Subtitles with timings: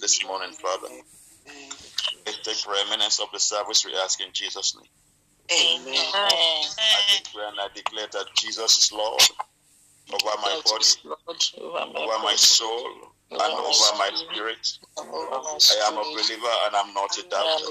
[0.00, 0.88] you in our midst this morning, Father.
[2.26, 4.86] Let's take preeminence of the service we ask in Jesus' name.
[5.50, 5.96] Amen.
[5.96, 9.22] I declare and I declare that Jesus is Lord
[10.12, 10.86] over my body,
[11.96, 12.86] over my soul,
[13.30, 14.78] and over my spirit.
[14.98, 17.64] I am a believer and I'm not a doubter.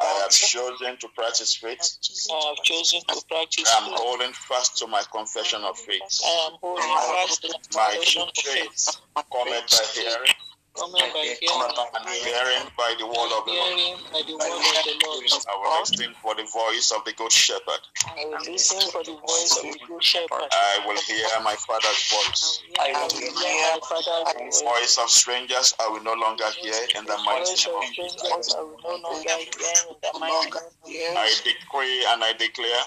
[0.00, 1.98] I have chosen to practice faith.
[2.30, 6.02] I have chosen to practice I am holding fast to my confession of faith.
[6.24, 9.03] I am holding fast to My confession of faith
[9.34, 10.34] cometh by hearing,
[10.78, 13.74] by hearing, and hearing by the word of the Lord.
[14.14, 15.46] by the word of the Lord.
[15.50, 17.82] I will listen for the voice of the good shepherd.
[18.06, 20.46] I will listen for the voice of the good shepherd.
[20.52, 22.62] I will hear my father's voice.
[22.78, 24.62] I will hear my father's The voice.
[24.62, 28.54] voice of strangers I will no longer hear in the mighty name of Jesus.
[28.54, 30.50] I will no longer hear in the mighty
[30.86, 32.82] name I decree and I declare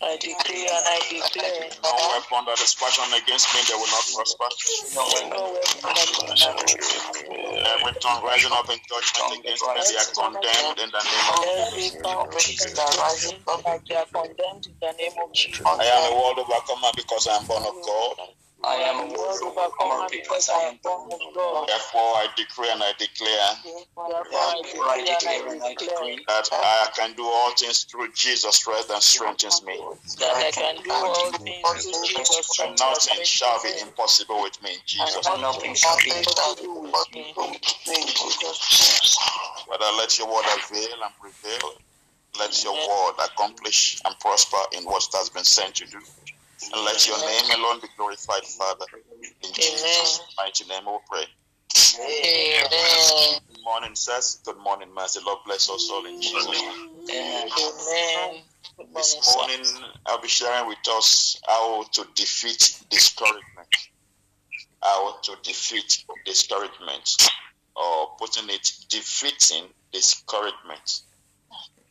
[0.00, 4.06] I decree and I declare no weapon that is fashioned against me, they will not
[4.14, 4.46] prosper.
[4.94, 6.58] no weapon that
[7.74, 11.42] Every tongue rising up in judgment against me, they are condemned in the name of
[11.50, 15.66] every tongue rising up, they are condemned in the name of Jesus.
[15.66, 18.16] I am a world overcomer because I am born of God.
[18.64, 21.68] I am a world overcomer because I am born of God.
[21.68, 27.12] Therefore, I decree and I declare Therefore, I decree and I declare that I can
[27.14, 29.78] do all things through Jesus Christ that strengthens me.
[30.18, 33.08] that I can do all things through Jesus And Christ.
[33.08, 37.34] nothing shall be impossible with me in Jesus' And nothing shall be impossible with me.
[37.86, 39.18] In Jesus'
[39.68, 41.70] Father, let your word avail and prevail.
[42.38, 45.98] Let your word accomplish and prosper in what has been sent to do.
[46.60, 48.86] And let your name alone be glorified, Father.
[49.44, 51.24] In Jesus' mighty name we pray.
[52.00, 53.40] Amen.
[53.48, 54.40] Good morning, sirs.
[54.44, 55.20] Good morning, Master.
[55.24, 56.90] Lord bless us all in Jesus' name.
[57.10, 58.42] Amen.
[58.94, 59.64] This morning,
[60.06, 63.68] I'll be sharing with us how to defeat discouragement.
[64.82, 67.16] How to defeat discouragement,
[67.74, 71.02] or putting it, defeating discouragement.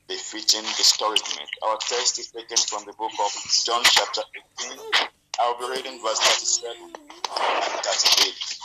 [0.07, 1.50] Defeating discouragement.
[1.63, 3.31] Our text is taken from the book of
[3.66, 4.22] John, chapter
[4.62, 4.79] 18.
[5.40, 8.57] I'll be reading verse 37 and 38.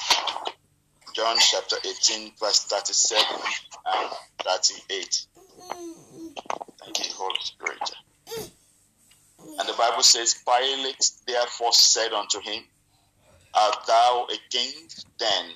[1.14, 3.24] John chapter 18, verse 37
[3.86, 4.10] and
[4.44, 5.26] 38.
[6.80, 7.90] Thank you, Holy Spirit.
[9.58, 12.62] And the Bible says, Pilate therefore said unto him,
[13.54, 14.72] Art thou a king?
[15.18, 15.50] Then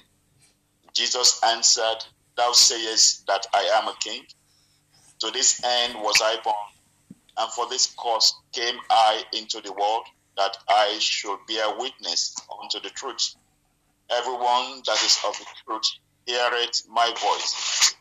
[0.93, 2.05] Jesus answered,
[2.37, 4.23] Thou sayest that I am a king.
[5.21, 10.07] To this end was I born, and for this cause came I into the world,
[10.37, 13.35] that I should bear witness unto the truth.
[14.11, 15.91] Everyone that is of the truth
[16.27, 17.95] heareth my voice.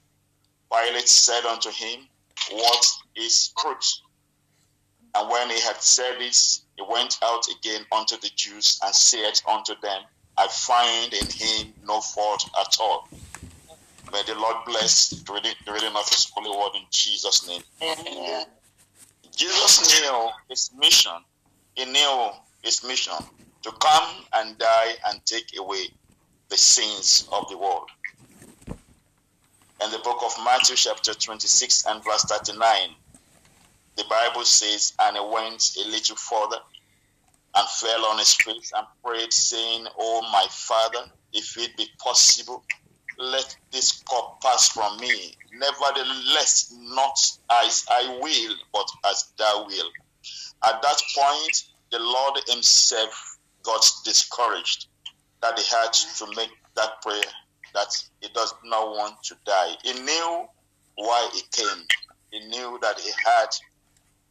[0.71, 2.07] Pilate said unto him,
[2.51, 3.99] What is truth?
[5.15, 9.39] And when he had said this, he went out again unto the Jews and said
[9.47, 10.03] unto them,
[10.37, 13.07] I find in him no fault at all.
[14.11, 17.61] May the Lord bless the reading, of his holy word in Jesus' name.
[17.81, 18.45] Amen.
[19.35, 21.11] Jesus knew his mission.
[21.75, 22.29] He knew
[22.63, 23.13] his mission
[23.63, 25.87] to come and die and take away
[26.49, 27.89] the sins of the world.
[29.83, 32.89] In the book of Matthew, chapter 26 and verse 39,
[33.97, 36.59] the Bible says, And he went a little further
[37.55, 42.63] and fell on his face and prayed, saying, Oh, my Father, if it be possible,
[43.17, 45.35] let this cup pass from me.
[45.53, 47.17] Nevertheless, not
[47.51, 49.89] as I will, but as thou will.
[50.63, 54.87] At that point, the Lord himself got discouraged
[55.41, 57.31] that he had to make that prayer
[57.73, 59.75] that he does not want to die.
[59.83, 60.45] He knew
[60.95, 61.85] why he came.
[62.31, 63.47] He knew that he had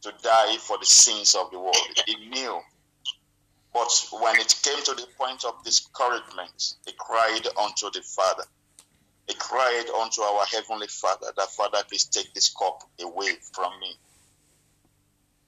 [0.01, 1.77] to die for the sins of the world.
[2.05, 2.59] He knew.
[3.73, 8.43] But when it came to the point of discouragement, he cried unto the Father.
[9.27, 13.95] He cried unto our Heavenly Father that, Father, please take this cup away from me.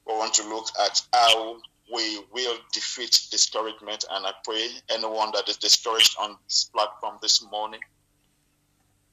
[0.08, 1.58] We want to look at how
[1.94, 4.06] we will defeat discouragement.
[4.12, 7.82] And I pray anyone that is discouraged on this platform this morning,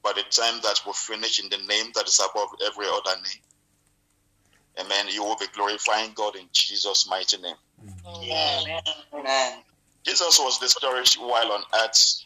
[0.02, 3.42] by the time that we finish in the name that is above every other name,
[4.80, 7.56] amen, you will be glorifying God in Jesus' mighty name.
[8.06, 8.80] Amen.
[9.12, 9.58] Amen.
[10.04, 12.24] Jesus was discouraged while on earth.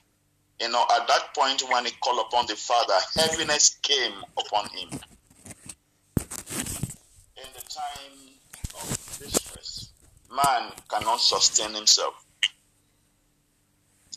[0.61, 4.89] You know, at that point when he called upon the Father, heaviness came upon him.
[7.37, 8.19] In the time
[8.75, 9.91] of distress,
[10.35, 12.15] man cannot sustain himself.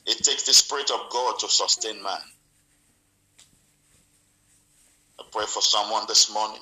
[0.07, 2.21] It takes the Spirit of God to sustain man.
[5.19, 6.61] I pray for someone this morning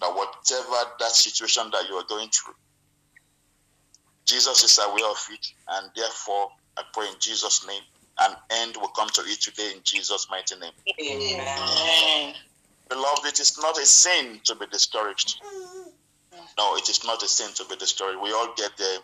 [0.00, 2.54] that whatever that situation that you are going through,
[4.26, 7.82] Jesus is aware of it, and therefore I pray in Jesus' name,
[8.20, 10.72] an end will come to it today in Jesus' mighty name.
[11.00, 12.34] Amen.
[12.88, 15.40] Beloved, it is not a sin to be discouraged.
[16.56, 18.20] No, it is not a sin to be discouraged.
[18.22, 18.98] We all get there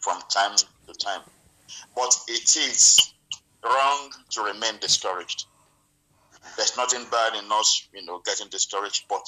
[0.00, 1.22] from time to time.
[1.94, 3.12] But it is
[3.64, 5.46] wrong to remain discouraged.
[6.56, 9.26] There's nothing bad in us, you know, getting discouraged, but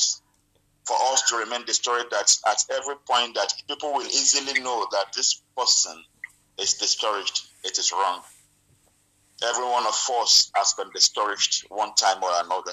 [0.84, 5.12] for us to remain discouraged that at every point that people will easily know that
[5.14, 6.02] this person
[6.58, 8.22] is discouraged, it is wrong.
[9.44, 12.72] Every one of us has been discouraged one time or another.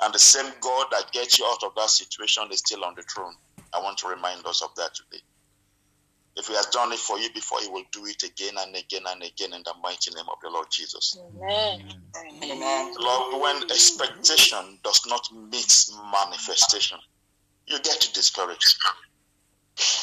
[0.00, 3.02] And the same God that gets you out of that situation is still on the
[3.02, 3.34] throne.
[3.74, 5.22] I want to remind us of that today.
[6.36, 9.02] If He has done it for you before, He will do it again and again
[9.08, 11.18] and again in the mighty name of the Lord Jesus.
[11.20, 11.82] Amen.
[12.42, 12.94] Amen.
[12.98, 16.98] Lord, when expectation does not meet manifestation,
[17.66, 18.78] you get discouraged.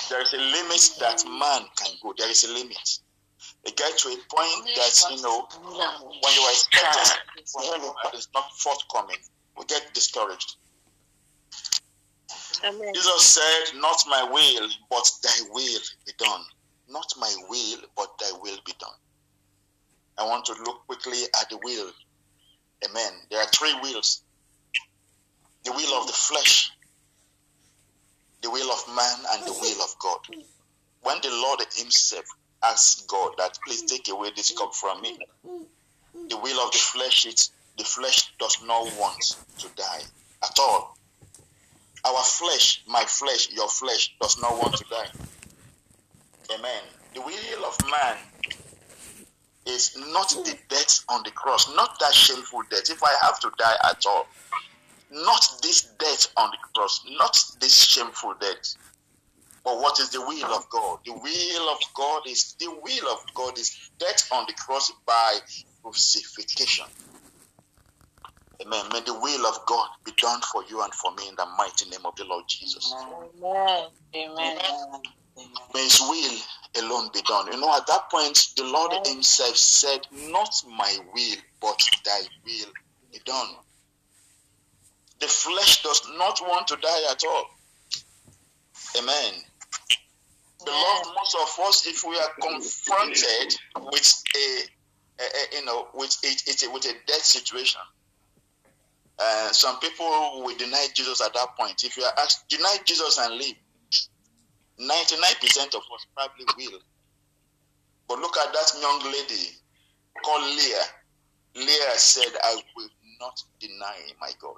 [0.09, 2.13] There is a limit that man can go.
[2.17, 2.99] There is a limit.
[3.65, 7.17] You get to a point that, you know, when you are expecting
[8.03, 9.17] that is not forthcoming,
[9.57, 10.57] we get discouraged.
[12.63, 12.93] Amen.
[12.93, 16.41] Jesus said, Not my will, but thy will be done.
[16.89, 18.97] Not my will, but thy will be done.
[20.17, 21.91] I want to look quickly at the will.
[22.87, 23.11] Amen.
[23.29, 24.21] There are three wills
[25.63, 26.71] the will of the flesh,
[28.43, 30.19] the will of man, and the will of God.
[31.01, 32.25] When the Lord Himself
[32.71, 35.17] asked God that, Please take away this cup from me,
[36.29, 40.01] the will of the flesh is the flesh does not want to die
[40.43, 40.97] at all.
[42.05, 45.09] Our flesh, my flesh, your flesh does not want to die.
[46.53, 46.83] Amen.
[47.13, 48.17] The will of man
[49.65, 52.89] is not the death on the cross, not that shameful death.
[52.89, 54.27] If I have to die at all,
[55.11, 58.75] not this death on the cross, not this shameful death.
[59.65, 60.99] But what is the will of God?
[61.05, 65.39] The will of God is the will of God is death on the cross by
[65.81, 66.85] crucifixion.
[68.61, 68.85] Amen.
[68.93, 71.89] May the will of God be done for you and for me in the mighty
[71.89, 72.93] name of the Lord Jesus.
[72.95, 73.85] Amen.
[74.15, 74.57] Amen.
[75.73, 77.51] May His will alone be done.
[77.51, 79.15] You know, at that point, the Lord Amen.
[79.15, 82.71] Himself said, Not my will, but thy will
[83.11, 83.49] be done.
[85.19, 87.45] The flesh does not want to die at all.
[88.99, 89.33] Amen.
[90.65, 94.63] Beloved, most of us, if we are confronted with a,
[95.21, 97.81] a, a- you know, with a, with a death situation,
[99.19, 101.83] uh, some people will deny Jesus at that point.
[101.83, 103.55] If you are asked, deny Jesus and live,
[104.79, 106.79] 99% of us probably will.
[108.09, 109.49] But look at that young lady
[110.25, 110.85] called Leah.
[111.55, 112.89] Leah said, I will
[113.21, 114.57] not deny my God.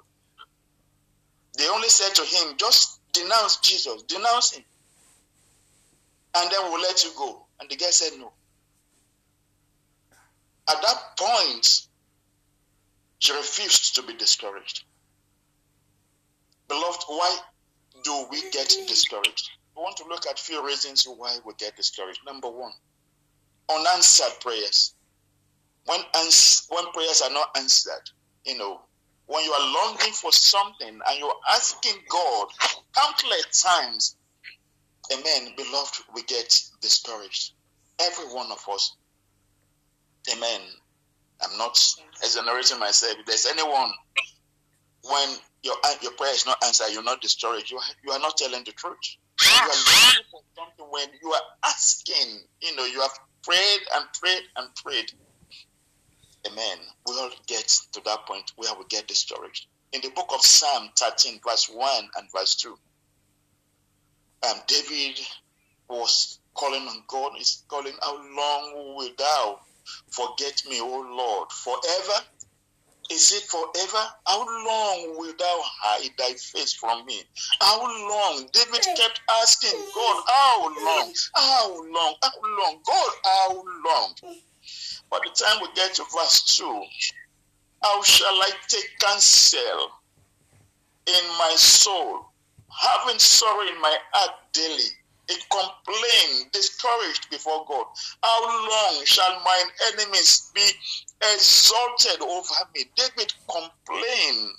[1.58, 4.64] They only said to him, just denounce Jesus, denounce him.
[6.34, 7.46] And then we'll let you go.
[7.60, 8.32] And the guy said no.
[10.68, 11.86] At that point,
[13.18, 14.84] she refused to be discouraged.
[16.68, 17.38] Beloved, why
[18.04, 19.50] do we get discouraged?
[19.74, 22.20] We want to look at few reasons why we get discouraged.
[22.26, 22.72] Number one,
[23.70, 24.94] unanswered prayers.
[25.86, 28.10] When ans- when prayers are not answered,
[28.44, 28.82] you know,
[29.26, 32.48] when you are longing for something and you're asking God
[32.94, 34.16] countless times,
[35.12, 37.52] amen, beloved, we get discouraged.
[38.00, 38.96] Every one of us.
[40.34, 40.60] Amen.
[41.42, 41.78] I'm not
[42.22, 43.14] exonerating myself.
[43.18, 43.90] If there's anyone
[45.04, 45.28] when
[45.62, 47.70] your your prayer is not answered, you're not discouraged.
[47.70, 48.96] You you are not telling the truth.
[49.40, 52.40] You are looking for something when you are asking.
[52.60, 53.12] You know, you have
[53.42, 55.12] prayed and prayed and prayed.
[56.46, 56.78] Amen.
[57.06, 59.66] We all get to that point where we get discouraged.
[59.92, 62.76] In the book of Psalm 13, verse 1 and verse 2,
[64.46, 65.20] um, David
[65.88, 67.32] was calling on God.
[67.36, 69.60] He's calling, How long will thou
[70.10, 71.50] forget me, O Lord?
[71.52, 72.24] Forever?
[73.10, 74.06] Is it forever?
[74.26, 77.22] How long will thou hide thy face from me?
[77.60, 78.48] How long?
[78.52, 81.14] David kept asking God, How long?
[81.34, 82.14] How long?
[82.22, 82.80] How long?
[82.84, 84.14] God, how long?
[85.10, 86.84] By the time we get to verse 2,
[87.82, 89.88] how shall I take counsel
[91.06, 92.27] in my soul,
[92.70, 94.90] having sorrow in my heart daily?
[95.28, 97.84] It complained, discouraged before God.
[98.22, 100.66] How long shall mine enemies be
[101.34, 102.84] exalted over me?
[102.96, 104.54] David complained.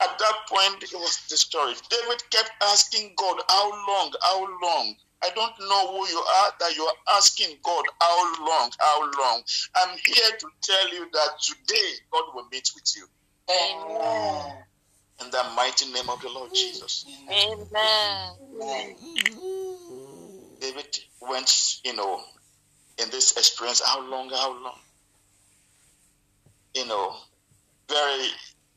[0.00, 1.88] At that point, he was discouraged.
[1.88, 4.12] David kept asking God, How long?
[4.20, 4.96] How long?
[5.22, 8.70] I don't know who you are that you are asking God, How long?
[8.78, 9.42] How long?
[9.76, 13.06] I'm here to tell you that today God will meet with you.
[13.48, 14.64] Amen.
[15.20, 17.06] In the mighty name of the Lord Jesus.
[17.30, 18.96] Amen.
[20.60, 22.20] David went, you know,
[22.98, 24.78] in this experience, how long, how long?
[26.74, 27.14] You know,
[27.88, 28.26] very,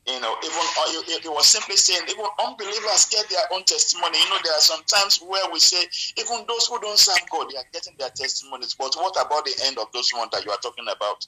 [0.06, 4.18] you know, even uh, it was simply saying, even unbelievers get their own testimony.
[4.18, 5.84] You know, there are some times where we say,
[6.18, 8.74] even those who don't serve God, they are getting their testimonies.
[8.78, 11.26] But what about the end of those ones that you are talking about?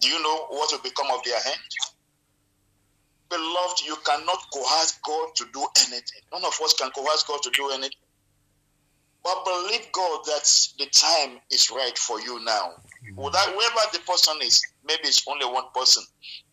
[0.00, 1.97] Do you know what will become of their end?
[3.30, 6.22] Beloved, you cannot coerce God to do anything.
[6.32, 7.90] None of us can coerce God to do anything.
[9.24, 12.72] But believe God that the time is right for you now.
[13.32, 16.02] That whoever the person is, maybe it's only one person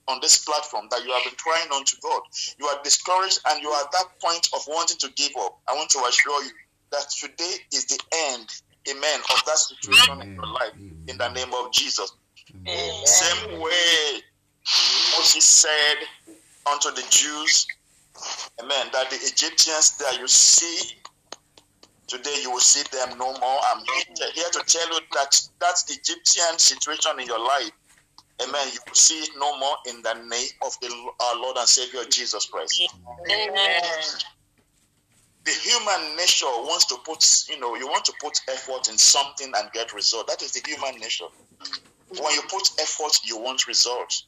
[0.08, 2.22] on this platform that you have been crying on to God.
[2.60, 5.60] You are discouraged and you are at that point of wanting to give up.
[5.70, 6.52] I want to assure you
[6.92, 8.00] that today is the
[8.32, 8.50] end,
[8.90, 10.74] amen, of that situation in your life
[11.08, 12.12] in the name of Jesus.
[12.68, 13.06] Amen.
[13.06, 14.22] Same way
[15.18, 15.98] Moses said
[16.68, 17.68] unto the Jews,
[18.62, 20.96] Amen, that the Egyptians that you see
[22.08, 23.60] today, you will see them no more.
[23.72, 23.84] I'm
[24.34, 27.72] here to tell you that that Egyptian situation in your life,
[28.42, 30.88] Amen, you will see it no more in the name of the
[31.20, 32.82] our Lord and Savior Jesus Christ.
[33.30, 33.82] Amen.
[35.46, 39.52] The human nature wants to put, you know, you want to put effort in something
[39.56, 40.28] and get result.
[40.28, 41.26] That is the human nature.
[42.10, 44.26] When you put effort, you want results.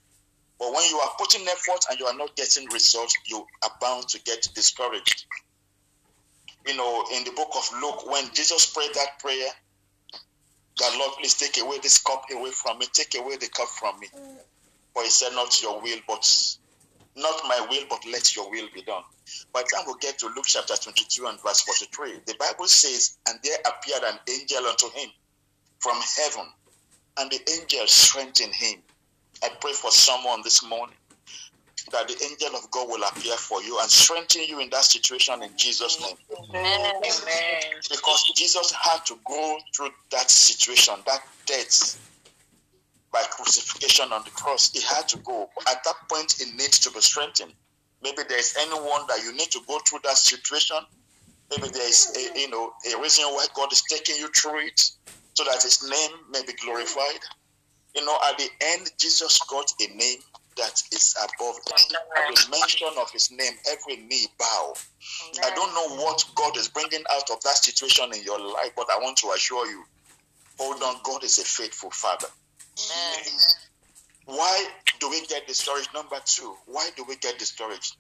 [0.60, 4.08] But when you are putting effort and you are not getting results, you are bound
[4.10, 5.26] to get discouraged.
[6.66, 9.50] You know, in the book of Luke, when Jesus prayed that prayer,
[10.80, 14.00] that Lord, please take away this cup away from me, take away the cup from
[14.00, 14.08] me.
[14.94, 16.28] For he said, Not your will, but
[17.16, 19.04] not my will, but let your will be done.
[19.54, 23.18] By the time we get to Luke chapter 22 and verse 43, the Bible says,
[23.28, 25.10] And there appeared an angel unto him
[25.80, 26.46] from heaven,
[27.20, 28.82] and the angel strengthened him.
[29.44, 30.96] I pray for someone this morning
[31.91, 35.41] that the angel of God will appear for you and strengthen you in that situation
[35.44, 36.17] in Jesus' name.
[36.53, 36.94] Amen.
[37.89, 41.98] Because Jesus had to go through that situation, that death
[43.12, 44.72] by crucifixion on the cross.
[44.72, 45.50] He had to go.
[45.67, 47.53] At that point, it needs to be strengthened.
[48.03, 50.77] Maybe there is anyone that you need to go through that situation.
[51.50, 54.79] Maybe there is a you know a reason why God is taking you through it
[55.34, 57.22] so that his name may be glorified.
[57.98, 60.20] You know, at the end, Jesus got a name
[60.56, 64.74] that is above at the mention of his name, every knee bow.
[65.44, 68.88] I don't know what God is bringing out of that situation in your life, but
[68.92, 69.84] I want to assure you,
[70.60, 72.27] hold on, God is a faithful Father.
[72.77, 73.39] Amen.
[74.25, 74.68] Why
[75.00, 75.89] do we get discouraged?
[75.96, 77.96] Number two, why do we get discouraged?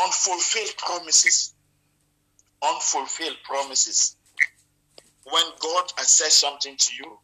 [0.00, 1.54] Unfulfilled promises.
[2.62, 4.16] Unfulfilled promises.
[5.24, 7.18] When God has said something to you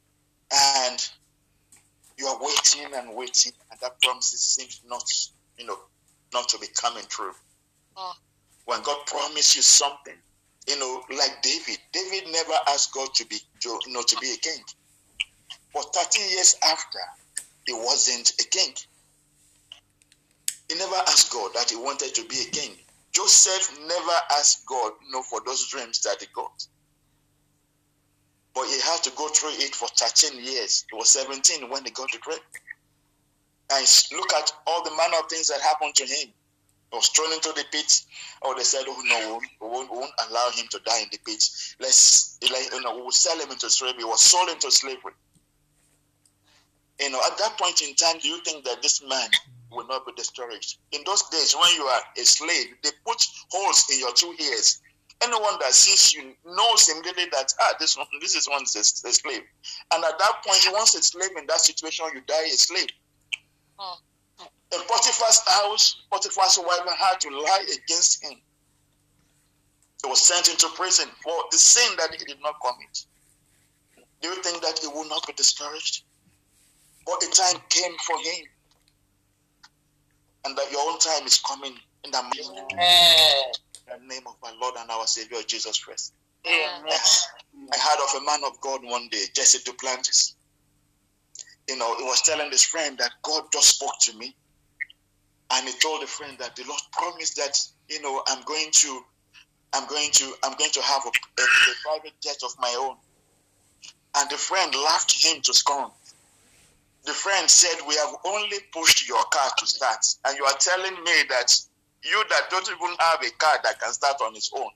[0.52, 1.08] and
[2.20, 5.02] you are waiting and waiting, and that promise seems not,
[5.56, 5.78] you know,
[6.34, 7.32] not to be coming true.
[7.96, 8.12] Oh.
[8.66, 10.14] When God promised you something,
[10.68, 14.32] you know, like David, David never asked God to be, to, you know, to be
[14.32, 14.62] a king.
[15.72, 16.98] But 30 years after,
[17.66, 18.74] he wasn't a king.
[20.68, 22.76] He never asked God that he wanted to be a king.
[23.12, 26.66] Joseph never asked God, you know, for those dreams that he got.
[28.54, 30.84] But he had to go through it for 13 years.
[30.90, 32.38] He was 17 when he got the dream.
[33.72, 36.28] And look at all the manner of things that happened to him.
[36.90, 38.02] He was thrown into the pit.
[38.42, 41.18] Or they said, oh no, we won't, we won't allow him to die in the
[41.24, 41.48] pit.
[41.78, 44.00] Let's, you know, we will sell him into slavery.
[44.00, 45.12] He was sold into slavery.
[46.98, 49.28] You know, at that point in time, do you think that this man
[49.70, 50.78] will not be discouraged?
[50.92, 54.80] In those days, when you are a slave, they put holes in your two ears.
[55.22, 59.08] Anyone that sees you knows immediately that ah, this one, this is one is a,
[59.08, 59.42] a slave.
[59.92, 62.88] And at that point, once a slave in that situation, you die a slave.
[63.78, 63.96] Oh.
[64.40, 68.38] In Potiphar's house, Potiphar's wife had to lie against him.
[70.02, 73.04] He was sent into prison for the sin that he did not commit.
[74.22, 76.04] Do you think that he will not be discouraged?
[77.04, 78.46] But the time came for him.
[80.44, 81.74] and that your own time is coming
[82.04, 82.22] in the
[83.94, 84.08] Amen.
[84.08, 86.14] name of my Lord and our Savior Jesus Christ.
[86.46, 86.84] Amen.
[87.72, 90.34] I heard of a man of God one day, Jesse Duplantis.
[91.68, 94.34] You know, he was telling his friend that God just spoke to me.
[95.52, 99.00] And he told the friend that the Lord promised that, you know, I'm going to
[99.72, 101.08] I'm going to I'm going to have a,
[101.40, 102.96] a, a private jet of my own.
[104.16, 105.90] And the friend laughed him to scorn.
[107.04, 110.94] The friend said, We have only pushed your car to start, and you are telling
[111.02, 111.56] me that
[112.02, 114.70] you that don't even have a car that can start on its own.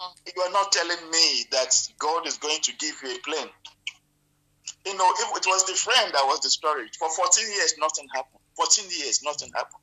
[0.00, 0.34] Mm.
[0.36, 3.50] You are not telling me that God is going to give you a plane.
[4.86, 8.40] You know, if it was the friend that was discouraged, for 14 years nothing happened.
[8.56, 9.82] 14 years, nothing happened.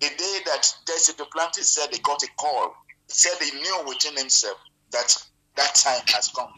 [0.00, 2.74] The day that Jesse Duplantis said he got a call,
[3.08, 4.58] he said he knew within himself
[4.90, 5.16] that
[5.56, 6.52] that time has come.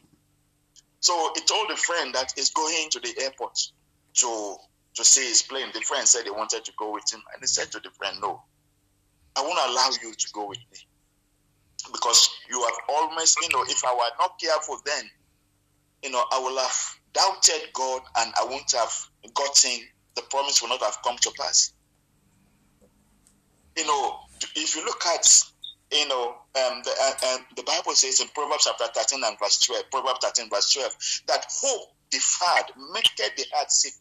[1.00, 3.58] So he told the friend that he's going to the airport
[4.14, 4.56] to
[4.94, 5.68] to see his plane.
[5.74, 8.18] The friend said he wanted to go with him, and he said to the friend,
[8.20, 8.42] "No,
[9.36, 10.78] I won't allow you to go with me
[11.92, 15.04] because you have almost, you know, if I were not careful then,
[16.02, 18.92] you know, I will have doubted God and I won't have
[19.34, 19.80] gotten
[20.16, 21.72] the promise will not have come to pass.
[23.76, 24.16] You know,
[24.56, 25.42] if you look at,
[25.92, 29.60] you know, um, the, uh, um, the Bible says in Proverbs chapter 13 and verse
[29.60, 30.92] 12, Proverbs 13 verse 12,
[31.28, 33.92] that hope deferred maketh the heart sick.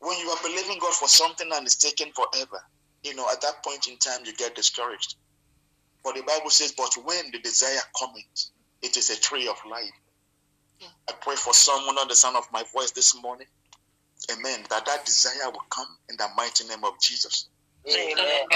[0.00, 2.60] When you are believing God for something and it's taken forever,
[3.04, 5.16] you know, at that point in time you get discouraged.
[6.04, 8.50] But the Bible says, but when the desire cometh,
[8.82, 9.90] it is a tree of life.
[11.08, 13.46] I pray for someone on the sound of my voice this morning.
[14.32, 14.64] Amen.
[14.70, 17.48] That that desire will come in the mighty name of Jesus.
[17.88, 18.46] Amen.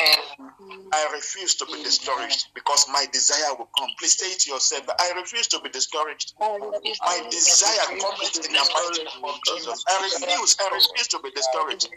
[0.93, 3.91] I refuse to be discouraged because my desire will come.
[3.99, 4.89] Please say it to yourself.
[4.99, 6.35] I refuse to be discouraged.
[6.41, 9.85] My desire comes in the mighty name of Jesus.
[9.89, 10.57] I refuse.
[10.61, 11.89] I refuse to be discouraged.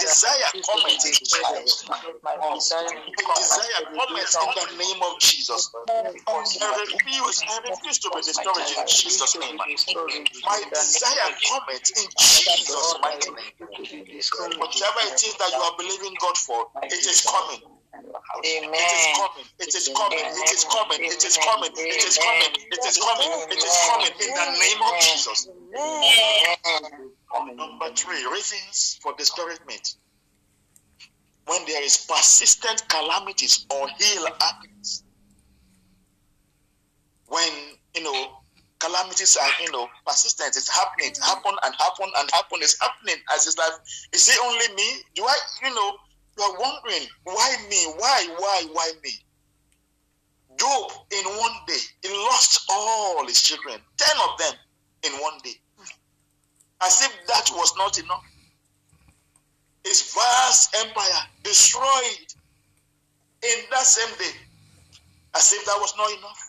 [0.00, 1.86] Desire comes in Jesus.
[2.54, 2.86] Desire
[3.36, 5.70] Desire comes in the name of Jesus.
[5.88, 6.02] I
[6.82, 7.42] refuse.
[7.48, 9.58] I refuse to be discouraged in Jesus' name.
[9.58, 13.52] My desire comes in Jesus' mighty name.
[14.58, 17.60] Whatever it is that you are believing God for, it is coming.
[18.44, 18.72] Amen.
[18.72, 19.46] It is coming.
[19.58, 20.18] It is coming.
[20.18, 21.00] It is coming.
[21.00, 21.70] It is coming.
[21.76, 22.52] It is coming.
[22.70, 23.30] It is coming.
[23.50, 25.48] It is coming in the name of Jesus.
[27.56, 29.96] Number three, reasons for discouragement.
[31.46, 35.04] When there is persistent calamities or ill happens.
[37.28, 37.48] When
[37.94, 38.35] you know
[38.78, 43.16] calamities are you know persistent, it's happening, it happen and happen and happen, it's happening
[43.34, 43.72] as it's like
[44.12, 45.02] is it only me?
[45.14, 45.96] Do I you know
[46.38, 47.84] you are wondering why me?
[47.96, 49.10] Why, why, why me?
[50.58, 54.54] Job in one day, he lost all his children, ten of them
[55.04, 55.54] in one day.
[56.82, 58.24] As if that was not enough.
[59.84, 62.34] His vast empire destroyed
[63.42, 64.36] in that same day.
[65.34, 66.45] As if that was not enough.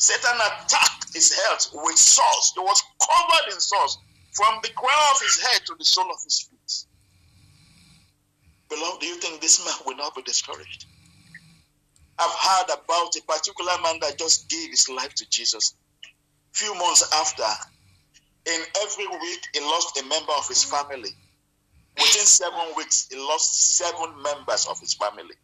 [0.00, 2.52] Satan attacked his health with sores.
[2.54, 3.98] He was covered in sores
[4.32, 6.86] from the crown of his head to the sole of his feet.
[8.70, 10.86] Beloved, do you think this man will not be discouraged?
[12.18, 15.74] I've heard about a particular man that just gave his life to Jesus.
[16.52, 17.44] Few months after,
[18.46, 21.10] in every week, he lost a member of his family.
[21.96, 25.34] Within seven weeks, he lost seven members of his family.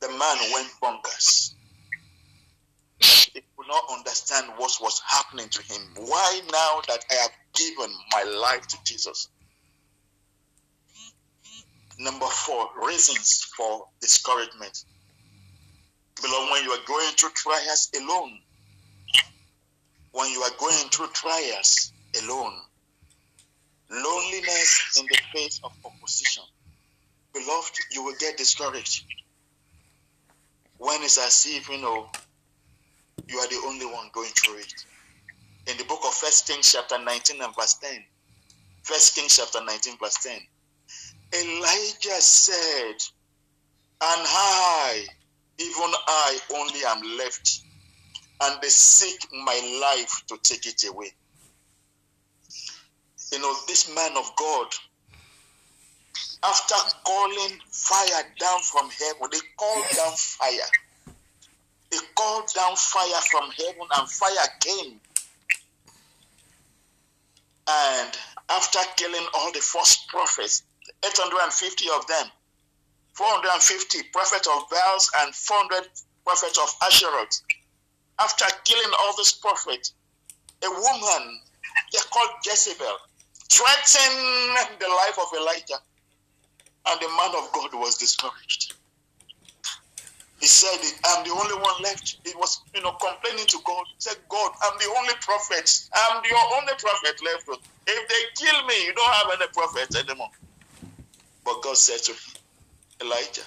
[0.00, 1.54] The man went bonkers.
[3.72, 5.80] Not understand what was happening to him.
[5.96, 9.28] Why now that I have given my life to Jesus?
[11.98, 14.84] Number four, reasons for discouragement.
[16.20, 18.38] Beloved, when you are going through trials alone,
[20.12, 22.52] when you are going through trials alone,
[23.90, 26.44] loneliness in the face of opposition,
[27.32, 29.06] beloved, you will get discouraged.
[30.76, 32.10] When it's as if, you know,
[33.32, 34.84] you are the only one going through it.
[35.66, 38.04] In the book of First Kings chapter 19 and verse 10,
[38.82, 40.38] First Kings chapter 19 verse 10,
[41.34, 42.96] Elijah said,
[44.02, 45.06] And I,
[45.58, 47.62] even I only am left,
[48.42, 51.12] and they seek my life to take it away.
[53.32, 54.66] You know, this man of God,
[56.44, 60.68] after calling fire down from heaven, they called down fire.
[61.92, 64.98] They called down fire from heaven, and fire came.
[67.68, 70.62] And after killing all the false prophets,
[71.04, 72.26] 850 of them,
[73.12, 75.88] 450 prophets of Baals and 400
[76.24, 77.42] prophets of Asheroth.
[78.18, 79.92] After killing all these prophets,
[80.64, 81.40] a woman,
[81.92, 82.96] they called Jezebel,
[83.50, 85.80] threatened the life of Elijah.
[86.86, 88.74] And the man of God was discouraged.
[90.42, 90.76] He said,
[91.06, 92.18] I'm the only one left.
[92.24, 93.84] He was, you know, complaining to God.
[93.86, 95.70] He said, God, I'm the only prophet.
[95.94, 97.62] I'm the only prophet left.
[97.86, 100.30] If they kill me, you don't have any prophet anymore.
[101.44, 103.46] But God said to him, Elijah,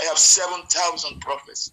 [0.00, 1.72] I have 7,000 prophets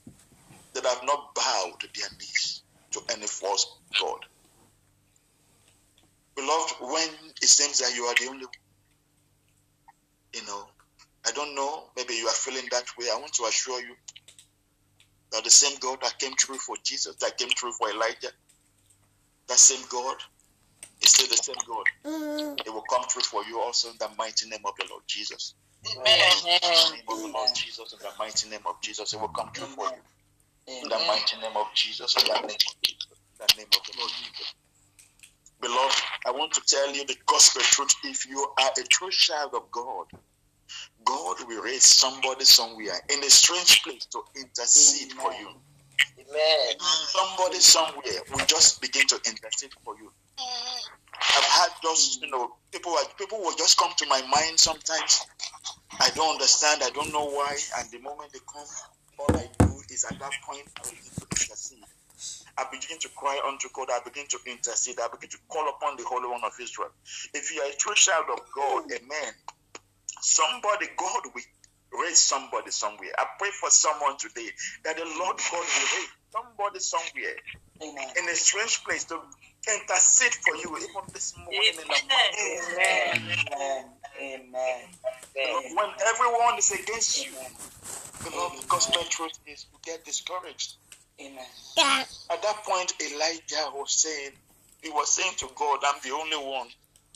[0.73, 3.67] that have not bowed their knees to any false
[3.99, 4.19] God.
[6.37, 7.09] Beloved, when
[7.41, 8.45] it seems that you are the only
[10.33, 10.65] you know,
[11.27, 13.07] I don't know, maybe you are feeling that way.
[13.13, 13.95] I want to assure you
[15.31, 18.31] that the same God that came through for Jesus, that came through for Elijah,
[19.47, 20.17] that same God
[21.01, 21.85] is still the same God.
[22.05, 22.59] Mm.
[22.65, 25.53] It will come through for you also in the mighty name of the Lord Jesus.
[25.85, 26.05] Amen.
[26.05, 29.29] In the name of the Lord Jesus, in the mighty name of Jesus, it will
[29.29, 30.01] come true for you.
[30.67, 33.81] In the mighty name of Jesus, in the name of Jesus, in the name of
[33.85, 34.53] the Lord Jesus.
[35.61, 37.93] Beloved, I want to tell you the gospel truth.
[38.03, 40.05] If you are a true child of God,
[41.05, 45.23] God will raise somebody somewhere in a strange place to intercede Amen.
[45.23, 45.49] for you.
[46.19, 46.79] Amen.
[46.79, 50.11] Somebody somewhere will just begin to intercede for you.
[50.37, 55.25] I've had just, you know, people people will just come to my mind sometimes.
[55.99, 58.65] I don't understand, I don't know why, and the moment they come,
[59.17, 61.83] all I do is at that point I begin to intercede.
[62.57, 65.97] I begin to cry unto God, I begin to intercede, I begin to call upon
[65.97, 66.89] the Holy One of Israel.
[67.33, 69.33] If you are a true child of God, amen.
[70.21, 71.41] Somebody, God will
[72.01, 73.11] raise somebody somewhere.
[73.17, 74.49] I pray for someone today
[74.85, 77.35] that the Lord God will raise somebody somewhere
[77.81, 78.07] Amen.
[78.17, 79.19] in a strange place to
[79.67, 81.81] intercede for you even this morning Amen.
[81.81, 83.29] in the morning.
[83.41, 83.85] Amen.
[84.21, 84.83] Amen.
[85.37, 85.75] Amen.
[85.75, 87.31] When everyone is against you,
[88.25, 90.75] the Lord gospel truth is to get discouraged.
[91.21, 91.45] Amen.
[92.31, 94.31] At that point, Elijah was saying,
[94.81, 96.67] he was saying to God, I'm the only one.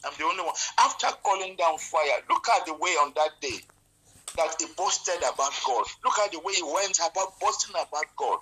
[0.06, 0.56] I'm the only one.
[0.80, 3.60] After calling down fire, look at the way on that day
[4.38, 5.86] that he boasted about God.
[6.04, 8.40] Look at the way he went about boasting about God.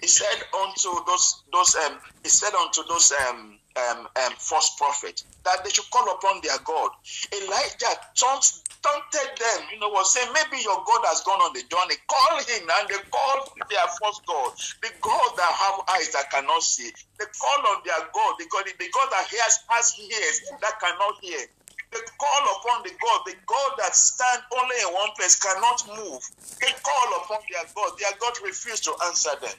[0.00, 5.24] He said unto those those um he said unto those um um, um false prophets
[5.44, 6.90] that they should call upon their God.
[7.32, 11.64] Elijah taunted, taunted them, you know, was saying maybe your God has gone on the
[11.68, 11.96] journey.
[12.08, 16.62] Call him, and they called their false God, the God that have eyes that cannot
[16.62, 16.88] see.
[17.18, 21.20] They call on their God, the God, the God that hears has ears that cannot
[21.20, 21.44] hear.
[21.92, 26.22] They call upon the God, the God that stand only in one place, cannot move.
[26.60, 27.90] They call upon their God.
[27.98, 29.58] Their God refused to answer them.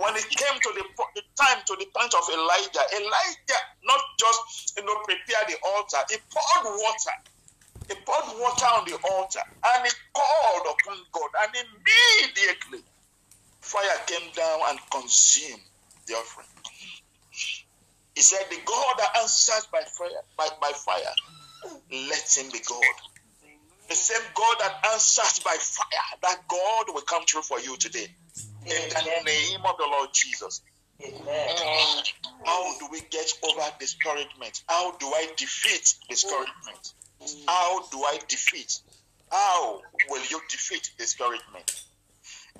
[0.00, 4.72] When it came to the, the time to the point of Elijah, Elijah not just
[4.76, 7.16] you know prepare the altar, he poured water.
[7.88, 12.84] He poured water on the altar and he called upon God, and immediately
[13.60, 15.62] fire came down and consumed
[16.06, 16.46] the offering.
[18.14, 21.14] He said, The God that answers by fire, by, by fire,
[21.92, 22.82] let him be God.
[23.88, 28.08] The same God that answers by fire, that God will come true for you today.
[28.64, 30.62] In the name of the Lord Jesus.
[32.44, 34.62] How do we get over discouragement?
[34.66, 36.94] How do I defeat discouragement?
[37.46, 38.80] How do I defeat?
[39.30, 41.82] How will you defeat discouragement?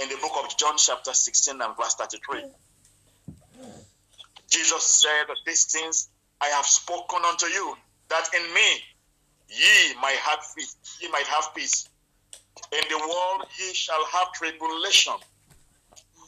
[0.00, 2.44] In the book of John, chapter 16 and verse 33,
[4.50, 6.08] Jesus said, These things
[6.40, 7.76] I have spoken unto you,
[8.08, 8.80] that in me
[9.48, 10.76] ye might have peace.
[11.00, 11.88] Ye might have peace.
[12.72, 15.14] In the world ye shall have tribulation,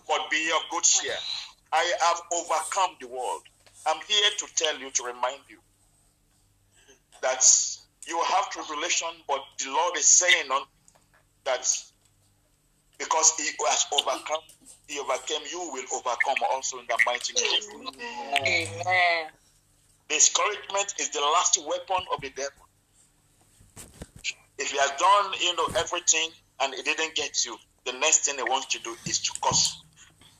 [0.07, 1.17] but be of good cheer.
[1.73, 3.43] I have overcome the world.
[3.87, 5.59] I'm here to tell you, to remind you
[7.23, 7.43] that
[8.09, 10.63] you will have tribulation, but the Lord is saying on
[11.45, 11.61] that
[12.99, 14.41] because He has overcome,
[14.87, 17.95] He overcame, you will overcome also in the mighty name of
[18.47, 19.27] Amen.
[20.09, 22.65] Discouragement is the last weapon of the devil.
[24.59, 28.37] If he has done, you know, everything and it didn't get you, the next thing
[28.37, 29.83] he wants to do is to cause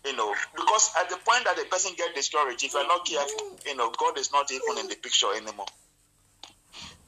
[0.07, 3.59] you know, because at the point that the person get discouraged, if you're not careful,
[3.67, 5.67] you know, God is not even in the picture anymore.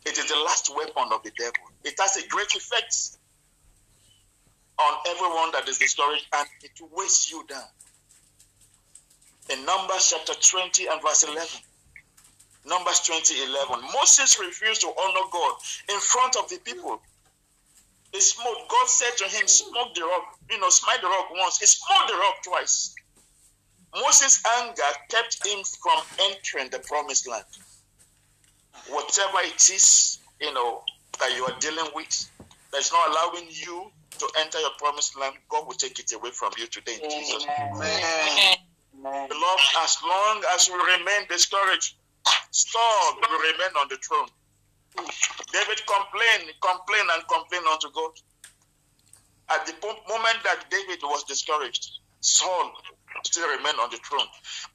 [0.06, 1.70] It is the last weapon of the devil.
[1.84, 3.18] It has a great effect
[4.78, 7.68] on everyone that is discouraged and it weighs you down.
[9.50, 11.48] In Numbers chapter 20 and verse 11,
[12.64, 15.54] Numbers 20 11, Moses refused to honor God
[15.90, 17.00] in front of the people.
[18.12, 18.68] He smote.
[18.68, 21.58] God said to him, Smoke the rock, you know, smite the rock once.
[21.58, 22.94] He smote the rock twice.
[23.94, 27.44] Moses' anger kept him from entering the promised land
[28.88, 30.83] whatever it is, you know,
[31.19, 32.31] that you are dealing with,
[32.73, 36.53] that's not allowing you to enter your promised land, God will take it away from
[36.59, 38.57] you today in Jesus' name.
[39.03, 41.95] Beloved, as long as we remain discouraged,
[42.51, 44.29] Saul will remain on the throne.
[45.53, 48.11] David complained, complained, and complained unto God.
[49.51, 51.90] At the moment that David was discouraged,
[52.21, 52.73] Saul
[53.25, 54.27] still remained on the throne.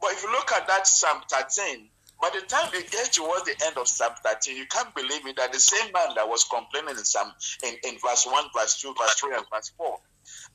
[0.02, 1.90] But if you look at that Psalm 13,
[2.22, 5.36] by the time you get towards the end of Psalm 13, you can't believe it
[5.36, 7.32] that the same man that was complaining in Psalm
[7.64, 9.98] in, in verse 1, verse 2, verse 3, and verse 4.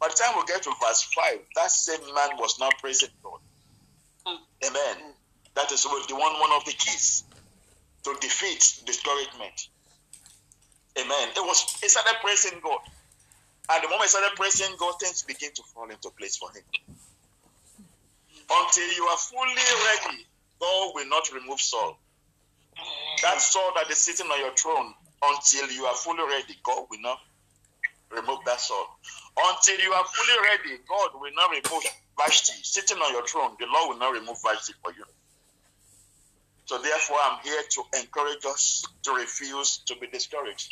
[0.00, 3.38] By the time we get to verse 5, that same man was now praising God.
[4.66, 5.14] Amen.
[5.54, 7.24] That is the one one of the keys
[8.04, 9.68] to defeat discouragement.
[10.98, 11.28] Amen.
[11.36, 12.80] It was he started praising God.
[13.70, 16.62] And the moment he started praising God, things begin to fall into place for him.
[18.50, 20.26] Until you are fully ready,
[20.60, 21.98] God will not remove Saul.
[23.22, 27.00] That Saul that is sitting on your throne, until you are fully ready, God will
[27.00, 27.18] not
[28.10, 28.98] remove that Saul.
[29.36, 31.82] Until you are fully ready, God will not remove
[32.18, 33.52] Vashti sitting on your throne.
[33.58, 35.04] The Lord will not remove Vashti for you.
[36.64, 40.70] So therefore, I'm here to encourage us to refuse to be discouraged.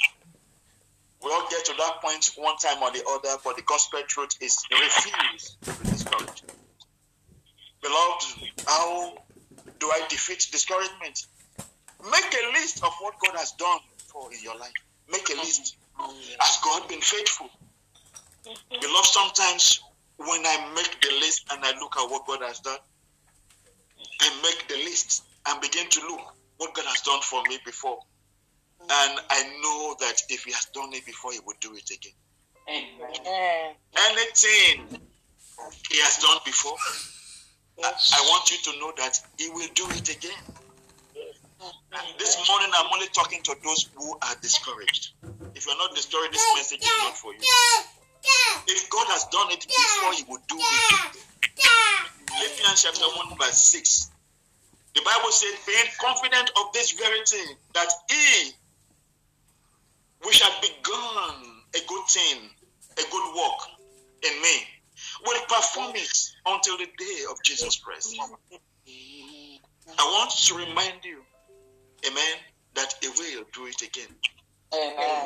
[1.22, 4.30] We all get to that point one time or the other, but the gospel truth
[4.40, 6.44] is refuse to be discouraged.
[7.82, 8.24] Beloved,
[8.66, 9.14] how
[9.80, 11.26] do I defeat discouragement?
[12.04, 14.72] Make a list of what God has done for in your life.
[15.10, 15.76] Make a list.
[15.98, 17.48] Has God been faithful?
[18.44, 19.82] Beloved, sometimes
[20.16, 22.78] when I make the list and I look at what God has done,
[24.20, 26.20] I make the list and begin to look
[26.58, 27.98] what God has done for me before.
[28.80, 32.12] And I know that if He has done it before, He will do it again.
[32.68, 33.74] Amen.
[34.10, 35.00] Anything
[35.90, 36.76] He has done before,
[37.84, 40.38] I, I want you to know that He will do it again.
[42.18, 45.12] This morning, I'm only talking to those who are discouraged.
[45.54, 47.40] If you're not discouraged, this message is not for you.
[48.66, 51.16] If God has done it before, He will do it.
[52.30, 54.10] Philippians chapter 1, verse 6.
[54.94, 58.52] The Bible said, being confident of this very thing, that He
[60.24, 62.50] which had begun a good thing,
[62.98, 63.60] a good work
[64.24, 64.66] in me,
[65.24, 68.16] will perform it until the day of Jesus Christ.
[69.98, 71.22] I want to remind you,
[72.06, 72.38] amen,
[72.74, 74.14] that He will do it again.
[74.74, 75.24] Amen.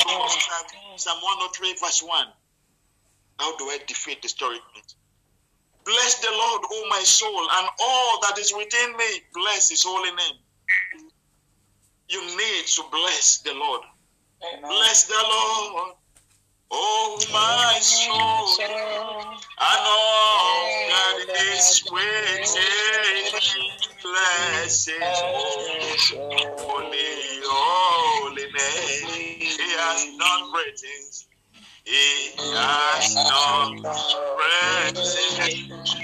[0.96, 2.26] Psalm 103, verse 1.
[3.38, 4.94] How do I defeat the discouragement?
[5.84, 9.22] Bless the Lord, O my soul, and all that is within me.
[9.34, 10.38] Bless his holy name.
[12.08, 13.82] You need to bless the Lord.
[14.42, 14.70] Amen.
[14.70, 15.94] Bless the Lord,
[16.70, 18.66] oh my soul,
[19.62, 21.16] and all that
[21.54, 23.70] is within me.
[24.02, 25.20] Bless his
[26.58, 26.90] holy,
[27.44, 29.40] holy name.
[29.40, 31.28] He has done great things.
[31.84, 33.14] He has
[34.36, 35.94] great things.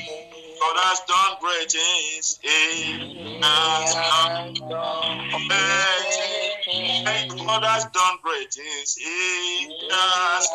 [0.60, 2.38] God has done great things.
[2.42, 6.37] He has done great things.
[6.68, 8.94] God has done great things.
[8.94, 10.48] He has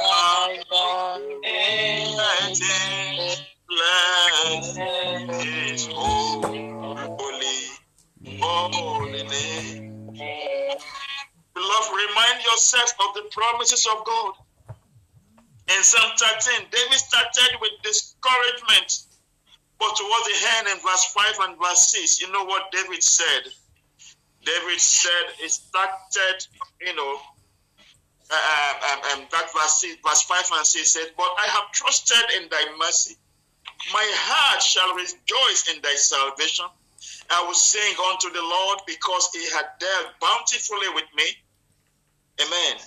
[0.69, 3.41] done great things.
[3.67, 4.77] Bless
[5.43, 6.69] His holy,
[8.39, 10.13] holy name.
[11.55, 14.33] Beloved, remind yourself of the promises of God.
[15.75, 19.07] In Psalm 13, David started with discouragement.
[19.79, 23.51] But towards the end, in verse 5 and verse 6, you know what David said?
[24.45, 26.47] David said it started,
[26.81, 27.19] you know,
[28.31, 32.41] uh, um, um, that verse, 6, verse 5 and 6 said, But I have trusted
[32.41, 33.15] in thy mercy.
[33.91, 36.65] My heart shall rejoice in thy salvation.
[37.29, 41.25] I will sing unto the Lord because he had dealt bountifully with me.
[42.41, 42.79] Amen.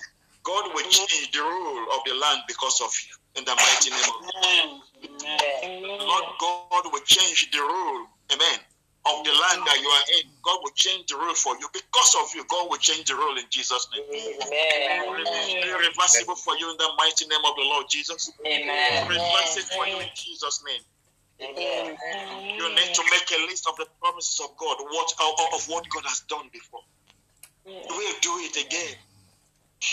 [0.43, 3.15] God will change the rule of the land because of you.
[3.37, 5.99] In the mighty name of God.
[5.99, 8.07] Lord God will change the rule.
[8.33, 8.59] Amen.
[9.07, 10.27] Of the land that you are in.
[10.43, 11.67] God will change the rule for you.
[11.71, 14.03] Because of you, God will change the rule in Jesus' name.
[14.03, 15.63] Amen.
[15.63, 18.31] Irreversible for you in the mighty name of the Lord Jesus.
[18.45, 19.07] Amen.
[19.07, 20.81] Irreversible for you in Jesus' name.
[21.39, 21.97] Amen.
[22.57, 25.13] You need to make a list of the promises of God, what
[25.53, 26.81] of what God has done before.
[27.65, 28.95] We'll do it again.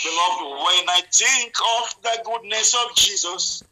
[0.03, 3.63] Beloved, when I think of the goodness of Jesus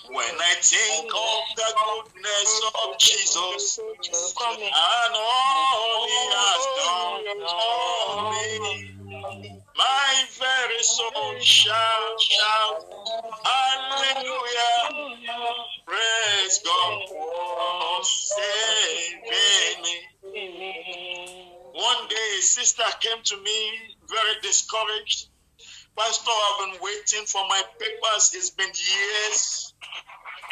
[0.10, 8.99] When I think of the goodness of Jesus and all he has done for me,
[9.80, 12.84] my very soul shall shout,
[13.48, 14.84] Hallelujah.
[15.86, 19.98] Praise God oh, for saving me.
[21.74, 23.60] One day, a sister came to me
[24.10, 25.30] very discouraged.
[25.98, 28.32] Pastor, I've been waiting for my papers.
[28.36, 29.74] It's been years.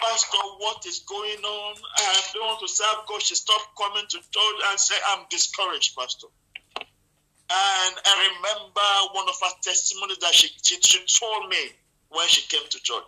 [0.01, 1.75] Pastor, what is going on?
[1.97, 3.21] I don't want to serve God.
[3.21, 6.27] She stopped coming to church and say, I'm discouraged, Pastor.
[7.49, 11.71] And I remember one of her testimonies that she, she, she told me
[12.09, 13.07] when she came to church.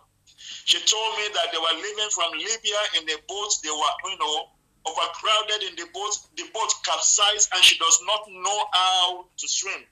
[0.64, 3.52] She told me that they were leaving from Libya in a boat.
[3.64, 4.48] They were, you know,
[4.86, 6.16] overcrowded in the boat.
[6.38, 9.84] The boat capsized and she does not know how to swim.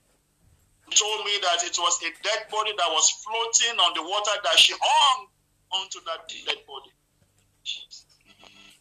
[0.89, 4.31] She told me that it was a dead body that was floating on the water
[4.43, 5.27] that she hung
[5.71, 6.91] onto that dead body.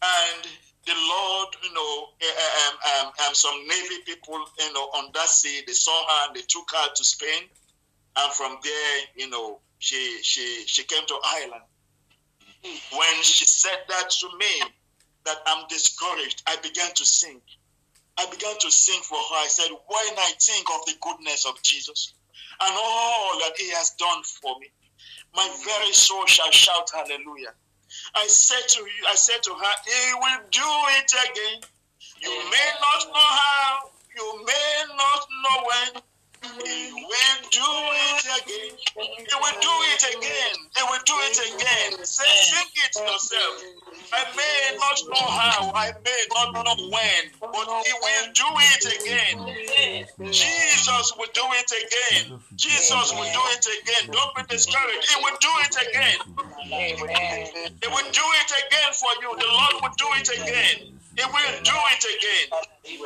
[0.01, 0.47] And
[0.87, 5.61] the Lord, you know, um, um, um, some Navy people, you know, on that sea,
[5.67, 7.43] they saw her and they took her to Spain.
[8.15, 11.63] And from there, you know, she she she came to Ireland.
[12.63, 14.61] When she said that to me,
[15.25, 17.41] that I'm discouraged, I began to sing.
[18.17, 19.35] I began to sing for her.
[19.35, 22.13] I said, When I think of the goodness of Jesus
[22.61, 24.67] and all that He has done for me,
[25.35, 27.53] my very soul shall shout hallelujah.
[28.15, 31.61] I said to you, I said to her, He will do it again.
[32.21, 36.03] You may not know how, you may not know when,
[36.43, 38.77] he will do it again.
[38.97, 40.55] He will do it again.
[40.77, 42.05] He will do it again.
[42.05, 43.63] Say, sing it yourself.
[44.13, 48.85] I may not know how, I may not know when, but He will do it
[48.95, 50.31] again.
[50.31, 52.39] Jesus will do it again.
[52.55, 54.11] Jesus will do it again.
[54.11, 55.09] Don't be discouraged.
[55.09, 56.19] He will do it again.
[57.81, 59.29] He will do it again for you.
[59.37, 60.97] The Lord will do it again.
[61.17, 62.47] He will do it again.
[62.83, 62.97] He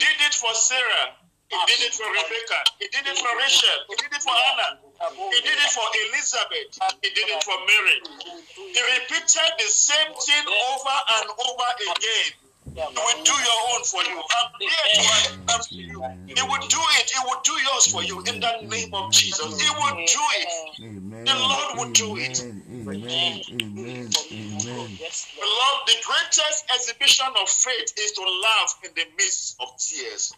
[0.00, 1.12] did it for Sarah.
[1.50, 2.60] He did it for Rebecca.
[2.78, 3.78] He did it for Rachel.
[3.90, 4.78] He did it for Anna.
[5.34, 6.70] He did it for Elizabeth.
[7.02, 7.98] He did it for Mary.
[8.54, 12.49] He repeated the same thing over and over again.
[12.76, 14.18] He will do your own for you.
[14.18, 16.02] I'm here to to you.
[16.26, 17.10] He will do it.
[17.10, 19.60] He will do yours for you in the name of Jesus.
[19.60, 20.52] He will do it.
[20.82, 21.24] Amen.
[21.24, 22.38] The Lord will do it.
[22.40, 22.62] Amen.
[22.70, 23.42] Amen.
[23.50, 24.10] Amen.
[24.32, 24.98] Amen.
[24.98, 30.32] Beloved, the greatest exhibition of faith is to laugh in the midst of tears.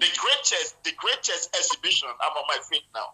[0.00, 3.06] The greatest, the greatest exhibition, I'm on my feet now.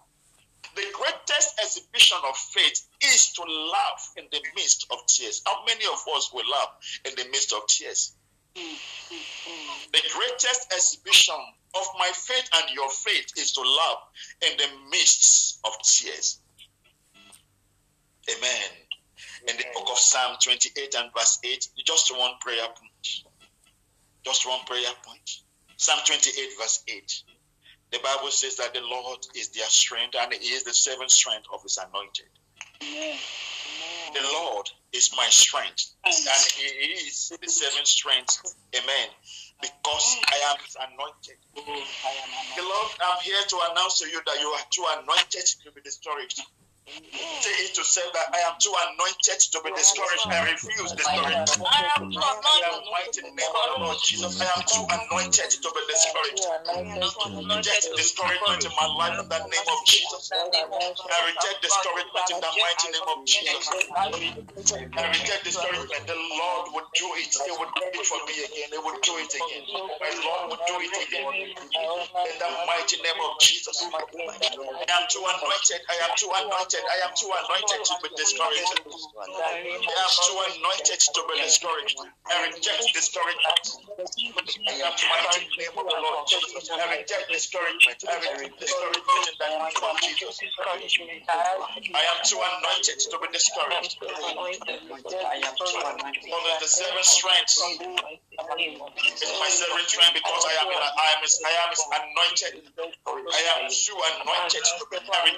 [0.76, 5.42] The greatest exhibition of faith is to laugh in the midst of tears.
[5.46, 6.68] How many of us will laugh
[7.04, 8.14] in the midst of tears?
[9.92, 11.34] The greatest exhibition
[11.74, 13.98] of my faith and your faith is to love
[14.46, 16.40] in the midst of tears.
[18.30, 18.70] Amen.
[19.48, 23.24] In the book of Psalm 28 and verse 8, just one prayer point.
[24.24, 25.30] Just one prayer point.
[25.76, 27.22] Psalm 28, verse 8.
[27.92, 31.46] The Bible says that the Lord is their strength and He is the seventh strength
[31.52, 32.26] of His anointed.
[32.80, 36.14] The Lord is my strength and
[36.56, 38.54] He is the seventh strength.
[38.74, 39.08] Amen.
[39.60, 41.38] Because I am His anointed.
[41.54, 46.40] Beloved, I'm here to announce to you that you are too anointed to be discouraged.
[47.78, 50.26] To say that I am too anointed to be discouraged.
[50.26, 51.30] I refuse discouragement.
[51.30, 54.34] I am too anointed in the mighty name of the Lord Jesus.
[54.42, 56.42] I am too anointed to be discouraged.
[56.42, 60.30] I reject discouragement in my life in the name of Jesus.
[60.34, 63.74] I reject discouragement in the mighty name of Jesus.
[64.98, 66.02] I reject discouragement.
[66.10, 67.30] The Lord would do it.
[67.30, 68.70] He would do it for me again.
[68.74, 69.62] He would do it again.
[70.02, 71.26] My Lord would do it again.
[71.30, 73.78] In the mighty name of Jesus.
[73.86, 75.80] I am too anointed.
[75.86, 76.77] I am too anointed.
[76.86, 78.74] I am too anointed to be discouraged.
[78.76, 79.58] I
[80.04, 81.98] am too anointed to be discouraged.
[82.26, 83.64] I reject discouragement.
[83.98, 87.98] In the mighty name of the Lord I reject discouragement.
[88.08, 89.32] I reject discouragement.
[91.94, 93.96] I am too anointed to be discouraged.
[94.02, 95.80] I am too.
[96.30, 101.52] One of the seven strengths is my seven strength because I am I am I
[101.64, 102.54] am anointed.
[103.34, 105.34] I am too anointed to be I.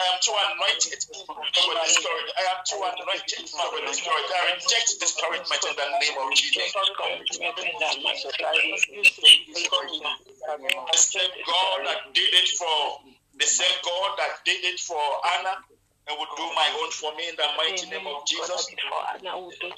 [0.00, 2.32] I am too anointed to be discouraged.
[2.36, 4.32] I am too anointed to be discouraged.
[4.36, 6.68] I reject discouragement in the name of Jesus.
[10.92, 13.00] The same God that did it for
[13.38, 15.00] the same God that did it for
[15.38, 15.64] Anna
[16.08, 18.64] and will do my own for me in the mighty name of Jesus.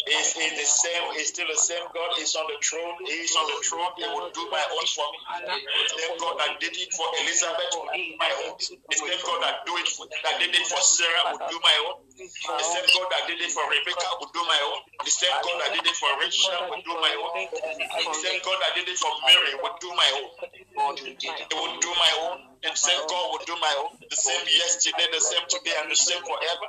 [0.07, 3.35] Is is the same, is still the same God, is on the throne, he is
[3.35, 5.19] on the throne, he will do my own for me.
[5.59, 7.75] The same God that did it for Elizabeth,
[8.19, 8.55] my own.
[8.59, 11.77] The same God that do it for, that did it for Sarah will do my
[11.91, 11.99] own.
[12.15, 12.29] The
[12.63, 14.81] same God that did it for Rebecca will do my own.
[15.03, 17.33] The same God that did it for Rachel will do my own.
[17.43, 20.31] The same God that did it for Mary will do my own.
[21.19, 21.29] He
[21.59, 22.50] will do my own.
[22.63, 23.97] And same God will do my own.
[24.11, 26.67] The same yesterday, the same today, and the same forever.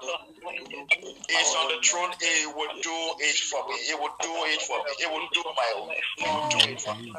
[1.27, 2.11] He's on the throne.
[2.19, 3.75] He will do it for me.
[3.87, 4.91] He will do it for me.
[4.99, 5.89] He will do my own.
[6.17, 7.11] He will do it for me.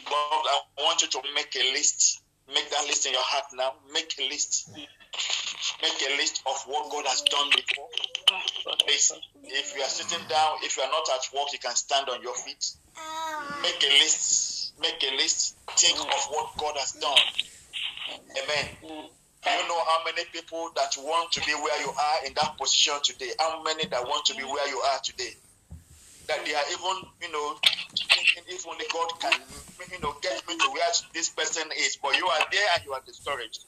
[0.06, 2.23] God, I want you to make a list.
[2.48, 3.74] Make that list in your heart now.
[3.94, 4.70] Make a list.
[5.82, 7.88] Make a list of what God has done before.
[8.88, 12.22] If you are sitting down, if you are not at work, you can stand on
[12.22, 12.64] your feet.
[13.62, 14.74] Make a list.
[14.80, 15.56] Make a list.
[15.78, 17.18] Think of what God has done.
[18.12, 18.66] Amen.
[18.82, 22.58] Do you know how many people that want to be where you are in that
[22.58, 23.32] position today?
[23.40, 25.32] How many that want to be where you are today?
[26.28, 27.58] That they are even, you know,
[27.98, 29.34] thinking if only God can,
[29.92, 31.98] you know, get me to where this person is.
[32.02, 33.66] But you are there and you are discouraged.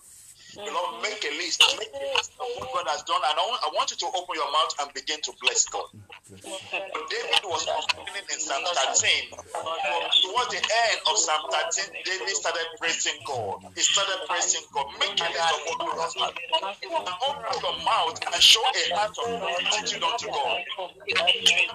[0.55, 1.59] Know, make a list.
[1.79, 3.19] Make a list of what God has done.
[3.27, 5.83] And I want, you to open your mouth and begin to bless God.
[6.31, 9.35] But David was complaining in Psalm 13.
[9.35, 13.67] Towards the end of Psalm 13, David started praising God.
[13.75, 14.87] He started praising God.
[14.99, 16.35] Make a list of what God has done.
[16.55, 20.57] And open your mouth and show a heart of gratitude unto God.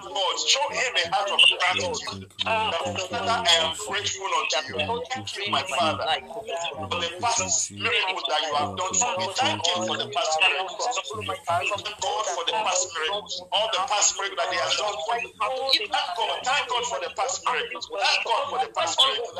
[0.09, 2.29] God, show him a heart of gratitude.
[2.41, 4.77] Father, I am grateful unto you.
[5.09, 6.05] Thank you, my Father,
[6.89, 9.27] for the past miracles that you have done for me.
[9.35, 10.85] Thank you for the past miracles.
[11.47, 11.67] Thank
[12.01, 13.33] God for the past miracles.
[13.51, 15.29] All the past miracles that He has done for you.
[15.39, 16.37] Thank God.
[16.45, 17.85] Thank God for the past miracles.
[17.91, 19.31] Thank God for the past miracles.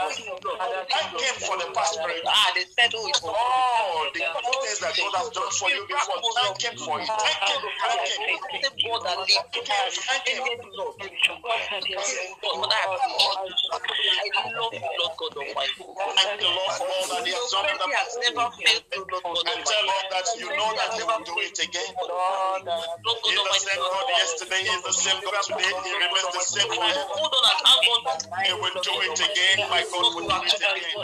[0.91, 2.29] Thank Him for the past miracles.
[2.31, 5.83] Ah, they said, oh, it's Oh, the good things that God has done for you
[5.87, 6.19] before.
[6.35, 7.07] Thank Him for it.
[7.09, 7.61] Thank Him.
[7.81, 8.61] Thank Him.
[8.63, 9.97] the God that lives.
[10.07, 10.43] Thank Him.
[10.43, 12.01] Thank Him.
[14.31, 15.83] I love you, Lord God Almighty.
[16.17, 18.85] Thank the Lord for all that He has done in the He has never failed
[18.95, 20.01] you, Lord and tell Almighty.
[20.01, 21.93] Him that you know that He will do it again.
[22.01, 22.63] Lord
[23.25, 27.05] He's the same God yesterday, He's the same God today, He remains the same forever.
[27.17, 28.01] Hold on and hang on.
[28.45, 30.97] He will do it again, my God will do it again.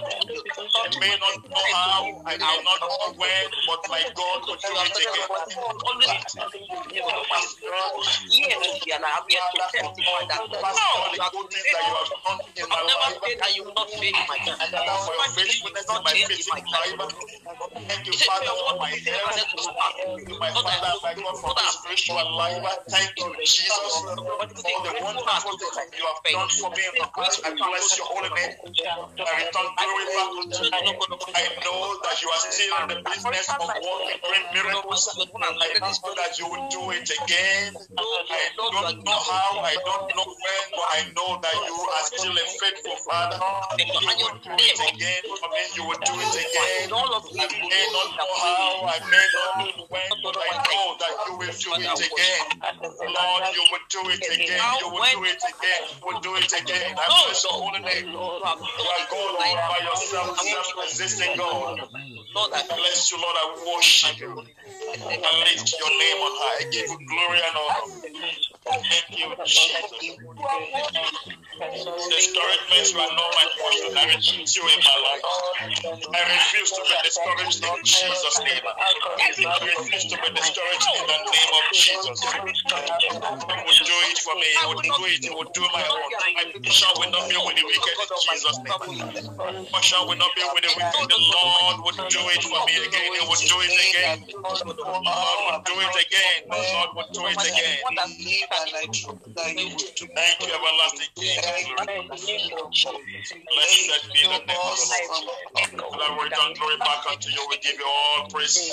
[0.78, 4.74] I may not know how, I may not know when, but my God will do
[4.74, 5.30] it again.
[8.30, 8.64] Yes,
[8.94, 12.40] and I'm here to testify that Past all the good things that you have done
[12.58, 14.58] in my I've never life, failed you will not fail my God.
[17.98, 19.58] And that for your faithfulness in my faith in Bible.
[19.58, 20.22] Thank you, Father, for my health.
[20.28, 22.78] Thank my Father, my God, for this spiritual life.
[22.90, 27.42] Thank you, Jesus, for the wonderful things you have done for me in the past.
[27.46, 28.54] I bless your holy name.
[29.18, 30.94] I return glory back unto you.
[31.34, 35.04] I know that you are still in the business of working great miracles.
[35.18, 37.74] I know that you will do it again.
[37.98, 42.36] I don't know how, I don't know when, but I know that you are still
[42.38, 43.40] a faithful Father.
[43.78, 45.64] You will do it again for me.
[45.76, 46.90] You will do it again.
[47.88, 51.34] I may not know how, I may not know when, but I know that you
[51.38, 52.44] will do it again.
[53.00, 54.60] Lord, you will do it again.
[54.82, 55.82] You will do it again.
[55.88, 56.96] You will do it again.
[56.98, 58.12] I bless your holy name.
[58.12, 61.80] You are God all by yourself, self-existing God.
[62.54, 63.36] I bless you, Lord.
[63.38, 64.44] I worship you.
[65.00, 66.60] I lift your name on high.
[66.60, 67.86] I give you glory and honor.
[68.68, 70.20] Thank you, Jesus.
[72.10, 73.98] Discouragements were not my portion.
[73.98, 75.24] I refuse you in my life.
[76.14, 78.62] I refuse to be discouraged in Jesus' name.
[78.66, 78.94] I
[79.66, 82.18] refuse to be discouraged in the name of Jesus.
[82.24, 84.48] He will do it for me.
[84.48, 85.24] He will do it.
[85.24, 86.10] He will do my own.
[86.36, 89.68] My portion will not be with the wicked in Jesus' name.
[89.72, 91.08] Portion will not be with the wicked.
[91.10, 93.10] The Lord will do it for me again.
[93.14, 94.18] He will do it again.
[94.44, 94.74] Lord will
[95.66, 96.40] do it again.
[96.52, 97.78] Lord will do it again.
[100.16, 101.40] Thank you, everlasting King.
[103.48, 105.24] Blessed be the name of the Lord.
[105.58, 107.44] We return glory back unto you.
[107.68, 108.72] We give you all praise.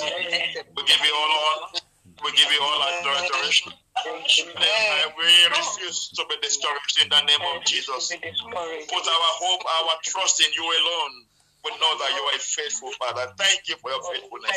[0.75, 1.79] We give you all honor.
[2.23, 3.73] We give you all adoration.
[4.07, 8.11] And we refuse to be discouraged in the name of Jesus.
[8.15, 11.25] Put our hope, our trust in you alone.
[11.65, 13.33] We know that you are a faithful Father.
[13.37, 14.51] Thank you for your faithfulness.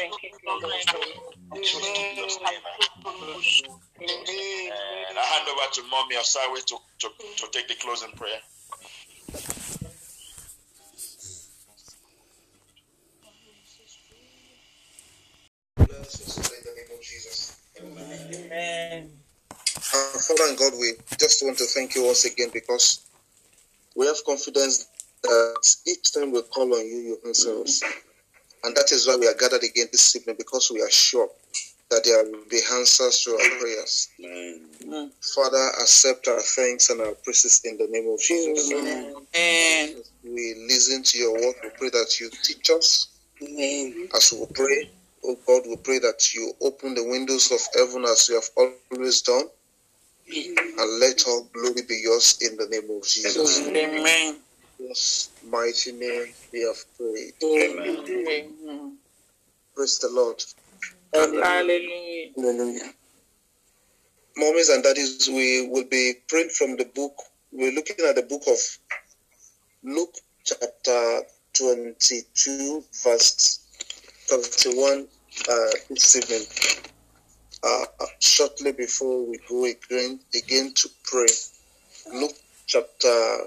[5.08, 7.08] And I hand over to Mommy Osawe to, to,
[7.38, 8.40] to take the closing prayer.
[18.08, 19.10] Amen.
[19.94, 23.06] Our Father and God, we just want to thank you once again because
[23.96, 24.88] we have confidence
[25.22, 27.82] that each time we call on you, you answer us.
[28.64, 31.28] And that is why we are gathered again this evening because we are sure
[31.90, 34.08] that there will be answers to our prayers.
[35.34, 38.72] Father, accept our thanks and our praises in the name of Jesus.
[38.72, 40.02] Amen.
[40.24, 41.54] We listen to your word.
[41.62, 43.08] We pray that you teach us
[43.42, 44.08] Amen.
[44.14, 44.90] As we pray,
[45.24, 49.22] oh God, we pray that you open the windows of heaven as you have always
[49.22, 49.48] done,
[50.30, 53.66] and let all glory be yours in the name of Jesus.
[53.66, 54.36] Amen.
[54.78, 57.34] Yes, mighty name we have prayed.
[57.42, 58.98] Amen.
[59.74, 60.42] Praise the Lord.
[61.12, 62.30] Hallelujah.
[62.36, 62.92] Hallelujah.
[64.38, 67.14] Mommies and daddies, we will be praying from the book.
[67.50, 68.58] We're looking at the book of
[69.82, 70.14] Luke,
[70.44, 71.22] chapter
[71.54, 73.67] 22, verse
[74.28, 75.06] 31,
[75.48, 75.54] uh,
[75.88, 76.46] this evening.
[77.62, 77.84] Uh,
[78.20, 81.26] shortly before we go again, again to pray.
[82.12, 83.38] Luke, chapter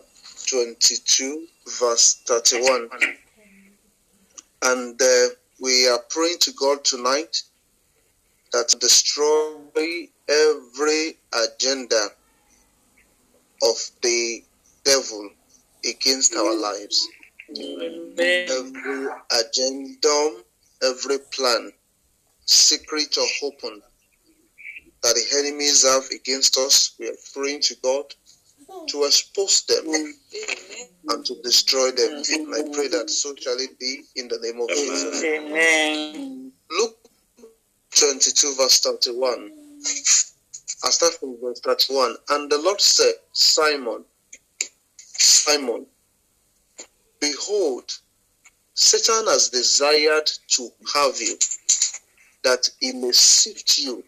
[0.47, 1.45] 22,
[1.79, 2.89] verse 31.
[4.63, 5.27] And uh,
[5.61, 7.43] we are praying to God tonight
[8.51, 12.07] that destroy every agenda
[13.63, 14.43] of the
[14.83, 15.29] devil
[15.87, 17.07] against our lives.
[17.57, 18.47] Amen.
[18.49, 19.07] Every
[19.39, 20.31] agenda,
[20.83, 21.71] every plan,
[22.45, 23.81] secret or open,
[25.03, 28.05] that the enemies have against us, we are praying to God
[28.87, 29.85] to expose them
[31.09, 32.23] and to destroy them.
[32.31, 35.23] And I pray that so shall it be in the name of Jesus.
[35.23, 36.51] Amen.
[36.71, 36.97] Luke
[37.97, 39.51] 22, verse 31.
[40.83, 42.15] I start from verse 31.
[42.29, 44.03] And the Lord said, Simon,
[44.97, 45.85] Simon,
[47.19, 47.91] behold,
[48.81, 51.37] Satan has desired to have you,
[52.43, 54.03] that he may sift you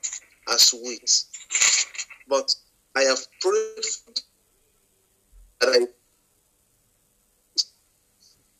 [0.51, 1.25] as wheat.
[2.27, 2.55] But
[2.95, 3.85] I have prayed
[5.61, 5.87] that I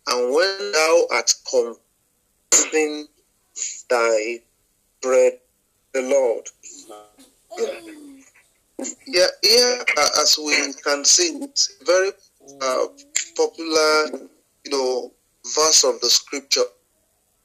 [0.05, 1.77] and when thou art come
[3.89, 4.39] thy
[5.01, 5.39] bread
[5.93, 6.47] the Lord.
[9.07, 9.83] Yeah, yeah.
[9.97, 12.11] Uh, as we can see, it's very
[12.61, 12.85] uh,
[13.35, 14.27] popular,
[14.63, 15.11] you know,
[15.55, 16.65] verse of the scripture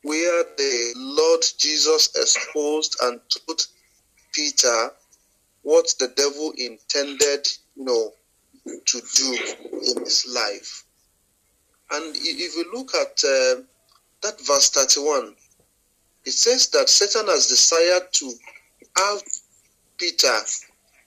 [0.03, 3.67] where the Lord Jesus exposed and told
[4.33, 4.91] Peter
[5.63, 8.13] what the devil intended, you know,
[8.87, 9.39] to do
[9.73, 10.85] in his life.
[11.91, 13.63] And if you look at uh,
[14.23, 15.35] that verse 31,
[16.25, 18.33] it says that Satan has desired to
[18.97, 19.23] have
[19.97, 20.39] Peter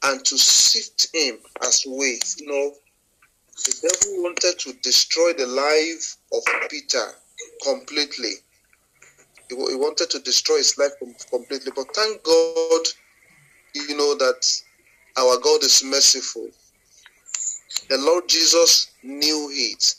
[0.03, 2.35] and to sift him as wheat.
[2.39, 2.73] You know,
[3.63, 7.05] the devil wanted to destroy the life of Peter
[7.63, 8.33] completely.
[9.49, 10.91] He, he wanted to destroy his life
[11.29, 11.71] completely.
[11.75, 12.81] But thank God,
[13.75, 14.61] you know, that
[15.17, 16.49] our God is merciful.
[17.89, 19.95] The Lord Jesus knew it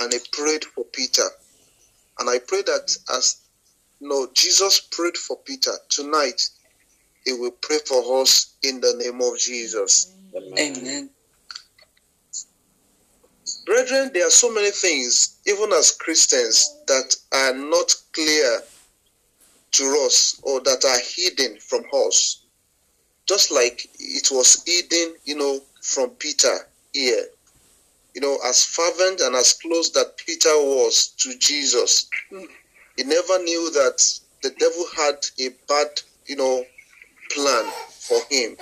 [0.00, 1.28] and he prayed for Peter.
[2.18, 3.42] And I pray that as
[4.00, 6.42] know, Jesus prayed for Peter tonight,
[7.24, 10.12] he will pray for us in the name of Jesus.
[10.36, 11.10] Amen.
[13.66, 18.60] Brethren, there are so many things, even as Christians, that are not clear
[19.72, 22.44] to us or that are hidden from us.
[23.26, 27.26] Just like it was hidden, you know, from Peter here.
[28.14, 33.70] You know, as fervent and as close that Peter was to Jesus, he never knew
[33.72, 36.64] that the devil had a bad, you know,
[37.32, 38.56] plan for him.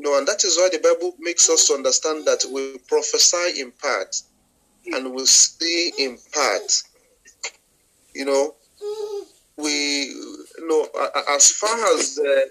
[0.00, 3.70] Know, and that is why the Bible makes us to understand that we prophesy in
[3.72, 4.16] part
[4.86, 6.82] and we see in part.
[8.14, 8.54] You know,
[9.58, 10.88] we, you know,
[11.28, 12.50] as far as the,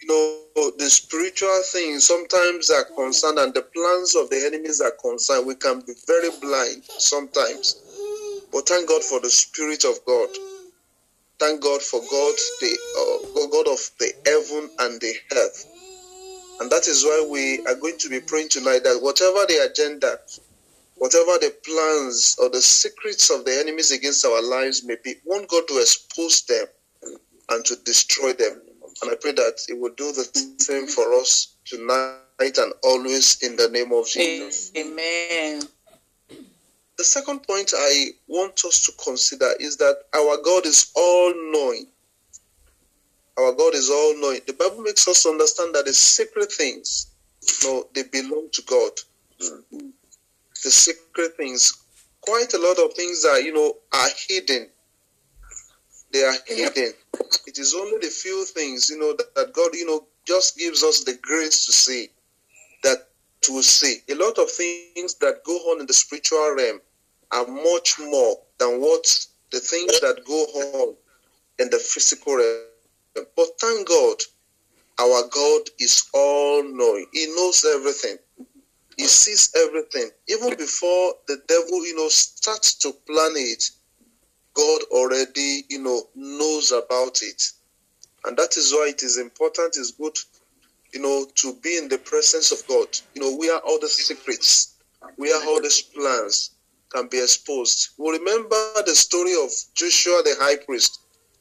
[0.00, 4.94] you know, the spiritual things sometimes are concerned and the plans of the enemies are
[5.02, 7.76] concerned, we can be very blind sometimes.
[8.50, 10.30] But thank God for the Spirit of God.
[11.38, 15.75] Thank God for God, the uh, God of the heaven and the earth.
[16.60, 20.18] And that is why we are going to be praying tonight that whatever the agenda,
[20.96, 25.48] whatever the plans or the secrets of the enemies against our lives may be, want
[25.48, 26.66] God to expose them
[27.50, 28.62] and to destroy them.
[29.02, 30.24] And I pray that He will do the
[30.58, 34.72] same for us tonight and always in the name of Jesus.
[34.76, 35.62] Amen.
[36.96, 41.88] The second point I want us to consider is that our God is all knowing.
[43.38, 44.40] Our God is all knowing.
[44.46, 47.08] The Bible makes us understand that the secret things,
[47.42, 48.92] you know, they belong to God.
[49.38, 51.72] The secret things,
[52.22, 54.68] quite a lot of things that you know, are hidden.
[56.12, 56.92] They are hidden.
[57.46, 60.82] It is only the few things, you know, that, that God, you know, just gives
[60.82, 62.08] us the grace to see,
[62.82, 63.08] that
[63.42, 63.98] to see.
[64.08, 66.80] A lot of things that go on in the spiritual realm
[67.32, 70.94] are much more than what the things that go on
[71.58, 72.64] in the physical realm.
[73.36, 74.16] But thank God,
[74.98, 77.06] our God is all knowing.
[77.12, 78.16] He knows everything.
[78.96, 80.10] He sees everything.
[80.28, 83.70] Even before the devil, you know, starts to plan it,
[84.54, 87.42] God already, you know, knows about it.
[88.24, 90.16] And that is why it is important, it's good,
[90.92, 92.88] you know, to be in the presence of God.
[93.14, 94.76] You know, where all the secrets,
[95.16, 96.52] where all these plans
[96.90, 97.90] can be exposed.
[97.98, 101.00] We remember the story of Joshua the high priest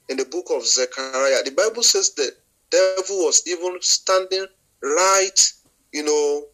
[0.10, 1.44] in the book of Zechariah.
[1.44, 2.32] The Bible says the
[2.70, 4.46] devil was even standing
[4.82, 5.54] right,
[5.92, 6.46] you know,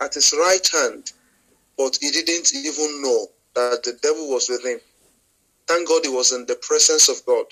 [0.00, 1.12] at his right hand,
[1.76, 4.78] but he didn't even know that the devil was with him.
[5.66, 7.46] Thank God he was in the presence of God.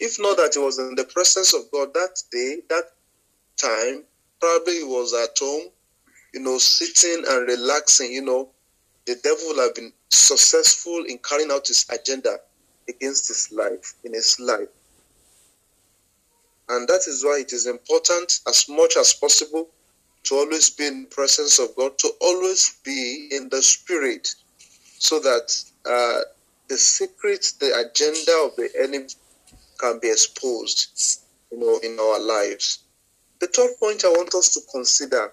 [0.00, 2.84] If not that he was in the presence of God that day, that
[3.56, 4.04] time,
[4.40, 5.68] probably he was at home,
[6.32, 8.50] you know, sitting and relaxing, you know,
[9.06, 12.38] the devil would have been successful in carrying out his agenda
[12.88, 14.68] against his life, in his life.
[16.68, 19.68] And that is why it is important, as much as possible,
[20.24, 24.34] to always be in the presence of God, to always be in the spirit,
[24.98, 26.20] so that uh,
[26.68, 29.08] the secret, the agenda of the enemy
[29.78, 31.20] can be exposed,
[31.50, 32.84] you know, in our lives.
[33.40, 35.32] The third point I want us to consider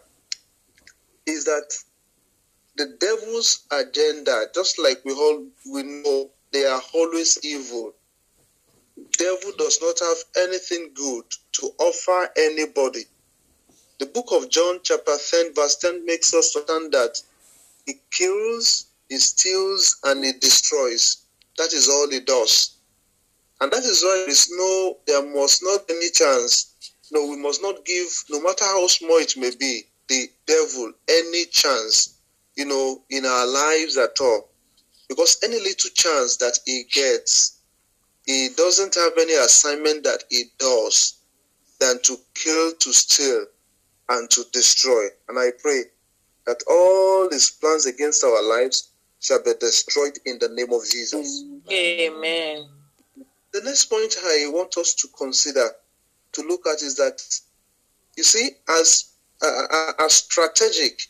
[1.26, 1.74] is that
[2.76, 7.93] the devil's agenda, just like we all we know, they are always evil.
[9.18, 13.06] Devil does not have anything good to offer anybody.
[13.99, 17.22] The book of John, chapter 10, verse 10 makes us understand that
[17.86, 21.26] he kills, he steals, and he destroys.
[21.58, 22.78] That is all he does.
[23.60, 26.93] And that is why there is no, there must not be any chance.
[27.12, 31.45] No, we must not give, no matter how small it may be, the devil any
[31.45, 32.18] chance,
[32.56, 34.51] you know, in our lives at all.
[35.12, 37.59] Because any little chance that he gets,
[38.26, 41.20] he doesn't have any assignment that he does
[41.82, 43.45] than to kill, to steal,
[44.07, 45.07] and to destroy.
[45.28, 45.82] And I pray
[46.45, 51.43] that all his plans against our lives shall be destroyed in the name of Jesus.
[51.70, 52.70] Amen.
[53.51, 55.72] The next point I want us to consider,
[56.32, 57.22] to look at, is that
[58.16, 61.01] you see, as uh, as strategic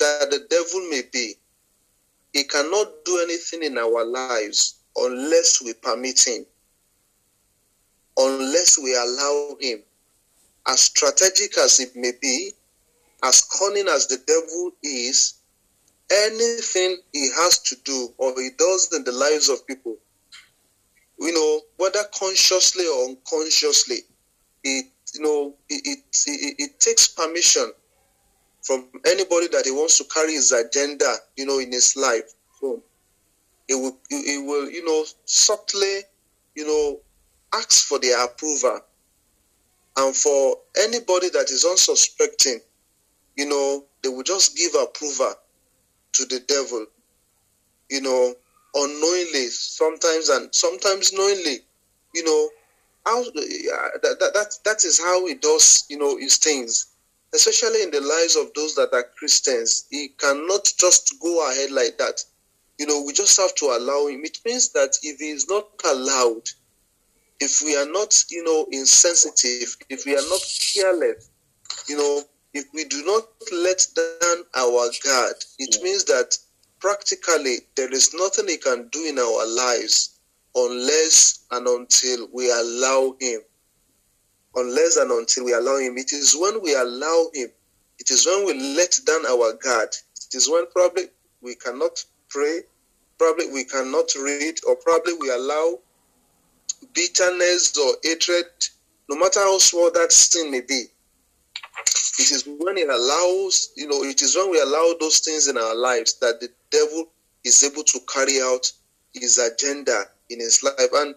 [0.00, 1.36] that the devil may be,
[2.36, 6.44] he cannot do anything in our lives unless we permit him,
[8.18, 9.82] unless we allow him.
[10.66, 12.52] As strategic as it may be,
[13.22, 15.34] as cunning as the devil is,
[16.10, 19.96] anything he has to do or he does in the lives of people,
[21.18, 24.00] you know, whether consciously or unconsciously,
[24.62, 27.72] it you know it, it, it, it takes permission
[28.66, 32.34] from anybody that he wants to carry his agenda, you know, in his life.
[32.60, 32.82] So
[33.68, 36.00] it will, it will, you know, subtly,
[36.56, 36.98] you know,
[37.54, 38.80] ask for their approval.
[39.96, 42.58] And for anybody that is unsuspecting,
[43.36, 45.34] you know, they will just give approval
[46.14, 46.86] to the devil,
[47.88, 48.34] you know,
[48.74, 51.58] unknowingly sometimes and sometimes knowingly,
[52.14, 52.48] you know,
[53.04, 53.32] how uh,
[54.02, 56.88] that, that, that, that is how he does, you know, his things,
[57.34, 59.86] especially in the lives of those that are Christians.
[59.90, 62.22] He cannot just go ahead like that.
[62.78, 64.24] You know, we just have to allow him.
[64.24, 66.48] It means that if he is not allowed,
[67.40, 70.40] if we are not, you know, insensitive, if we are not
[70.74, 71.30] careless,
[71.88, 72.22] you know,
[72.54, 75.82] if we do not let down our guard, it yeah.
[75.82, 76.36] means that
[76.80, 80.18] practically there is nothing he can do in our lives
[80.54, 83.40] unless and until we allow him.
[84.56, 85.98] Unless and until we allow him.
[85.98, 87.48] It is when we allow him,
[87.98, 89.90] it is when we let down our guard,
[90.28, 91.04] it is when probably
[91.40, 92.60] we cannot pray,
[93.18, 95.78] probably we cannot read, or probably we allow
[96.94, 98.46] bitterness or hatred,
[99.08, 100.86] no matter how small that sin may be,
[102.18, 105.58] it is when it allows, you know, it is when we allow those things in
[105.58, 107.08] our lives that the devil
[107.44, 108.72] is able to carry out
[109.12, 110.90] his agenda in his life.
[110.94, 111.14] And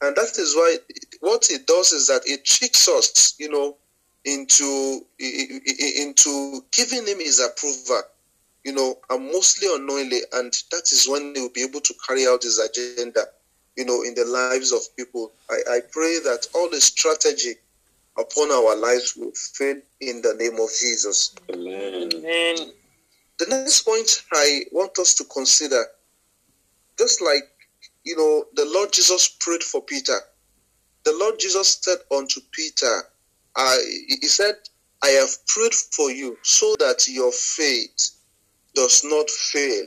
[0.00, 0.76] and that is why
[1.20, 3.76] what it does is that it tricks us, you know,
[4.24, 8.02] into into giving him his approval,
[8.64, 12.26] you know, and mostly unknowingly, and that is when he will be able to carry
[12.26, 13.26] out his agenda,
[13.76, 15.32] you know, in the lives of people.
[15.50, 17.54] I, I pray that all the strategy
[18.18, 21.34] upon our lives will fail in the name of Jesus.
[21.52, 22.10] Amen.
[22.14, 22.72] Amen.
[23.38, 25.84] The next point I want us to consider,
[26.96, 27.42] just like
[28.04, 30.18] you know, the Lord Jesus prayed for Peter.
[31.04, 33.02] The Lord Jesus said unto Peter,
[33.56, 33.78] I,
[34.08, 34.56] He said,
[35.02, 38.10] I have prayed for you so that your faith
[38.74, 39.86] does not fail.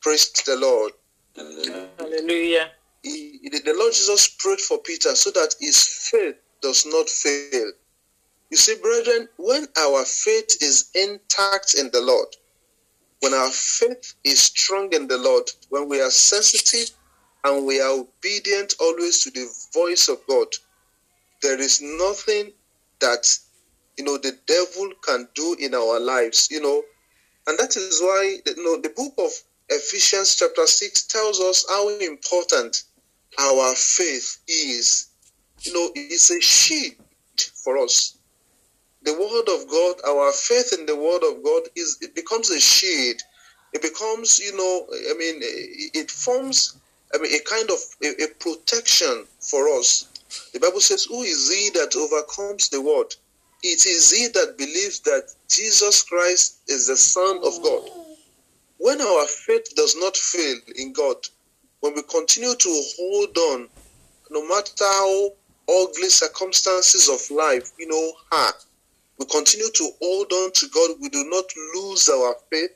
[0.00, 0.92] Praise the Lord.
[1.36, 2.70] Hallelujah.
[3.02, 7.72] He, the Lord Jesus prayed for Peter so that his faith does not fail.
[8.50, 12.28] You see, brethren, when our faith is intact in the Lord,
[13.20, 16.90] when our faith is strong in the Lord, when we are sensitive
[17.44, 20.48] and we are obedient always to the voice of God,
[21.42, 22.52] there is nothing
[23.00, 23.38] that
[23.96, 26.82] you know the devil can do in our lives, you know,
[27.46, 29.30] and that is why you know the book of
[29.68, 32.84] Ephesians chapter 6 tells us how important
[33.38, 35.08] our faith is.
[35.60, 36.94] You know, it's a shield
[37.54, 38.18] for us.
[39.02, 42.60] The word of God, our faith in the word of God is it becomes a
[42.60, 43.20] shield.
[43.72, 46.78] It becomes, you know, I mean, it forms
[47.14, 50.08] I mean a kind of a, a protection for us.
[50.52, 53.14] The Bible says, Who is he that overcomes the world?
[53.62, 57.88] It is he that believes that Jesus Christ is the Son of God.
[58.78, 61.16] When our faith does not fail in God,
[61.80, 63.68] when we continue to hold on,
[64.30, 65.30] no matter how
[65.68, 68.54] ugly circumstances of life, you know, are,
[69.18, 70.96] we continue to hold on to God.
[71.00, 71.44] We do not
[71.74, 72.72] lose our faith.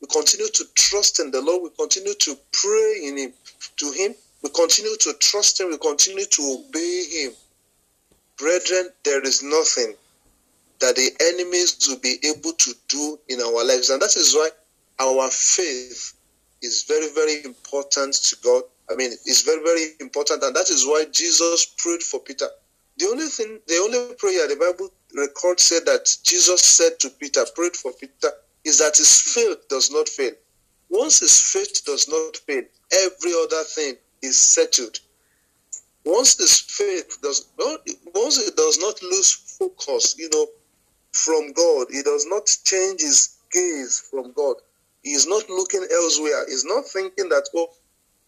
[0.00, 1.62] We continue to trust in the Lord.
[1.62, 3.32] We continue to pray in Him,
[3.76, 4.14] to Him.
[4.42, 5.70] We continue to trust Him.
[5.70, 7.32] We continue to obey Him.
[8.38, 9.94] Brethren, there is nothing
[10.80, 13.90] that the enemies will be able to do in our lives.
[13.90, 14.48] And that is why
[14.98, 16.14] our faith
[16.62, 18.62] is very, very important to God.
[18.90, 20.42] I mean, it's very, very important.
[20.42, 22.46] And that is why Jesus prayed for Peter.
[22.96, 27.44] The only thing, the only prayer the Bible records said that Jesus said to Peter,
[27.54, 28.30] prayed for Peter,
[28.64, 30.32] is that his faith does not fail.
[30.90, 34.98] Once his faith does not fail, every other thing is settled.
[36.04, 37.80] Once his faith does not,
[38.14, 40.46] once it does not lose focus, you know,
[41.12, 44.56] from God, he does not change his gaze from God.
[45.02, 46.46] He is not looking elsewhere.
[46.48, 47.68] He's not thinking that, oh,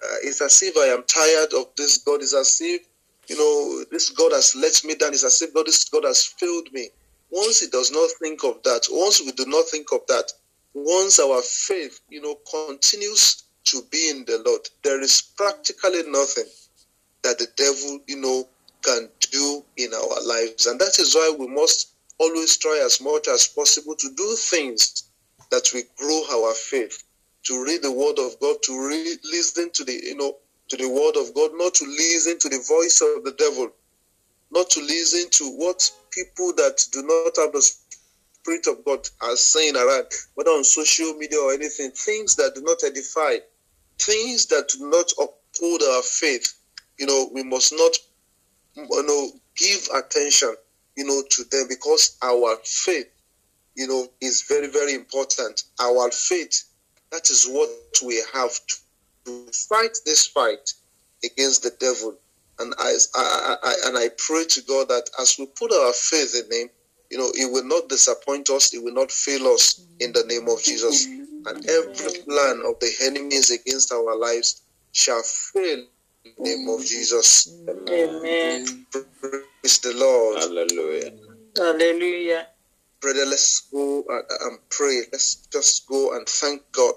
[0.02, 2.22] uh, it's as if I am tired of this God.
[2.22, 2.82] It's as if,
[3.28, 5.12] you know, this God has let me down.
[5.12, 6.90] It's as if God, this God has failed me.
[7.30, 10.32] Once he does not think of that, once we do not think of that,
[10.74, 16.46] once our faith, you know, continues to be in the Lord, there is practically nothing
[17.22, 18.48] that the devil, you know,
[18.82, 20.66] can do in our lives.
[20.66, 25.04] And that is why we must always try as much as possible to do things
[25.50, 27.04] that we grow our faith,
[27.44, 30.36] to read the word of God, to listen to the, you know,
[30.68, 33.70] to the word of God, not to listen to the voice of the devil,
[34.50, 37.62] not to listen to what people that do not have the
[38.42, 42.62] Spirit of God are saying around, whether on social media or anything, things that do
[42.62, 43.36] not edify,
[44.00, 46.52] things that do not uphold our faith.
[46.98, 47.96] You know, we must not,
[48.74, 50.56] you know, give attention,
[50.96, 53.06] you know, to them because our faith,
[53.76, 55.62] you know, is very, very important.
[55.80, 56.64] Our faith,
[57.12, 57.70] that is what
[58.04, 60.72] we have to fight this fight
[61.24, 62.18] against the devil.
[62.58, 66.34] And I, I, I, and I pray to God that as we put our faith
[66.34, 66.70] in Him,
[67.12, 68.72] you know, it will not disappoint us.
[68.72, 71.04] it will not fail us in the name of Jesus.
[71.44, 75.84] And every plan of the enemies against our lives shall fail
[76.24, 77.52] in the name of Jesus.
[77.68, 78.86] Amen.
[78.90, 80.38] Praise the Lord.
[80.38, 81.12] Hallelujah.
[81.58, 82.46] Hallelujah.
[83.02, 85.02] Brother, let's go and, and pray.
[85.12, 86.94] Let's just go and thank God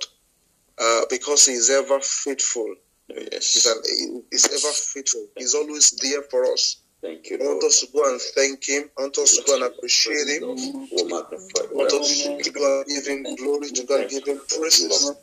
[0.80, 2.74] uh, because He is ever faithful.
[3.08, 3.66] He's, Yes.
[3.68, 5.28] an, he's ever faithful.
[5.38, 6.78] He's always there for us.
[7.06, 8.90] Thank you, I want us to go and thank Him.
[8.98, 10.42] I want us to go and appreciate Him.
[10.42, 15.14] I want us to go and give Him glory, to go and give Him praise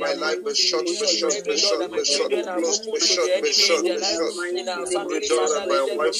[0.00, 2.32] my life be shut, be shut, be shut, be shut,
[2.94, 4.34] be shut, be shut, be shut.
[5.68, 6.14] My wife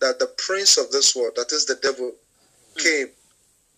[0.00, 2.82] that the prince of this world, that is the devil, mm.
[2.82, 3.08] came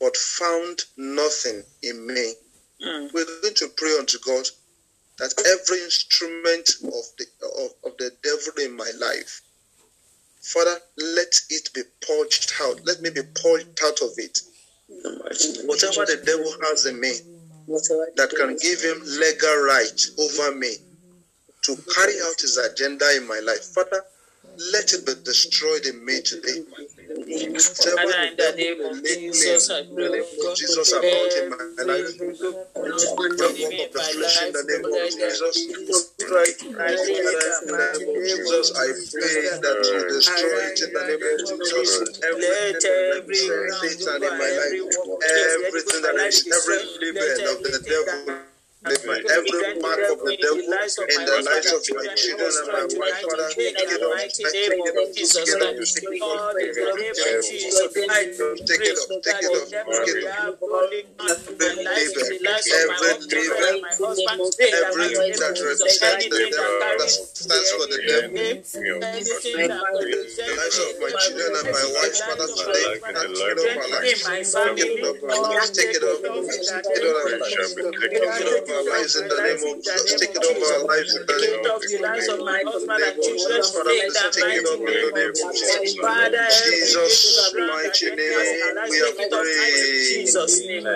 [0.00, 2.34] but found nothing in me.
[2.84, 3.12] Mm.
[3.14, 4.46] We're going to pray unto God
[5.18, 7.26] that every instrument of the
[7.62, 9.42] of, of the devil in my life,
[10.40, 12.84] Father, let it be purged out.
[12.84, 14.40] Let me be purged out of it.
[15.66, 17.12] Whatever the devil has in me
[18.16, 20.74] that can give him legal right over me
[21.62, 24.04] to carry out his agenda in my life, Father,
[24.58, 26.60] let it be destroyed in me today.
[26.62, 29.82] Whatever the name of Jesus I
[30.54, 31.56] Jesus about in my
[31.88, 32.20] life.
[32.20, 32.92] In
[34.52, 35.56] the name of Jesus.
[38.12, 42.20] Jesus, I pray that you destroy it in the name of Jesus.
[42.22, 43.40] Everything that is
[43.80, 44.76] Satan in my life.
[45.64, 48.51] Everything that is every living of the devil
[48.82, 48.98] the,
[49.30, 53.46] every mark of the devil in the lives of my children and my wife, Father,
[53.54, 53.78] Take
[58.82, 58.82] it.
[58.82, 58.98] Take it.
[59.14, 60.26] Take it.
[61.22, 63.86] Every neighbor, every neighbor, every
[64.58, 68.34] that represents the devil, that stands for the devil.
[68.34, 68.82] The
[70.82, 72.98] of my children and my wife, Father, today,
[75.72, 76.02] take it off.
[76.02, 76.18] Take it off.
[76.82, 78.38] Take it off.
[78.38, 80.14] Take it our lives in the name of Jesus.
[80.20, 81.98] Take it over our lives in the name of Jesus.
[84.32, 85.92] Take it over in the name of Jesus.
[86.62, 90.26] Jesus, mighty name, we are praying.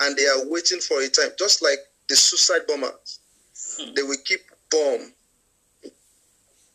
[0.00, 3.20] and they are waiting for a time, just like the suicide bombers,
[3.94, 5.12] they will keep bomb,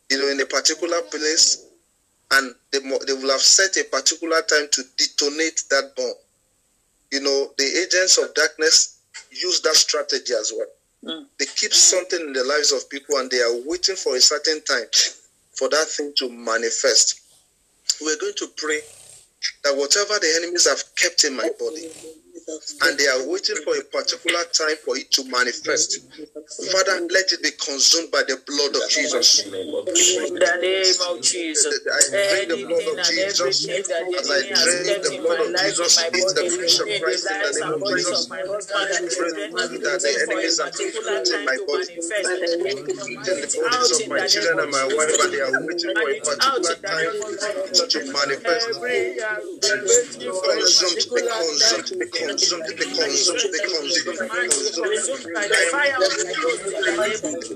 [0.10, 1.66] you know, in a particular place,
[2.32, 6.14] and they, they will have set a particular time to detonate that bomb.
[7.12, 9.00] You know, the agents of darkness
[9.30, 10.68] use that strategy as well.
[11.04, 11.26] Mm.
[11.38, 14.64] They keep something in the lives of people and they are waiting for a certain
[14.64, 14.86] time
[15.58, 17.22] for that thing to manifest.
[18.02, 18.82] We're going to pray
[19.64, 21.90] that whatever the enemies have kept in my body,
[22.34, 26.02] and they are waiting for a particular time for it to manifest.
[26.74, 29.46] Father, let it be consumed by the blood of Jesus.
[29.46, 31.70] In the name of Jesus.
[31.70, 33.66] I drink the blood of Jesus.
[33.70, 36.88] everything that the As I drink the blood of Jesus, in eat the flesh of
[37.06, 38.18] Christ in the name of Jesus.
[38.18, 41.86] of my husband and children, That the enemies are particular in my to body.
[41.94, 42.34] manifest.
[42.34, 46.18] In the bodies of my children and my wife, and they are waiting for a
[46.18, 48.66] particular time name of to manifest.
[48.74, 52.23] Every arrow waiting for a Consumed, be consumed, be consumed,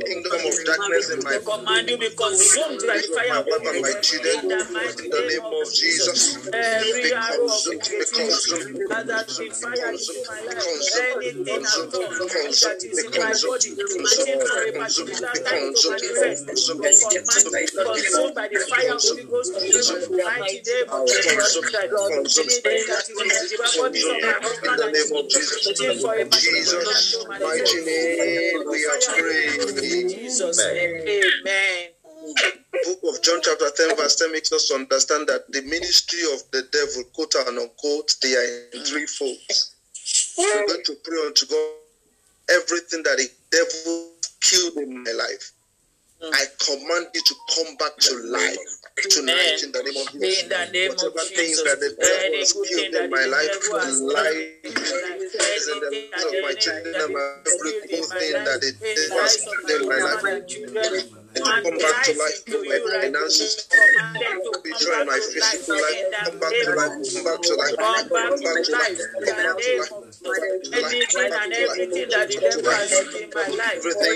[0.08, 4.52] kingdom of darkness in my command you be consumed by fire my my children.
[5.00, 7.12] in the name of Jesus, Every
[8.12, 8.76] consumed,
[12.68, 14.44] that is in my body, to consumed,
[18.36, 19.80] by the fire of the Ghost in the
[24.44, 25.68] of In the name of Jesus.
[25.68, 29.78] waiting for a particular time Jesus, mighty name, we have fire of the Holy Ghost
[29.78, 30.10] in prayed.
[30.10, 31.90] Jesus' Amen.
[32.86, 36.64] Book of John chapter 10 verse 10 makes us understand that the ministry of the
[36.72, 39.76] devil, quote and unquote, they are in three folds.
[40.38, 41.74] We're going to pray unto God
[42.50, 45.52] everything that the devil killed in my life.
[46.24, 46.34] Mm.
[46.34, 48.58] I command you to come back to life
[49.06, 50.44] tonight in the name of Jesus.
[50.44, 53.22] In the name of Whatever things Jesus, that the devil has killed that in my
[53.22, 57.06] the life, devil has life in my life, anything that of the my children that
[57.06, 59.48] and my is every killed in my life, that the in the devil has lives
[59.48, 60.22] of killed in my my life.
[60.22, 61.02] husband and children,
[61.36, 64.52] to and come back to life life into my you right finances, command them to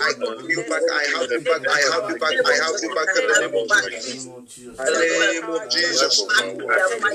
[0.00, 0.82] I claim you back.
[0.92, 1.60] I have you back.
[1.68, 2.34] I have you back.
[2.46, 4.28] I have you back in the name of Jesus.
[4.76, 6.26] The name of Jesus.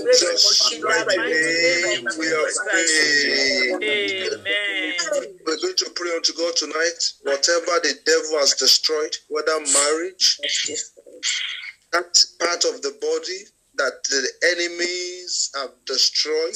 [0.09, 3.83] Jesus, mighty name, we have prayed.
[3.83, 5.35] Amen.
[5.45, 7.13] We're going to pray unto God tonight.
[7.23, 10.39] Whatever the devil has destroyed, whether marriage,
[11.91, 13.39] that part of the body
[13.75, 16.55] that the enemies have destroyed,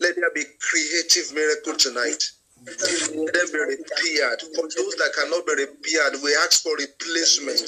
[0.00, 2.22] let there be creative miracle tonight.
[2.66, 4.40] Let them be repaired.
[4.54, 7.58] For those that cannot be repaired, we ask for replacement.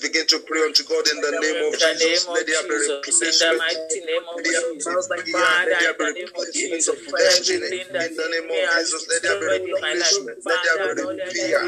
[0.00, 2.28] Begin to pray unto God in the name of Jesus.
[2.28, 3.58] Let there be in the replacement.
[3.60, 5.08] mighty name of Let there be Jesus.
[5.08, 5.32] repaired.
[5.32, 7.56] Father, Let there in the name of replacement Jesus, of for destiny.
[7.60, 10.16] everything that In the name of Jesus, let there be destroyed in my life.
[10.20, 10.38] replacement.
[10.40, 11.64] Let there be repaired.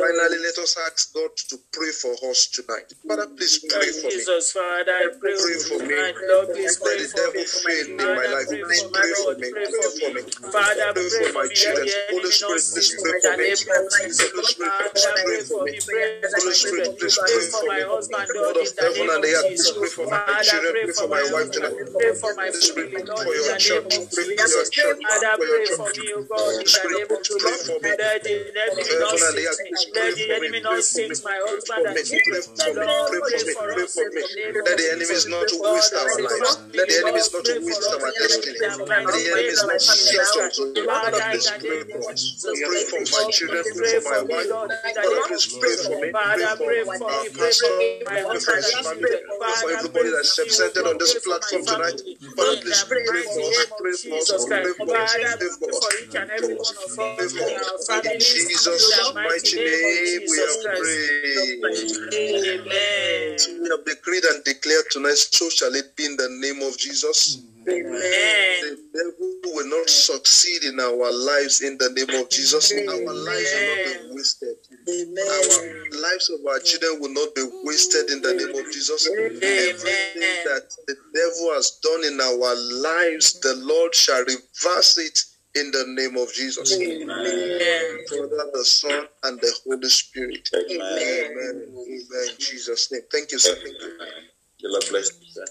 [0.00, 2.88] Finally, let us ask God to pray for us tonight.
[3.06, 4.16] Father, please pray for me.
[4.16, 5.94] Jesus, Father, I pray Pray for me.
[6.28, 7.26] Lord, please Let pray the for me.
[7.30, 8.48] devil fail in my life.
[8.50, 9.48] Please pray for me.
[9.50, 10.22] Pray for me.
[10.50, 11.86] Father, Pray pray for my children.
[12.10, 13.46] Holy Spirit, please pray for me.
[13.50, 13.70] Jesus.
[13.70, 15.70] Holy Spirit, please pray for me.
[15.70, 15.80] me.
[15.80, 17.82] Pray for Holy Spirit, please Pray for me.
[17.90, 20.72] husband, God Lord, of heaven and the earth, please pray for my children.
[20.72, 21.76] pray Pray for my wife tonight.
[21.94, 23.92] Pray for my family, pray for your the church.
[24.10, 24.98] Pray for your church.
[25.00, 27.78] Pray Father, for your pray for me, God, Holy in the Spirit, name pray for
[27.80, 27.90] me.
[29.20, 29.50] Let the enemy not heaven and the sit.
[29.50, 30.48] earth, please pray Let the for me.
[30.48, 31.14] enemy Pray not for me.
[31.14, 32.02] sit my husband for and me.
[32.02, 32.42] children.
[32.56, 32.86] Pray for me.
[32.86, 33.52] Lord, Pray pray for me.
[33.54, 34.22] for Pray us for in me.
[34.22, 34.96] the name of Let the Jesus.
[34.96, 36.52] enemies not waste our the lives.
[36.74, 38.58] Let the enemies not waste our in destiny.
[38.60, 40.36] Let the mighty name enemies of not Jesus sift us.
[40.36, 40.86] Christ.
[40.86, 42.20] Father, Father, in please the pray for of us.
[42.20, 42.90] Jesus Pray Christ.
[42.90, 43.64] for my Lord, children.
[43.74, 44.48] Pray for my wife.
[44.50, 46.08] Lord, in the Father, name of please pray for me.
[46.10, 47.72] Pray for our pastor.
[48.04, 49.06] Pray for husband his and family.
[49.40, 51.64] Pray for everybody pray that's for me, O represented on this pray for my platform
[51.66, 51.98] tonight.
[52.36, 53.66] Father, please pray for us.
[53.80, 54.30] Pray for us.
[54.30, 55.16] Jesus Pray for us.
[55.16, 55.80] Pray for pray us.
[55.80, 56.72] for each and For every us.
[57.16, 57.68] Pray for us.
[57.68, 59.09] our In families.
[59.10, 62.60] Jesus' mighty name of we have prayed.
[62.60, 63.38] Amen.
[63.38, 66.76] So we have decreed and declared tonight, so shall it be in the name of
[66.78, 67.42] Jesus.
[67.68, 67.92] Amen.
[67.92, 72.72] The devil will not succeed in our lives in the name of Jesus.
[72.72, 74.56] Our lives will not be wasted.
[74.88, 79.06] Our lives of our children will not be wasted in the name of Jesus.
[79.06, 85.70] Everything that the devil has done in our lives, the Lord shall reverse it in
[85.72, 86.72] the name of Jesus.
[86.80, 87.98] Amen.
[88.08, 90.48] Father, the Son, and the Holy Spirit.
[90.54, 90.78] Amen.
[90.80, 91.62] Amen.
[91.74, 92.28] Amen.
[92.30, 93.02] In Jesus' name.
[93.10, 93.54] Thank you, sir.
[93.54, 93.98] Thank you.
[94.62, 95.46] The Lord bless you, sir.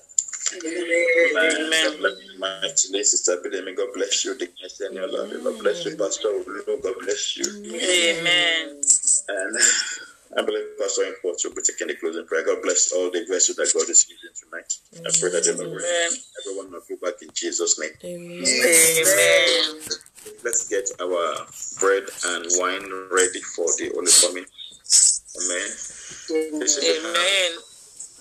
[0.56, 1.92] Amen.
[1.92, 3.76] God bless you, mightily, Sister Bidemi.
[3.76, 5.10] God bless you, Deaconess Daniel.
[5.12, 5.30] Lord.
[5.32, 6.84] The Lord bless you, Pastor Olu.
[6.84, 7.46] God bless you.
[7.66, 8.82] Amen.
[9.30, 9.58] And
[10.38, 12.46] I believe Pastor Import will be taking the closing prayer.
[12.46, 14.70] God bless all the vessels that God is using tonight.
[15.02, 16.82] I pray that the Lord will Amen.
[16.90, 17.92] you back in Jesus' name.
[18.04, 18.46] Amen.
[18.46, 19.82] Amen.
[20.44, 21.46] Let's get our
[21.80, 24.50] bread and wine ready for the Holy Communion.
[25.42, 25.70] Amen.
[26.30, 27.58] Amen.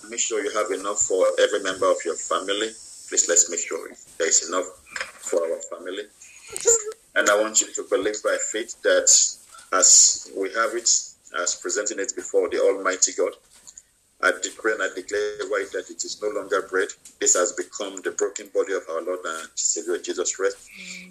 [0.08, 2.72] Make sure you have enough for every member of your family.
[3.08, 4.66] Please let's make sure there is enough
[5.20, 6.04] for our family.
[7.16, 9.10] And I want you to believe by faith that
[9.72, 10.88] as we have it,
[11.40, 13.32] as presenting it before the Almighty God,
[14.20, 16.88] I decree and I declare right that it is no longer bread.
[17.20, 20.56] This has become the broken body of our Lord and Savior Jesus Christ.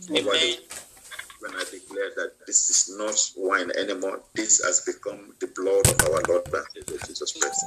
[0.10, 0.58] Amen.
[1.40, 6.02] When I declare that this is not wine anymore, this has become the blood of
[6.10, 7.66] our Lord and Savior Jesus Christ.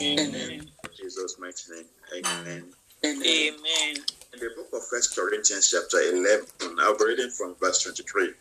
[0.00, 0.68] Amen.
[0.84, 1.86] In Jesus' mighty name.
[2.14, 2.74] Amen.
[3.04, 3.96] Amen.
[4.34, 6.46] In the book of First Corinthians chapter 11,
[6.80, 8.32] I'll be reading from verse 23.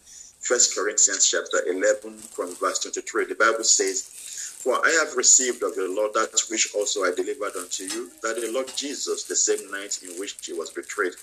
[0.41, 3.25] First Corinthians chapter 11 from verse 23.
[3.25, 7.55] The Bible says, For I have received of the Lord that which also I delivered
[7.55, 11.13] unto you, that the Lord Jesus, the same night in which he was betrayed,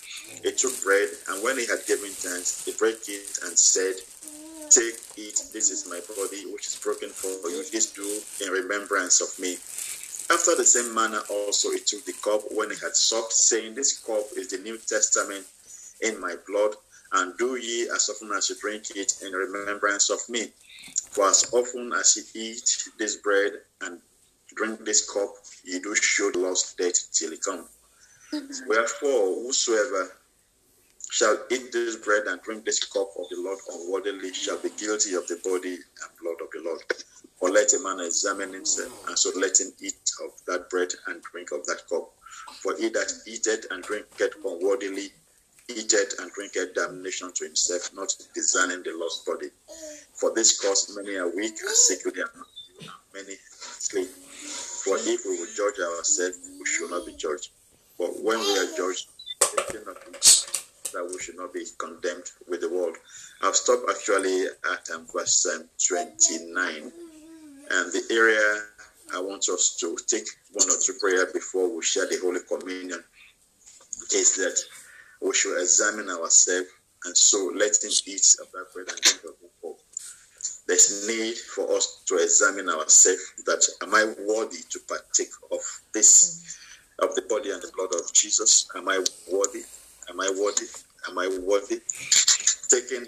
[0.44, 3.94] he took bread, and when he had given thanks, he broke it and said,
[4.70, 7.64] Take, eat, this is my body, which is broken for you.
[7.72, 8.06] This do
[8.44, 9.58] in remembrance of me.
[10.30, 13.98] After the same manner also he took the cup when he had supped, saying, This
[13.98, 15.44] cup is the New Testament
[16.02, 16.76] in my blood,
[17.12, 20.52] and do ye as often as you drink it in remembrance of me.
[21.10, 23.52] For as often as ye eat this bread
[23.82, 24.00] and
[24.54, 25.30] drink this cup,
[25.64, 27.66] ye do show the Lord's death till he come.
[28.32, 28.68] Mm-hmm.
[28.68, 30.12] Wherefore, whosoever
[31.10, 35.14] shall eat this bread and drink this cup of the Lord unworthily shall be guilty
[35.14, 36.82] of the body and blood of the Lord.
[37.40, 41.22] Or let a man examine himself, and so let him eat of that bread and
[41.22, 42.10] drink of that cup.
[42.62, 45.12] For he that eateth and drinketh unworthily
[45.68, 49.50] eateth and drinketh damnation to himself, not discerning the Lord's body.
[50.14, 52.30] For this cause many are weak and sick with their
[53.14, 53.36] many
[53.78, 54.08] sleep.
[54.08, 57.50] For if we would judge ourselves, we should not be judged.
[57.98, 59.08] But when we are judged,
[60.92, 62.96] that we should not be condemned with the world.
[63.42, 66.92] I'll stop actually at um, verse um, 29.
[67.70, 68.40] And the area
[69.14, 73.02] I want us to take one or two prayer before we share the Holy Communion
[74.14, 74.58] is that
[75.20, 76.68] we should examine ourselves
[77.04, 79.76] and so let him eat of that bread and drink of the cup.
[80.66, 85.60] There's need for us to examine ourselves that am I worthy to partake of
[85.94, 86.58] this,
[86.98, 88.68] of the body and the blood of Jesus?
[88.74, 88.98] Am I
[89.30, 89.62] worthy?
[90.10, 90.66] Am I worthy?
[91.08, 91.80] Am I worthy?
[92.68, 93.06] Taking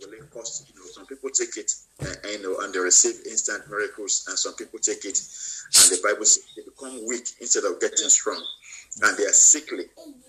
[0.00, 1.72] will it cost, you know, some people take it
[2.02, 5.18] uh, you know, and they receive instant miracles, and some people take it
[5.74, 8.42] and the Bible says they become weak instead of getting strong,
[9.02, 9.84] and they are sickly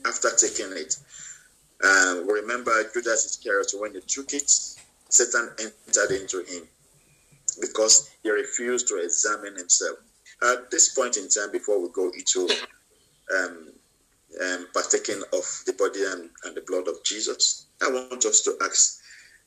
[0.06, 0.98] after taking it.
[1.84, 4.49] Uh, remember Judas Iscariot when he took it,
[5.10, 6.64] Satan entered into him
[7.60, 9.98] because he refused to examine himself.
[10.43, 12.48] At this point in time, before we go into
[13.35, 13.68] um,
[14.41, 18.57] um, partaking of the body and, and the blood of Jesus, I want us to
[18.64, 19.01] ask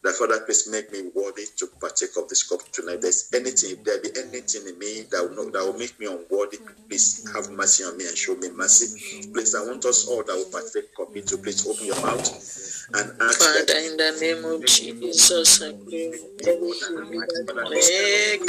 [0.04, 3.00] that Father, please make me worthy to partake of this cup tonight.
[3.00, 6.58] There's anything, if there be anything in me that will, that will make me unworthy,
[6.88, 9.00] please have mercy on me and show me mercy.
[9.32, 12.28] Please, I want us all that will partake of it to please open your mouth
[12.92, 15.72] and ask Father, in the name of Jesus, I.
[16.44, 16.60] Make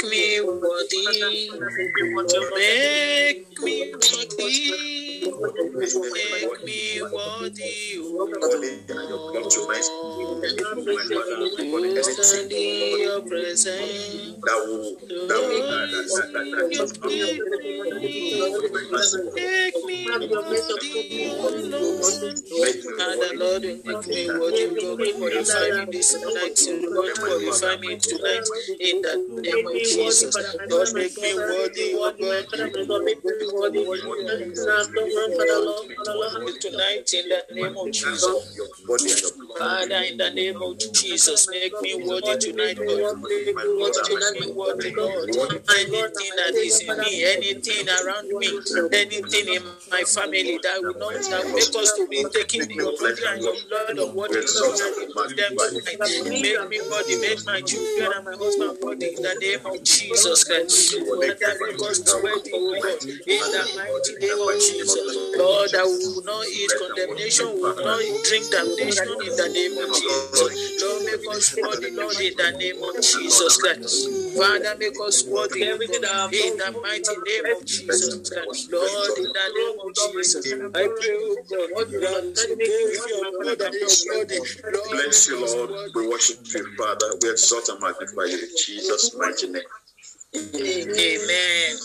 [0.04, 1.48] me worthy.
[2.54, 5.15] Make me worthy.
[5.26, 7.96] Make me worthy.
[11.94, 13.22] To stand in
[16.94, 18.50] Make me worthy,
[19.34, 19.98] Make me
[20.28, 21.30] worthy.
[22.52, 22.68] Oh
[23.00, 23.12] ah,
[23.90, 24.64] make me worthy.
[24.76, 26.60] Glorify me this night.
[26.92, 28.46] Oh me tonight
[29.64, 30.36] of Jesus.
[30.70, 32.36] Lord, make me worthy, oh God.
[36.60, 38.52] Tonight in the name of Jesus.
[38.56, 39.58] Your body and your blood.
[39.58, 43.16] Father, in the name of Jesus, make me worthy tonight, Lord.
[43.22, 45.30] Make me worthy, Lord.
[45.78, 48.60] Anything that is in me, anything around me,
[48.92, 52.92] anything in my family that will not that will make us to be taking your
[52.98, 55.06] body and your blood of what is Lord and you
[55.36, 55.96] them tonight.
[56.26, 60.44] Make me worthy, make my children and my husband worthy in the name of Jesus
[60.44, 60.94] Christ.
[60.96, 65.05] Father, make us worthy, O oh God, in the mighty name of Jesus.
[65.38, 69.78] Lord, that we will not eat condemnation, we will not drink damnation in the name
[69.78, 70.82] of Jesus.
[70.82, 74.08] Lord, make us worthy, Lord, in the name of Jesus Christ.
[74.36, 78.72] Father, make us worthy, O God, in the mighty name of Jesus Christ.
[78.72, 83.24] Lord, in the name oh of Jesus, I pray, O God, that you gave your
[83.30, 84.38] blood and your body.
[84.74, 85.70] Lord, Bless you, Lord.
[85.94, 87.06] We worship you, Father.
[87.22, 89.62] We exalt and magnify you in Jesus' mighty name.
[90.34, 91.76] Amen.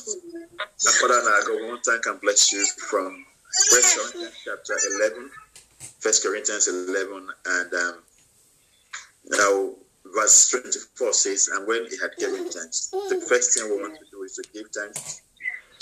[0.99, 3.25] Father, and I go one thank and bless you from
[3.69, 5.29] First Corinthians chapter 11,
[5.99, 7.95] First Corinthians 11, and um,
[9.25, 9.73] now
[10.13, 14.05] verse 24 says, And when he had given thanks, the first thing we want to
[14.11, 15.21] do is to give thanks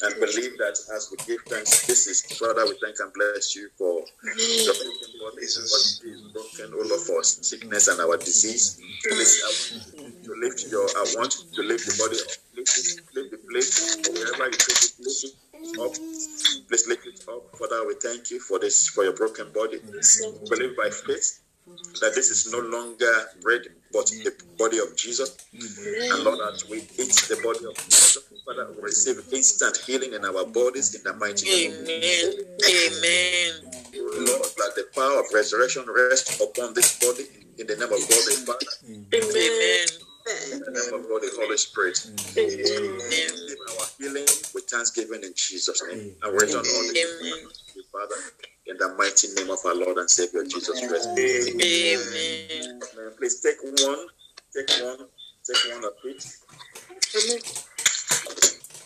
[0.02, 3.70] and believe that as we give thanks, this is Father, we thank and bless you
[3.78, 6.02] for the broken is
[6.34, 8.80] broken, all of our sickness and our disease.
[9.04, 13.32] Please, I want to lift your, I want to lift the body up, lift lift
[13.32, 13.72] the plate,
[14.14, 15.94] wherever you take it, lift it up.
[16.68, 17.56] Please lift it up.
[17.58, 19.80] Father, we thank you for this, for your broken body.
[20.50, 21.42] Believe by faith
[22.02, 25.38] that this is no longer bread, but the body of Jesus.
[25.54, 30.24] And Lord, as we eat the body of Jesus, Father, we receive instant healing in
[30.26, 32.34] our bodies in the mighty name Amen.
[32.66, 33.54] Amen.
[33.94, 37.26] Lord, that the power of resurrection rests upon this body
[37.58, 39.88] in the name of God the Father, Amen.
[40.54, 41.98] in the name of God the Holy Spirit.
[42.36, 46.16] Receive our healing with thanksgiving in Jesus' name.
[46.24, 47.48] And we return all the Amen.
[47.92, 48.16] Father,
[48.70, 51.10] in the mighty name of our Lord and Savior Jesus Christ.
[51.18, 51.60] Amen.
[51.60, 53.14] Amen.
[53.18, 54.06] Please take one,
[54.54, 55.08] take one,
[55.44, 56.24] take one of it.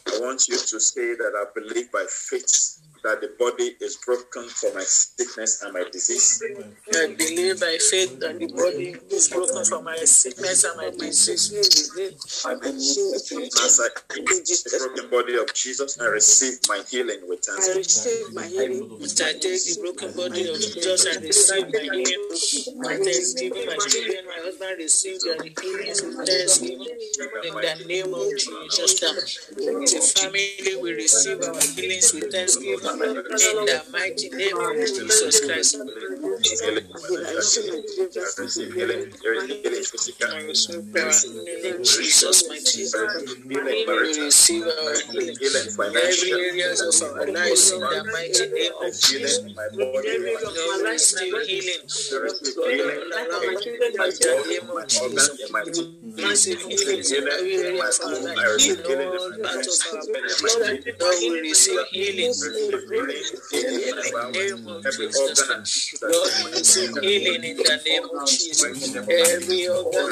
[0.07, 2.72] I want you to say that I believe by faith
[3.03, 6.41] that the body is broken for my sickness and my disease.
[6.95, 11.51] I believe by faith that the body is broken from my sickness and my disease.
[11.53, 18.33] As I eat the broken body of Jesus, I receive my healing with I receive
[18.33, 18.89] my healing.
[19.03, 22.07] I take the broken body of Jesus and receive my healing.
[22.79, 26.87] My thanksgiving, my children, my husband receive their healing with thanksgiving.
[27.43, 32.92] In the name of Jesus, as a family, we receive our healings with thanksgiving.
[32.93, 35.75] In the mighty name of Jesus Christ.
[36.61, 36.85] Healing,
[37.25, 43.47] I receive healing, healing physical, I receive our healing in Jesus' mighty name.
[43.47, 45.37] We receive our healing.
[45.95, 49.39] Every areas of our lives in the mighty name of Jesus.
[49.73, 50.05] Lord,
[50.83, 51.81] receive healing.
[52.57, 55.29] Lord, around in the name of Jesus.
[56.15, 58.39] Receive healing in every area of our life.
[58.63, 60.83] In all parts of our body.
[60.99, 62.33] Lord, we receive healing.
[62.83, 66.01] In the name of Jesus.
[66.01, 68.95] Lord, we receive healing in the name of Jesus.
[68.95, 70.09] Every organ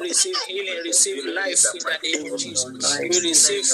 [0.00, 3.02] receive healing, receive life in the name of Jesus.
[3.08, 3.64] We receive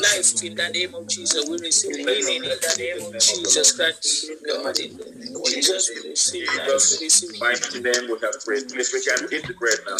[0.00, 1.48] life in the name of Jesus.
[1.48, 4.30] We receive healing in the name of Jesus Christ.
[4.46, 7.40] God, in the name of Jesus, we receive life, receive healing.
[7.40, 8.68] Mighty name we have prayed.
[8.68, 9.96] Please, we can eat the bread now.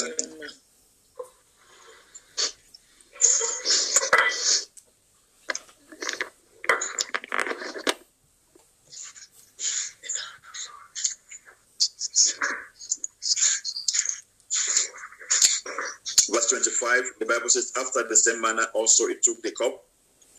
[16.31, 19.85] Verse 25, the Bible says, After the same manner also he took the cup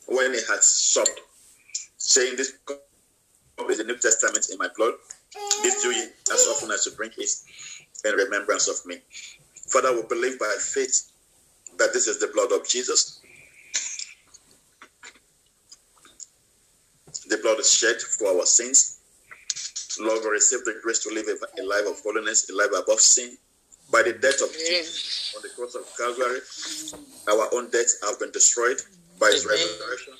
[0.07, 1.21] when he had supped,
[1.97, 2.81] saying, This cup
[3.69, 4.93] is the New Testament in my blood.
[5.63, 7.29] This do ye as often as you drink it
[8.05, 8.97] in remembrance of me.
[9.67, 11.11] Father, we believe by faith
[11.77, 13.21] that this is the blood of Jesus.
[17.29, 18.99] The blood is shed for our sins.
[19.99, 23.37] Lord, we receive the grace to live a life of holiness, a life above sin.
[23.91, 26.39] By the death of Jesus on the cross of Calvary,
[27.27, 28.77] our own debts have been destroyed
[29.19, 30.13] by his resurrection.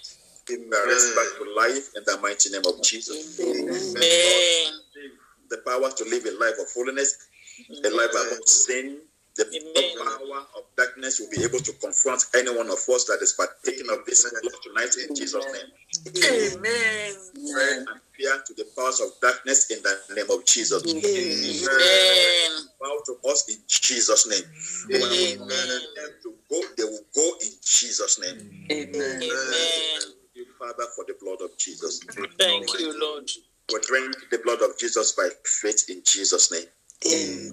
[0.50, 3.40] We are raised back to life in the mighty name of Jesus.
[3.40, 4.82] Amen.
[5.50, 7.18] The power to live a life of holiness,
[7.86, 9.02] a life above sin.
[9.36, 10.06] The Amen.
[10.06, 13.88] power of darkness will be able to confront any one of us that is partaking
[13.92, 14.26] of this
[14.64, 15.72] tonight in Jesus' name.
[16.26, 17.14] Amen.
[17.54, 17.86] Pray
[18.26, 20.84] and to the powers of darkness in the name of Jesus.
[20.86, 22.70] Amen.
[22.80, 24.44] Bow to us in Jesus' name.
[24.90, 28.38] When we tell them to go, they will go in Jesus' name.
[28.72, 28.94] Amen.
[28.94, 32.00] Thank you, Father, for the blood of Jesus.
[32.38, 33.30] Thank you, Lord.
[33.72, 36.66] We drink the blood of Jesus by faith in Jesus' name.
[37.06, 37.52] Amen.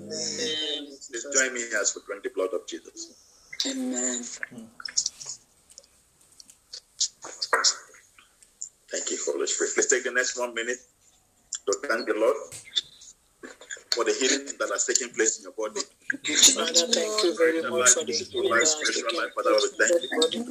[1.08, 3.14] Please join me as we drink the blood of Jesus.
[3.66, 4.24] Amen.
[8.90, 9.72] Thank you, Holy Spirit.
[9.76, 10.78] Let's take the next one minute
[11.66, 12.36] to thank the Lord
[13.94, 15.80] for the healing that has taken place in your body.
[16.54, 20.02] Father, thank you very much for the healing that has taken Life, Father, we thank
[20.02, 20.44] you.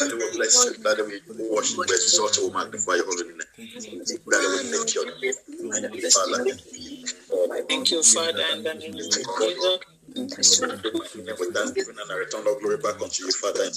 [0.00, 0.72] That we bless you.
[0.82, 1.20] That we
[1.52, 3.38] worship, we exalt you, magnify your holy name.
[3.38, 5.04] That we thank you.
[6.08, 6.56] Father,
[7.68, 9.91] Thank you, Father, in the name of Jesus.
[10.14, 13.70] We thank you and I return all glory back unto you, Father.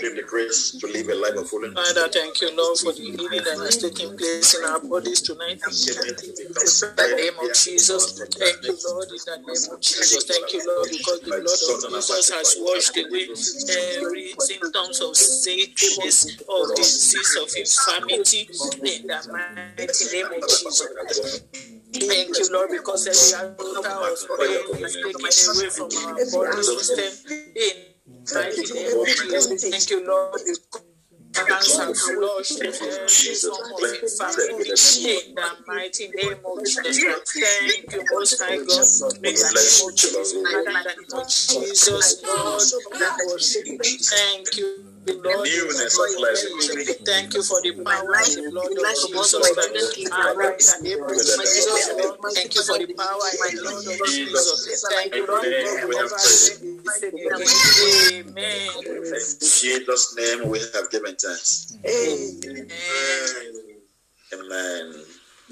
[0.00, 1.92] Give the grace to live a life of holiness.
[1.92, 5.60] Father, thank you, Lord, for the healing that has taken place in our bodies tonight.
[5.64, 8.20] In the name of Jesus.
[8.36, 10.24] Thank you, Lord, in the name of Jesus.
[10.24, 13.28] Thank you, Lord, because the blood of Jesus has washed away
[13.96, 18.48] every symptoms of sickness, of disease, of infirmity.
[18.84, 21.73] In the mighty name of Jesus.
[21.94, 27.12] Thank you, Lord, because every altar of pain is taken away from our body system.
[27.54, 27.94] In.
[28.26, 30.40] Thank you, Lord.
[31.36, 36.98] Hands have flushed every form of infirmity in the mighty name of Jesus.
[37.32, 38.86] Thank you, Most High God.
[39.24, 42.62] In the name of Jesus, in the Jesus, Lord,
[44.10, 44.93] Thank you.
[45.12, 47.04] Lord, Newness of life.
[47.04, 50.08] Thank you for the power and the blood of Jesus Christ.
[50.08, 53.86] Father, in the name of Jesus, Lord, thank you for the power and the blood
[53.86, 54.88] of Jesus.
[54.88, 55.44] Thank you, Lord,
[58.12, 58.64] Amen.
[59.04, 61.76] In Jesus' name we have given thanks.
[61.84, 62.64] Amen.
[64.32, 65.04] Amen.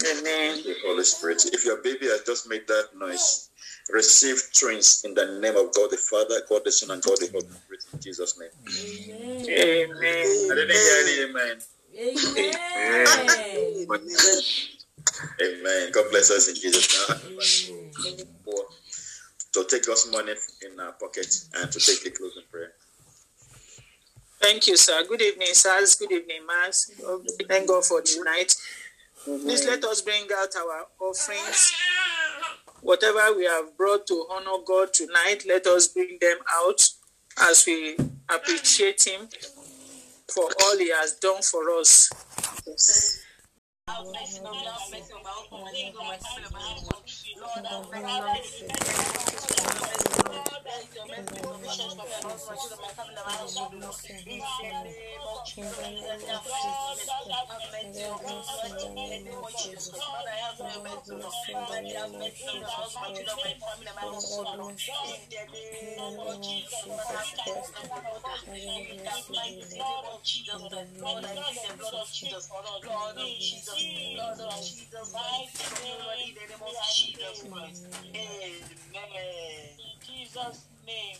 [0.03, 0.63] Amen.
[0.63, 1.45] Thank Holy Spirit.
[1.53, 3.49] If your baby has just made that noise,
[3.89, 7.29] receive twins in the name of God the Father, God the Son, and God the
[7.31, 8.49] Holy Spirit in Jesus' name.
[8.67, 9.45] Amen.
[9.49, 10.55] Amen.
[10.55, 11.61] didn't hear any amen.
[15.41, 15.91] Amen.
[15.91, 18.17] God bless us in Jesus' name.
[18.45, 18.65] For-
[19.53, 20.33] To take God's money
[20.65, 22.71] in our pocket and to take a closing prayer.
[24.41, 25.03] Thank you, sir.
[25.07, 25.95] Good evening, sirs.
[25.95, 26.89] Good evening, mass.
[27.47, 28.55] Thank God for tonight.
[29.23, 31.71] Please let us bring out our offerings.
[32.83, 36.85] Whatever we have brought to honor God tonight, let us bring them out
[37.49, 37.95] as we
[38.29, 39.29] appreciate Him
[40.27, 42.09] for all He has done for us.
[42.67, 43.32] Have
[43.87, 44.15] Lord,
[48.05, 48.67] have mercy.
[50.23, 53.73] Lord, let your mercy provision for me, my husband, my children, my family, my household.
[53.73, 55.75] Lord, in the name of Jesus,
[57.03, 58.39] Lord, have mercy on me.
[58.73, 58.79] In the
[59.29, 61.33] name of Jesus, Lord, I have your mercy, Lord.
[61.53, 64.47] Lord, have mercy on my husband, my children, my family, my household.
[64.57, 64.77] Lord, in
[65.27, 66.41] the name of
[73.39, 75.63] Jesus, Jesus, Jesus, mighty
[76.93, 77.87] Jesus Christ.
[78.13, 78.53] Amen.
[79.79, 81.17] In Jesus' name.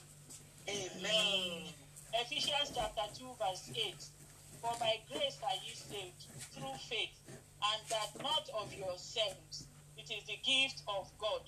[0.68, 1.74] Amen.
[2.14, 3.96] Ephesians chapter 2, verse 8.
[4.62, 9.68] For by grace are ye saved through faith, and that not of yourselves.
[9.98, 11.42] It is the gift of God.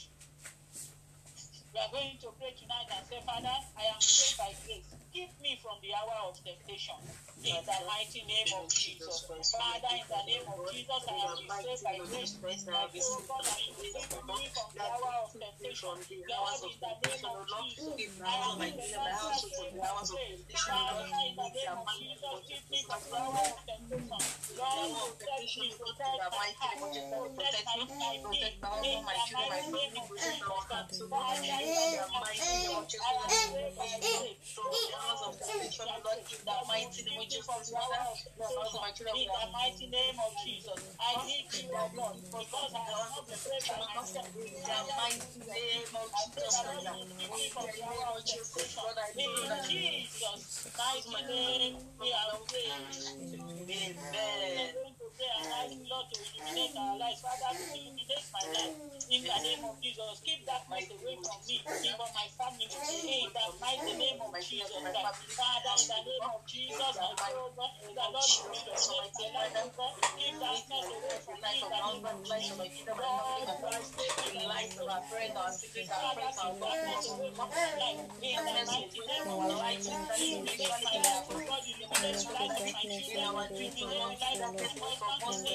[1.73, 5.04] We are going to pray tonight and say, Father, I am saved by grace.
[5.15, 6.91] Keep me from the hour of temptation.
[7.39, 9.23] In the mighty name of Jesus.
[9.23, 12.35] Father, in the name of Jesus, I am saved by grace.
[12.35, 15.87] My God, I am saved me from the hour of temptation.
[15.87, 20.43] Lord, in the name of Jesus, I am saved by grace.
[20.51, 24.19] Father, in the name of Jesus, keep me from the hour of temptation.
[24.59, 28.35] Lord, protect me, protect my heart, protect my my.
[28.35, 29.31] In the mighty
[29.71, 30.43] name of Jesus,
[31.07, 32.27] Father, in the name of
[32.83, 35.04] Jesus, I am saved by grace.
[39.15, 44.27] In the mighty name of Jesus, I need you, Lord, because I am not myself.
[44.35, 46.69] In the mighty name of Jesus, I
[47.55, 48.83] the hour of temptation.
[49.17, 49.29] In
[49.69, 53.45] Jesus' mighty name, we are praying.
[53.69, 54.94] Amen.
[56.75, 57.21] Our lives.
[57.23, 57.95] Father, my.
[59.07, 62.67] In the name of Jesus, keep away from me, from my family.
[62.67, 68.35] In the name of Jesus, Father, in the name of Jesus, the Lord
[69.31, 69.95] my God.
[70.19, 71.55] Keep away from me.
[75.05, 75.63] Friends, from
[82.35, 83.45] my my
[84.25, 85.45] my my husband.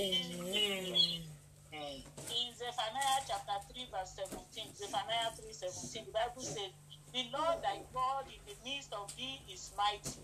[0.01, 1.40] mighty
[1.73, 6.75] In Zephaniah chapter 3, verse 17, Zephaniah 3 17, the Bible says,
[7.15, 10.19] The Lord thy God in the midst of thee is mighty.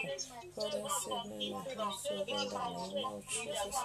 [0.54, 3.76] Father, save me my household in the name of Jesus.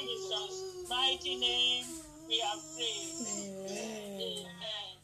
[0.08, 1.84] Jesus' mighty name,
[2.28, 3.26] we are praying.
[3.28, 4.20] Amen.
[4.20, 4.96] Amen.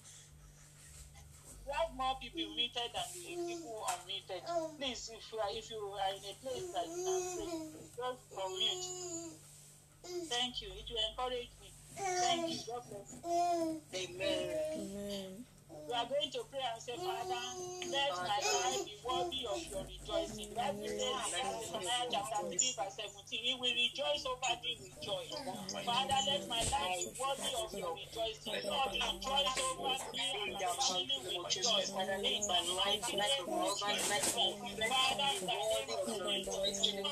[1.66, 4.42] We have more people muted than the people unmuted.
[4.78, 7.48] Please, if you are if you are in a place that you can pray,
[7.96, 8.86] just unmute.
[10.28, 10.68] Thank you.
[10.68, 11.68] It will encourage me.
[11.96, 12.58] Thank you.
[12.68, 13.20] God bless you.
[13.94, 15.44] Amen.
[15.84, 17.44] We are going to pray and say, Father,
[17.92, 20.24] let my life be worthy of your rejoicing.
[20.24, 25.28] Says in Jeremiah chapter 3, verse 17, He will rejoice over thee with joy.
[25.84, 28.64] Father, let my life be worthy of your rejoicing.
[28.64, 31.84] Lord, rejoice over me and my family with joy.
[31.84, 34.24] In the mighty name of Jesus.
[34.88, 37.04] Father, in the name of Jesus.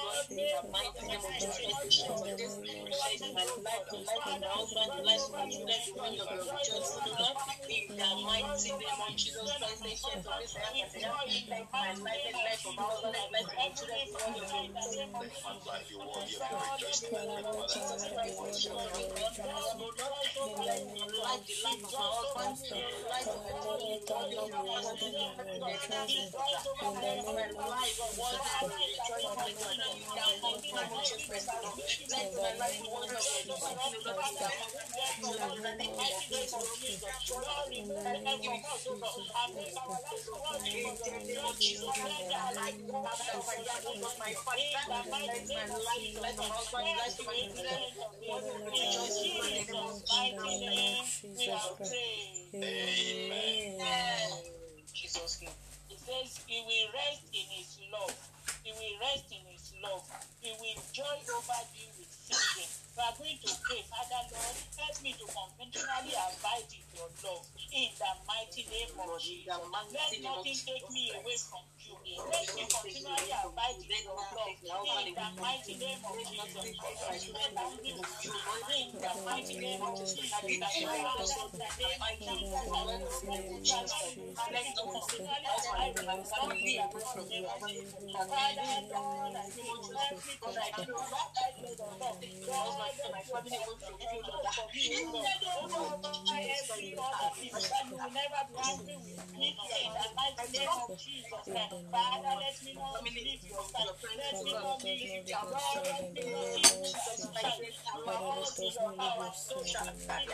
[8.32, 8.61] Lord,
[38.42, 38.51] may
[54.92, 55.50] Jesus' name.
[55.90, 58.16] It says he will rest in his love.
[58.64, 60.04] He will rest in his love.
[60.40, 62.81] He will joy over thee with singing.
[63.02, 67.42] We are going to pray, Father Lord, help me to continually abide in your love.
[67.74, 69.50] In the mighty name of Jesus.
[69.50, 71.81] Let nothing take me away from you.
[101.46, 103.88] Let me Father, let me not leave your side.
[104.16, 107.52] Let me not leave your Lord, let me not leave your side.
[107.96, 109.30] You are all in your power.
[109.34, 110.32] So shall I be.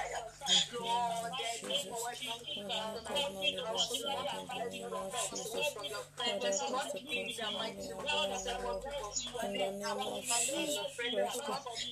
[0.79, 1.79] Lord, let me
[2.69, 4.91] not let me to continually abide in your.
[4.91, 8.03] Let me Father, help us to continually abide in your
[9.49, 11.33] the name of Jesus Christ.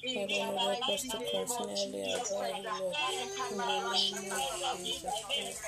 [0.02, 2.94] Father, Lord, help us to continually abide, Lord.
[3.10, 5.60] In the name of Jesus Christ.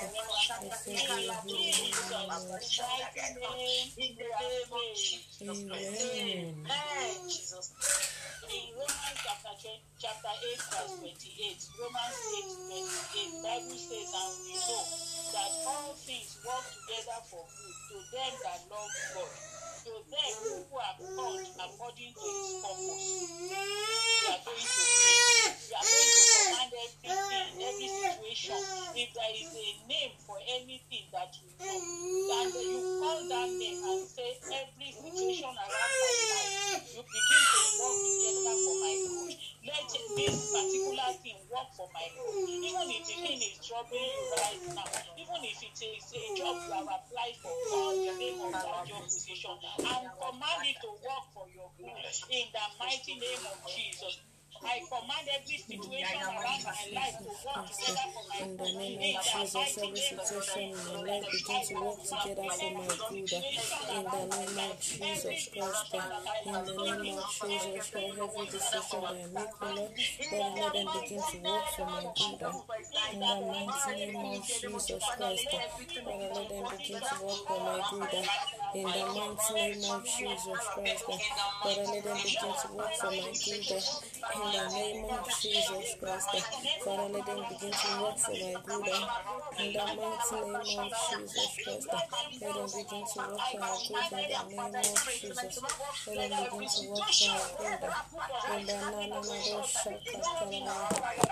[0.61, 1.95] I say we are healed
[3.79, 5.39] in the name of Jesus.
[5.39, 6.03] In the Jesus Christ.
[6.19, 6.67] Amen.
[6.67, 7.15] Amen.
[8.49, 9.53] In Romans chapter
[10.01, 14.83] chapter 8, verse 28, Romans 8, 28, Bible says, and we know
[15.31, 19.31] that all things work together for good to them that love God,
[19.89, 20.33] to them
[20.69, 23.05] who are called according to his purpose.
[23.41, 25.49] We are going to pray.
[25.65, 28.61] We are going to command everything in every situation.
[28.93, 33.81] If there is a name for anything that you know, that you call that name
[33.81, 34.18] and say
[41.79, 42.43] for my home.
[42.43, 44.83] Even if the thing is trouble right now,
[45.15, 48.83] even if it is a job you have applied for, call the name of that
[48.83, 51.95] job position and command it to work for your good
[52.35, 54.19] in the mighty name of Jesus.
[54.61, 58.49] I command every situation around my life to work together for my good.
[58.49, 62.71] In the name of Jesus, every situation in my life begin to work together for
[62.75, 63.33] my good.
[63.33, 66.03] Uh, in the name of Jesus Christ, uh,
[66.45, 69.91] in the name of Jesus Christ, every decision I make, Lord,
[70.31, 72.43] let let them begin to work for my good.
[72.43, 72.53] Uh,
[73.13, 75.47] in the mighty name of Jesus Christ,
[76.03, 78.27] Father, let them begin to work for my good.
[78.75, 83.33] In the mighty name of Jesus Christ, Father, let them begin to work for my
[83.45, 86.29] good in the name of Jesus Christ.
[86.83, 88.89] Father, let them begin to work for my good.
[88.89, 89.07] Uh,
[89.59, 91.89] in the mighty name of Jesus Christ.
[91.91, 91.99] Uh,
[92.41, 95.59] let them begin to work for my good in the name of Jesus.
[96.07, 97.83] Let them begin to work for my good.
[97.83, 99.87] Uh, in the name of Jesus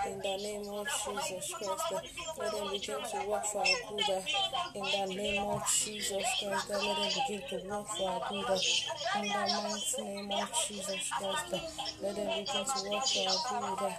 [0.06, 1.92] In the name of Jesus Christ.
[2.38, 4.22] Let them begin to work for our good.
[4.74, 6.70] In the name of Jesus Christ.
[6.70, 8.62] Let them begin to work for our good.
[9.16, 11.62] In the mighty name of Jesus Christ.
[12.02, 13.94] Let them begin to work our good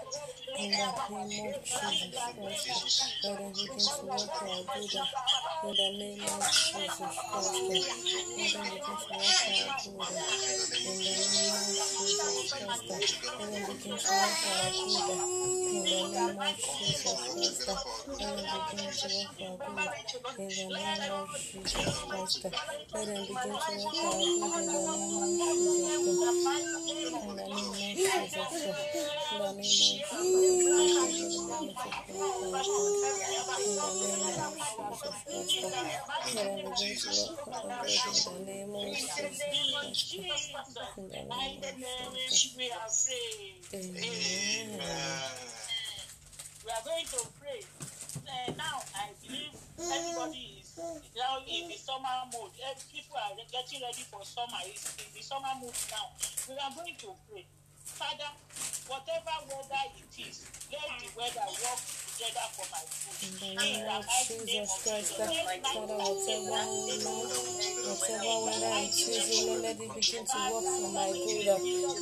[0.60, 3.16] in the name of Jesus Christ.
[3.24, 4.94] Lord, everything's work for our good
[5.64, 7.54] in the name of Jesus Christ.
[7.60, 10.14] Lord, everything's work for our good
[10.80, 12.20] in the name of Jesus
[12.50, 13.14] Christ.
[13.40, 15.24] Lord, everything's work for our good
[15.70, 17.70] in the name of Jesus Christ.
[18.20, 19.90] Lord, everything's work for our good
[20.40, 22.46] in the name of Jesus Christ.
[22.94, 25.48] Lord, everything's work for our good in the name of
[25.80, 26.68] Jesus Christ.
[26.90, 28.99] In the name of Jesus Christ.
[46.66, 47.62] We are going to pray.
[48.58, 50.78] Now, I believe everybody is
[51.16, 52.52] now in the summer mood.
[52.92, 54.60] People are getting ready for summer.
[54.66, 56.12] It's in the summer mood now.
[56.48, 57.46] We are going to pray.
[57.98, 58.30] Father,
[58.88, 63.18] whatever weather it is, let the weather work together for my good.
[63.24, 65.34] In the name of Jesus Christ, Father,
[65.80, 66.60] whatever
[67.90, 71.48] whatever weather it is, Lord, let it begin to work for my good.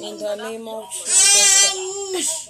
[0.02, 2.50] In the name of Jesus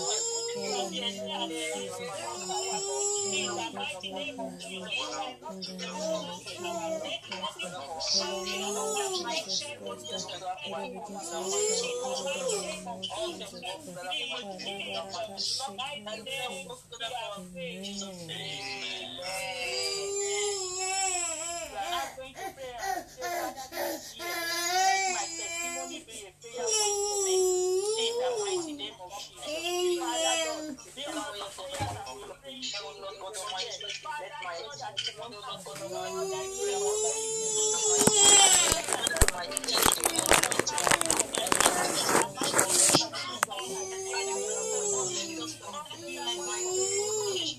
[0.00, 0.30] We
[34.42, 34.96] prayers and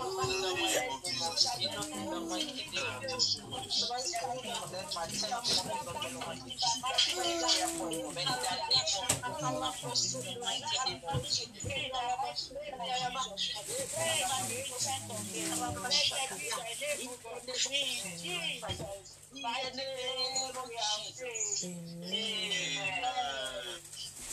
[0.00, 2.68] we pray you, Lord God Almighty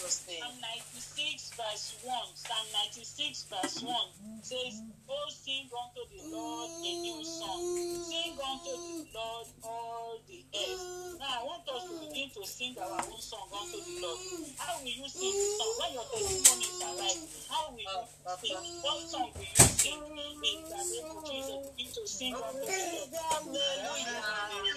[0.05, 0.21] was.
[0.25, 3.95] Psalm 96 verse 1, Psalm 96 verse 1
[4.41, 7.61] says, Oh, sing unto the Lord a new song.
[8.05, 10.83] Sing unto the Lord all the earth.
[11.19, 14.19] Now, I want us to begin to sing our own song unto the Lord.
[14.57, 15.73] How will you sing the song?
[15.81, 17.19] When your testimonies are right,
[17.49, 18.05] how will you
[18.41, 18.61] sing?
[18.81, 19.93] What song will you sing?
[19.95, 20.61] In the name
[21.09, 23.09] of Jesus, begin to sing unto the Lord.
[23.13, 24.21] Hallelujah.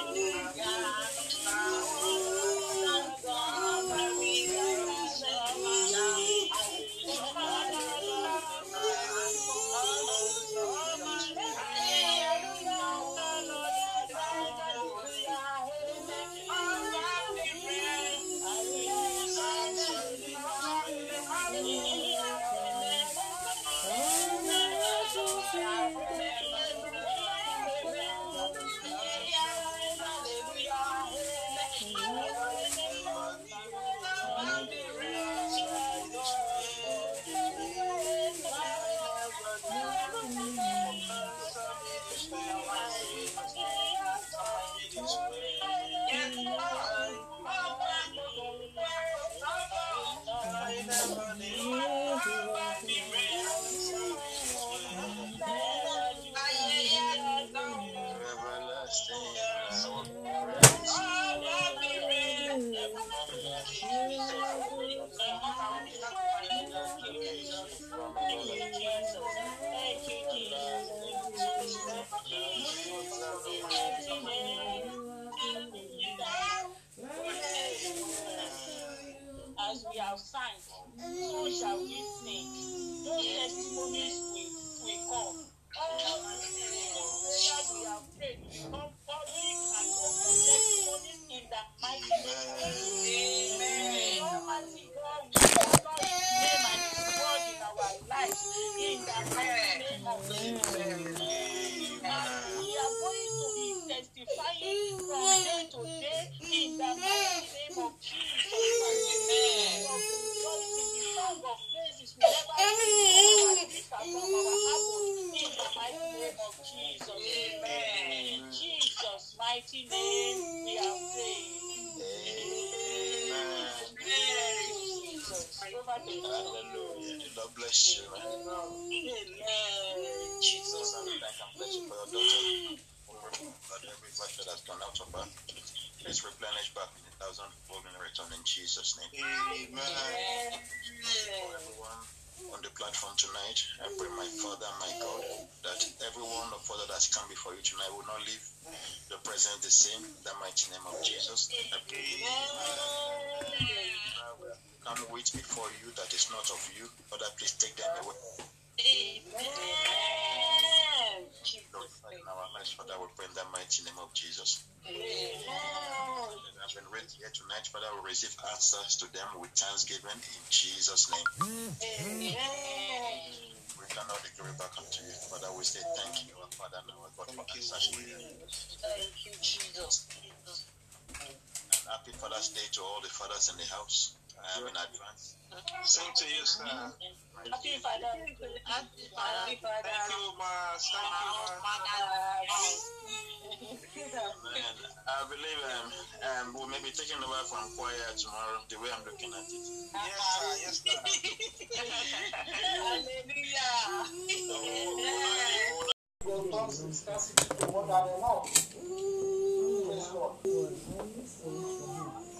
[196.91, 199.63] taking taken over from choir tomorrow, the way I'm looking at it.
[199.95, 200.51] Yes, sir.
[200.59, 200.99] Yes, sir.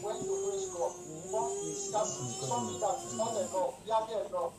[0.01, 0.93] When you praise God,
[1.31, 4.53] don't discuss that that is not enough, yet enough.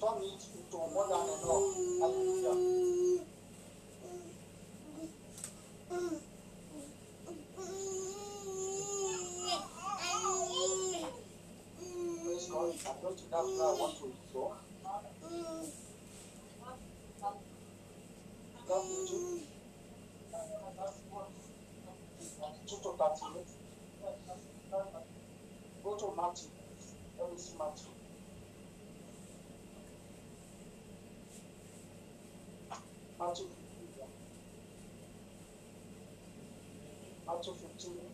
[0.00, 0.40] Turn it
[0.70, 1.64] to more than enough.
[2.00, 2.74] Hallelujah.
[12.54, 12.84] Thank
[19.10, 19.44] you.
[37.52, 38.13] Ficu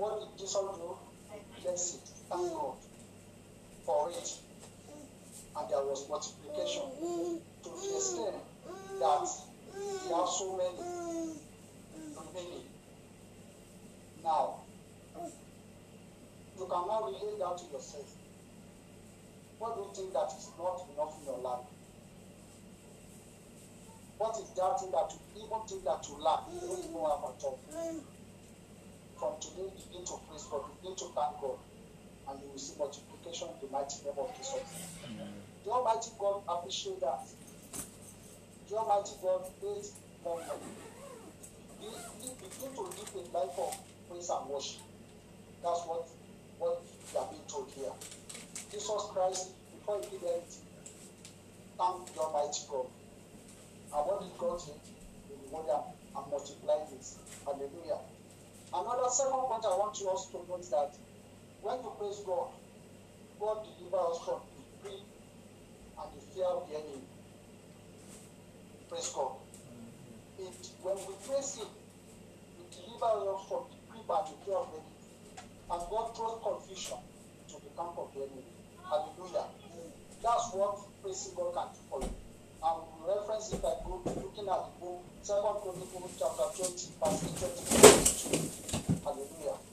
[0.00, 0.96] What did Jesus do?
[1.62, 2.00] Bless it.
[2.30, 2.89] Thank God
[3.90, 4.38] for it.
[5.56, 6.86] And there was multiplication
[7.62, 8.36] to the extent
[9.00, 9.26] that
[9.74, 11.34] he has so many
[12.14, 12.66] remaining.
[14.22, 14.62] Now,
[16.56, 18.06] you can now relate that to yourself.
[19.58, 21.66] What do you think that is not enough in your life?
[24.18, 27.26] What is that thing that you even think that you lack, you don't even have
[27.26, 27.58] at all?
[29.18, 31.58] From today, begin to praise God, begin to thank God,
[32.28, 32.78] and you will see
[33.30, 34.60] multiplication in the mighty name of Jesus.
[35.64, 37.26] The Almighty God appreciate that.
[38.68, 39.92] The Almighty God hates
[40.24, 40.44] wonder.
[41.80, 43.76] Be, be, begin to live a life of
[44.08, 44.82] praise and worship.
[45.62, 46.08] That's what
[46.58, 47.92] what we are being told here.
[48.70, 50.66] Jesus Christ, before he did anything,
[51.78, 52.86] thanked the Almighty God.
[53.92, 54.78] And what he got him,
[55.28, 55.84] he rewarded
[56.16, 57.06] and multiplied it.
[57.44, 58.00] Hallelujah.
[58.72, 60.94] Another second point I want you also to note that
[61.62, 62.54] when you praise God,
[63.40, 67.08] God delivers us from the greed and the fear of the enemy.
[68.88, 69.32] Praise God.
[70.38, 71.72] It, when we praise Him,
[72.60, 75.00] He delivers us from the grip and the fear of the enemy.
[75.72, 77.00] And God throws confusion
[77.48, 78.44] to the camp of the enemy.
[78.84, 79.48] Hallelujah.
[80.20, 82.12] That's what praising God can do for you.
[82.60, 87.24] And we reference it by go- looking at the book, Second Chronicles chapter 20, verse
[87.24, 89.00] 20 to 22.
[89.00, 89.69] Hallelujah.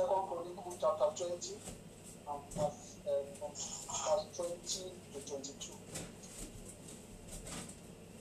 [0.00, 2.96] Second Chronicles chapter 20, and verse,
[3.36, 5.76] from verse 20 to 22.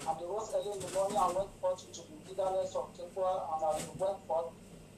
[0.03, 3.47] And they rose early in the morning and went forth into the wilderness of Tekoa,
[3.47, 4.51] and as they went forth,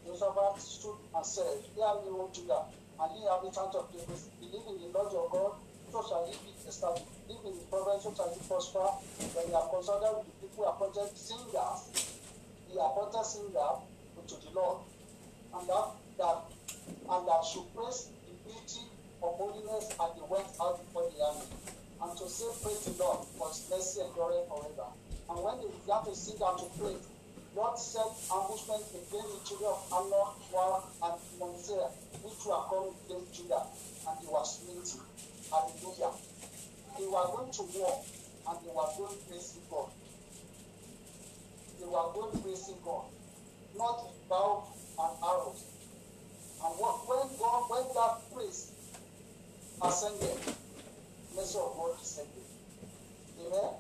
[0.09, 4.81] Josaphat stood and said, Hear me, O Judah, and ye inhabitants of David, believe in
[4.81, 5.61] the Lord your God,
[5.93, 7.05] so shall ye be established.
[7.29, 8.89] Believe in the prophets, so shall ye prosper.
[9.37, 11.93] When you are consulted with the people appointed singers,
[12.73, 13.69] the appointed singer
[14.17, 14.81] unto the Lord,
[15.53, 15.85] and that,
[16.17, 16.37] that
[17.09, 18.88] and that should praise the beauty
[19.22, 21.47] of holiness as they went out before the army,
[22.01, 24.89] and to say, Praise the Lord, for his mercy endureth forever.
[25.30, 27.05] And when they began to sing and to praise,
[27.55, 31.68] God sent ambushment against the children of Ammon, Moab, and Mount
[32.23, 33.65] which were come against Judah,
[34.07, 35.01] and they were smitten.
[35.51, 36.15] Hallelujah.
[36.97, 38.03] They were going to war,
[38.47, 39.89] and they were going praising God.
[41.80, 43.05] They were going praising God,
[43.76, 43.99] not
[44.30, 44.68] bow
[44.99, 45.70] and arrows.
[46.61, 48.71] And what, when God, when that praise
[49.81, 50.38] ascended,
[51.35, 52.45] mercy of God descended.
[53.41, 53.73] Amen.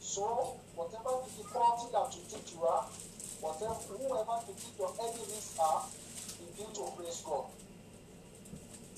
[0.00, 2.84] So whatever difficulty that you think you are,
[3.38, 5.86] whatever whoever you think your enemies are,
[6.42, 7.46] begin to praise God.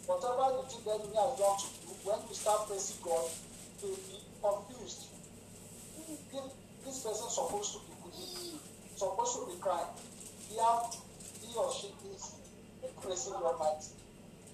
[0.09, 3.29] Whatever you think the enemy has done to you, when you start praising God,
[3.83, 5.13] they be confused.
[6.07, 6.47] This,
[6.87, 8.61] this person supposed to be weeping,
[8.97, 9.93] supposed to be crying.
[10.49, 10.95] He, have,
[11.43, 11.91] he or she
[13.13, 13.95] is praising the Almighty.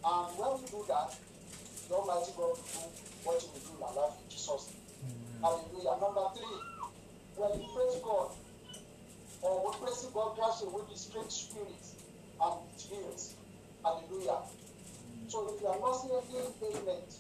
[0.05, 1.15] And when we do that,
[1.89, 2.83] the Almighty God will do
[3.25, 5.17] what He will do in our life in Jesus' name.
[5.41, 5.95] Hallelujah.
[6.01, 6.59] Number three,
[7.37, 8.31] when you praise God,
[9.43, 11.99] or when praise God drives away the strange spirits
[12.39, 13.35] and heals.
[13.83, 14.39] Hallelujah.
[14.39, 15.29] Mm-hmm.
[15.29, 17.11] So if you are not seeing any ailment,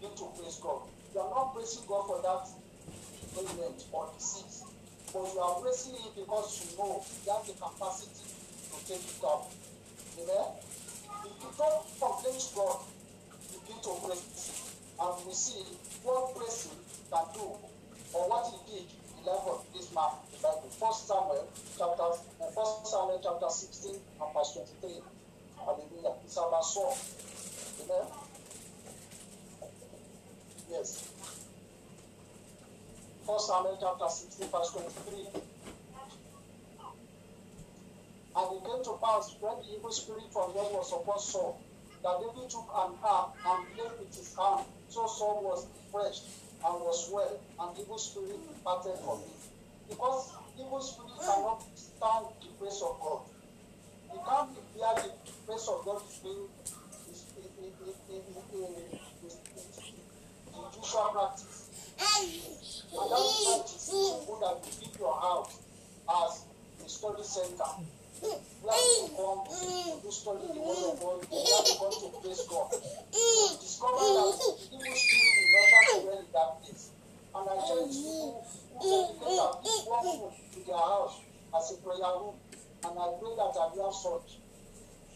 [0.00, 0.88] begin to praise God.
[1.12, 2.48] You are not praising God for that
[3.36, 4.64] ailment or disease,
[5.12, 9.20] but you are praising Him because you know you have the capacity to take it
[9.20, 9.52] out.
[10.20, 10.46] Amen.
[11.24, 12.78] If you don't complain to God,
[13.52, 14.76] begin to praise.
[15.00, 15.64] And we see
[16.04, 16.76] what praising
[17.10, 17.56] can do
[18.12, 18.86] or what he did
[19.16, 20.68] in the life of this man the Bible.
[20.76, 22.08] First Samuel chapter
[22.52, 24.52] First Samuel chapter 16 and verse
[24.82, 25.00] 23.
[25.56, 26.14] Hallelujah.
[26.24, 26.96] It's about Saul.
[27.84, 28.06] Amen.
[30.70, 31.08] Yes.
[33.26, 35.49] First Samuel chapter 16, verse 23.
[38.40, 41.60] And it came to pass when the evil spirit from God was upon Saul,
[42.02, 44.64] that David took an harp and played with his hand.
[44.88, 46.24] So Saul was refreshed
[46.64, 49.36] and was well, and the evil spirit departed from him.
[49.88, 53.28] Because evil spirit cannot stand the grace of God.
[54.08, 55.12] You can't bear the
[55.44, 56.48] grace of God is being
[57.12, 58.24] is, is, is, is, is,
[58.56, 58.80] is,
[59.20, 59.36] is,
[60.48, 61.68] the usual practice.
[62.00, 65.60] And that is good that you keep your house
[66.08, 66.44] as
[66.84, 67.99] a study center.
[68.20, 72.68] Where you come to study the word of where you come to praise God.
[72.68, 72.78] To
[73.56, 75.00] discover that spirit
[75.40, 76.60] will never dwell in that.
[77.32, 78.34] And I tell you,
[78.76, 81.16] who dedicate at least one to their house
[81.56, 82.36] as a prayer room.
[82.84, 84.36] And I pray that I have such.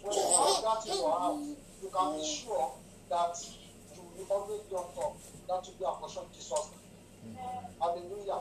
[0.00, 1.44] When you have that in your house,
[1.82, 2.72] you can be sure
[3.10, 3.36] that
[3.96, 5.16] you will always be on top.
[5.48, 6.72] That will be a portion of Jesus.
[7.80, 8.40] Hallelujah.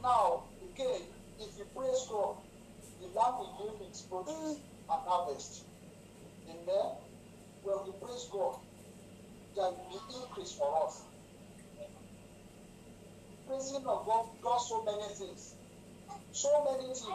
[0.00, 1.02] Now, again,
[1.40, 2.36] if you praise God,
[3.14, 4.58] land will yield its produce
[4.90, 5.64] and harvest.
[6.50, 6.90] Amen.
[7.62, 8.56] When we praise God,
[9.54, 11.02] there will be increase for us.
[13.46, 15.54] Praising of God does so many things.
[16.32, 17.06] So many things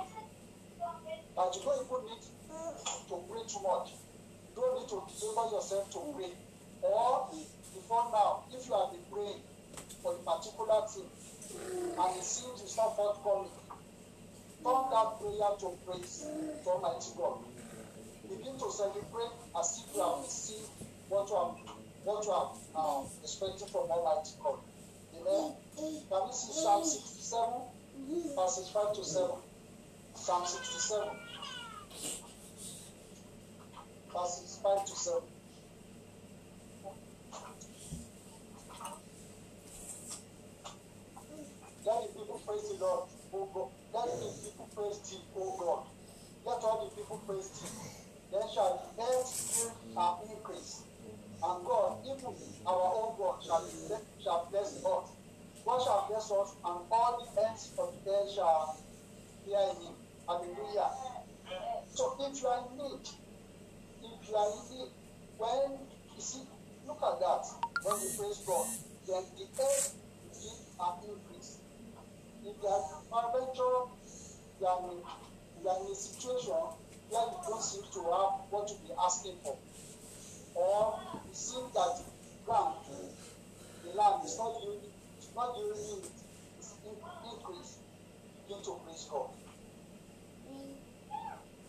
[1.36, 2.24] that you don't even need
[3.10, 3.94] to pray too much.
[4.56, 6.32] You don't need to labor yourself to pray.
[6.82, 7.28] Or
[7.74, 9.42] before now, if you have been praying
[10.02, 11.10] for a particular thing
[11.98, 13.52] and it seems it's not forthcoming,
[14.92, 16.26] that prayer to praise
[16.64, 17.38] to Almighty God.
[18.30, 20.70] Begin to celebrate as if you have received
[21.10, 21.56] what you have
[22.04, 24.60] what you have um, expected from Almighty God.
[25.20, 25.52] Amen.
[25.78, 27.50] Can we see Psalm 67,
[28.36, 29.30] verses 5 to 7?
[30.16, 31.10] Psalm 67,
[34.14, 35.22] verses 5 to 7.
[41.86, 43.79] Let the people praise the Lord, O God.
[43.94, 45.84] Let the people praise thee, O God.
[46.46, 47.70] Let all the people praise thee.
[48.32, 49.72] Then shall the earth
[50.30, 50.84] increase.
[51.42, 52.36] And God, even
[52.68, 53.66] our own God, shall,
[54.22, 55.10] shall bless us.
[55.66, 58.78] God shall bless us, and all the ends of the earth shall
[59.46, 59.94] fear him.
[60.28, 60.90] Hallelujah.
[61.94, 63.10] So if you are in need,
[64.04, 64.90] if you are in need,
[65.38, 65.80] when
[66.16, 66.42] you see,
[66.88, 67.46] look at that.
[67.84, 68.68] When you praise God,
[69.08, 69.96] then the earth
[70.38, 71.29] will increase.
[72.42, 72.70] If you
[74.60, 75.04] you
[75.62, 76.56] you are in a situation
[77.10, 79.58] where you don't seem to have what you be asking for,
[80.56, 81.00] or
[81.30, 82.00] it seems that
[82.46, 82.76] ground,
[83.84, 86.04] the land is not yielding, it's not yielding
[86.58, 87.78] its in- increase,
[88.48, 89.30] begin to praise God.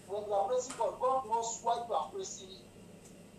[0.07, 2.63] When you are praising God, God knows why you are praising Him.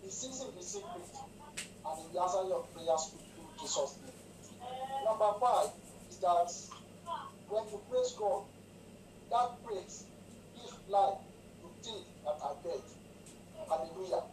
[0.04, 1.08] He sees in the secret,
[1.56, 4.20] and He will answer your prayers in Jesus' name.
[5.06, 5.70] Number five
[6.10, 6.81] is that
[7.52, 8.48] when you praise God,
[9.30, 10.08] that praise
[10.56, 11.20] gives life
[11.60, 12.80] to things that are dead.
[13.68, 14.24] Hallelujah.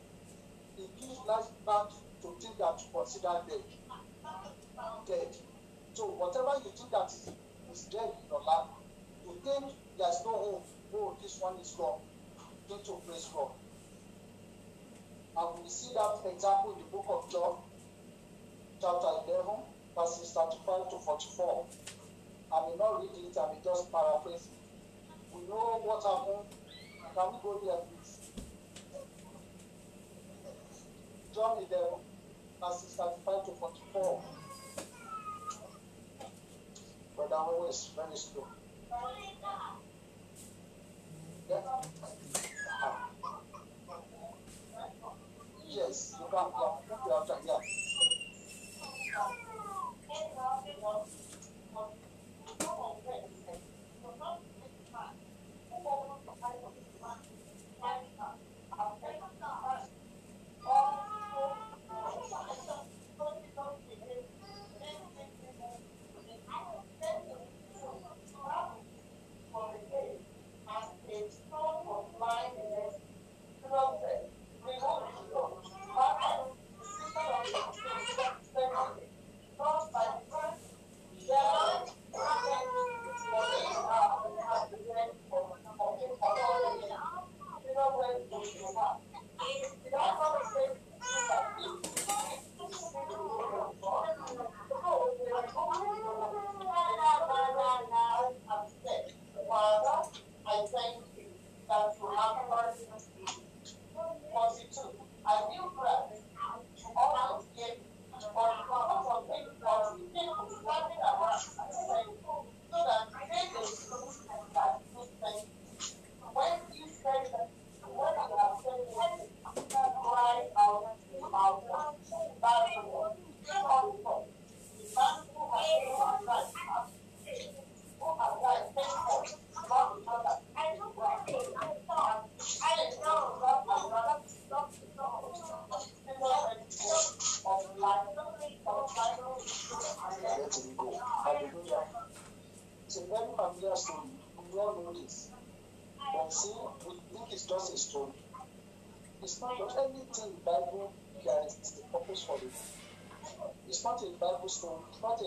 [0.79, 1.91] It gives life back
[2.23, 3.67] to things that you consider dead.
[5.07, 5.35] Dead.
[5.95, 7.27] So whatever you think that is,
[7.75, 8.71] is dead in your life,
[9.27, 9.67] you think
[9.99, 10.67] there's no hope.
[10.95, 11.99] Oh, this one is gone.
[12.69, 13.51] Begin to praise God.
[15.37, 17.59] And we see that example in the book of John,
[18.79, 19.67] chapter 11,
[19.99, 21.67] verses 35 to 44.
[22.51, 25.35] I may not read it, I may just paraphrase it.
[25.35, 26.49] We know what happened.
[27.15, 28.19] Can we go there, please?
[31.35, 32.01] John 11,
[32.61, 34.23] verses 35 to 44.
[37.17, 38.47] Brother always very slow.
[41.51, 41.57] Yeah.
[42.83, 43.09] Ah.
[45.69, 46.78] Yes, you can, yeah,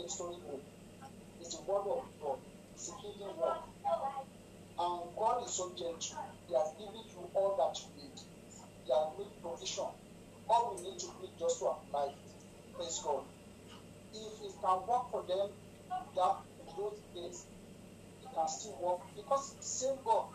[0.09, 0.63] story, it's not a story book.
[1.39, 2.39] It's the word of God.
[2.73, 3.61] It's a hidden word.
[4.79, 6.17] And God is so gentle.
[6.47, 8.17] He has given you all that you need.
[8.85, 9.91] He has made provision.
[10.49, 12.17] All we need to do is just to apply it.
[12.75, 13.23] Praise God.
[14.13, 15.49] If it can work for them
[16.15, 16.35] that
[16.77, 17.45] those days,
[18.23, 20.25] it can still work because same God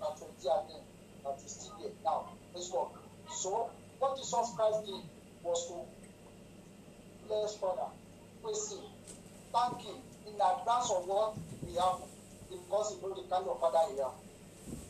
[0.00, 0.82] that was there then
[1.24, 2.32] that is still there now.
[2.52, 2.88] Praise God.
[3.28, 5.02] So what Jesus Christ did
[5.42, 5.76] was to
[7.28, 7.90] bless Father,
[8.42, 8.84] praise Him,
[9.52, 12.00] thank Him in advance of what we have
[12.50, 14.16] because He knows the kind of Father He has.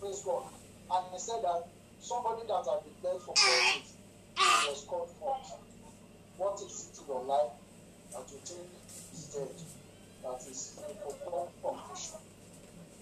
[0.01, 0.45] Praise God.
[0.91, 1.69] And He said that
[2.01, 3.93] somebody that had been dead for four days
[4.37, 5.53] was called forth.
[6.37, 7.53] What is it in your life
[8.13, 8.69] that you think
[9.13, 9.57] is dead?
[10.23, 12.21] That is profound confusion.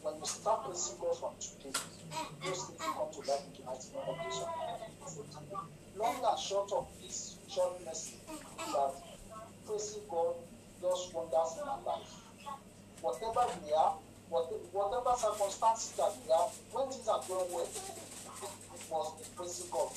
[0.03, 1.73] When you start praising God from today,
[2.45, 4.47] those things come to life in the mighty of Jesus.
[5.97, 8.93] Long and short of this short message that
[9.67, 10.35] praising God
[10.85, 12.13] does wonders in our life.
[13.01, 13.97] Whatever we are,
[14.29, 19.89] whatever, circumstances that we are, when things are going well, it must be praising God.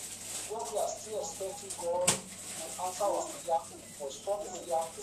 [0.47, 5.01] When we are still expecting God to answer our prayer, we must stop prayer to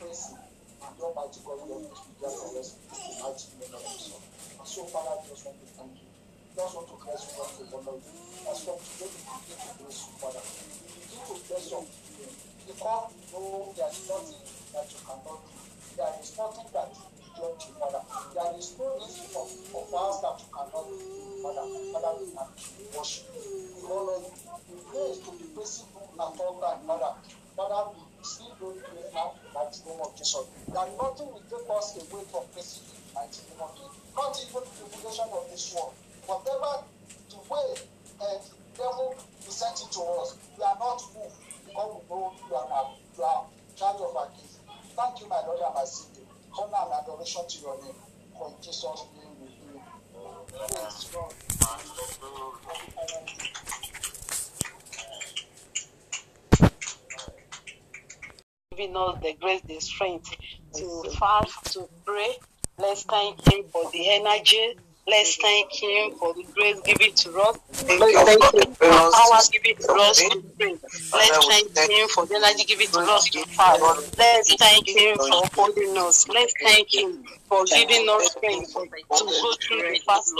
[0.00, 0.40] praise Him.
[0.80, 3.84] And the Almighty God will always be there for us in the mighty name of
[3.84, 4.16] Jesus.
[4.16, 6.08] And so, Father, I just want to thank you.
[6.56, 8.48] Just want to bless you, want to honor you.
[8.48, 10.40] As from today, we begin to bless you, Father.
[10.40, 11.84] We begin to bless your.
[12.64, 15.58] Because we know there is nothing that you cannot do.
[15.96, 18.02] There is nothing that you don't do, Father.
[18.34, 20.96] There is no list of, of us that you cannot do,
[21.42, 21.64] Father.
[21.92, 22.26] Father, we.
[22.78, 23.50] We worship you.
[23.76, 24.76] We honor you.
[24.90, 27.12] Praise to praising you at all times, Father.
[27.56, 30.46] Father, we still don't pray now in the name of Jesus.
[30.70, 33.94] That nothing will take us away from praising you in the name of Jesus.
[34.14, 35.94] Not even the tribulation of this world.
[36.26, 36.72] Whatever
[37.30, 37.68] the way
[38.22, 39.14] and the devil
[39.44, 41.36] presents it to us, we are not moved
[41.66, 42.94] because we know you are now.
[43.16, 43.44] You are
[43.80, 44.49] charge of our case.
[45.00, 46.26] Thank you, my Lord and my Savior.
[46.52, 47.94] Honor and adoration to your name.
[48.36, 48.84] For in Jesus'
[49.16, 49.80] name we pray.
[50.52, 51.32] Praise God.
[58.76, 60.36] giving us the grace, the strength
[60.74, 62.34] to fast, to pray.
[62.78, 64.76] Let's thank Him for the energy.
[65.06, 67.58] Let's thank Him for the grace given to us.
[67.88, 70.76] Let's thank Him for the power given to us to pray.
[71.12, 74.18] Let's thank Him for the energy given to us to fast.
[74.18, 76.28] Let's thank Him for holding us.
[76.28, 80.32] Let's thank Him for giving us strength to go through the fast.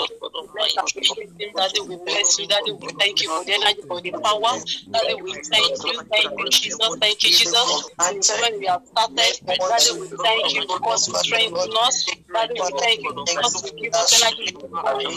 [0.54, 1.80] Let's appreciate Him, Daddy.
[1.82, 2.72] We bless you, Daddy.
[2.72, 4.54] We thank you for the energy, for the power.
[4.94, 6.00] Daddy, we thank you.
[6.10, 6.78] Thank you, Jesus.
[7.00, 7.90] Thank you, Jesus.
[8.00, 12.06] Since when we have started, Daddy, we thank you because you strengthen us.
[12.32, 15.10] Daddy, we thank you because you give us energy to go to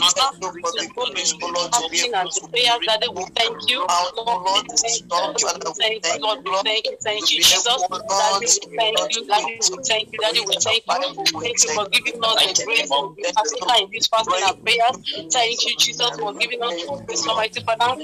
[1.70, 2.78] fasting and to prayer.
[2.86, 3.86] Daddy, we thank you.
[4.18, 5.08] Lord, we thank you.
[5.14, 5.38] Lord,
[5.78, 6.22] thank you.
[6.26, 6.98] Lord, we thank you.
[7.04, 7.86] Thank you, Jesus.
[8.10, 9.26] Daddy, we thank you.
[9.30, 10.20] Daddy, we thank you.
[10.20, 11.00] Daddy, we thank you.
[11.42, 14.98] Thank you for giving us the grace to be partaker in this fasting and prayers.
[15.32, 18.04] Thank you, Jesus, for giving us grace, Almighty Father,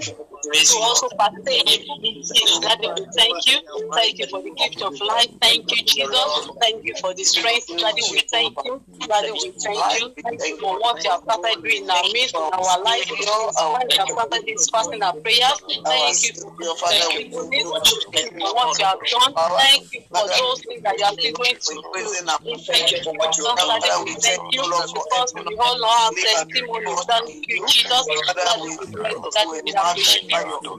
[0.53, 3.59] to also partake in thank you.
[3.93, 5.27] Thank you for the gift of life.
[5.41, 6.49] Thank you, Jesus.
[6.61, 7.67] Thank you for the strength.
[7.67, 8.81] Daddy, we thank you.
[9.07, 10.13] Daddy, we thank you.
[10.23, 13.09] Thank you for what you have started doing in our midst, in our life.
[13.09, 16.33] When you have started this fasting and prayers, thank you
[16.77, 17.67] thank you for this.
[18.13, 19.33] Thank what you have done.
[19.35, 22.59] Thank you for those things that you are still going to.
[22.65, 24.05] Thank you for what you have done.
[24.05, 26.95] We thank you because we all know our testimony.
[27.07, 28.05] Thank you, Jesus.
[28.35, 30.38] Daddy, we we appreciate you.
[30.45, 30.71] Lord, the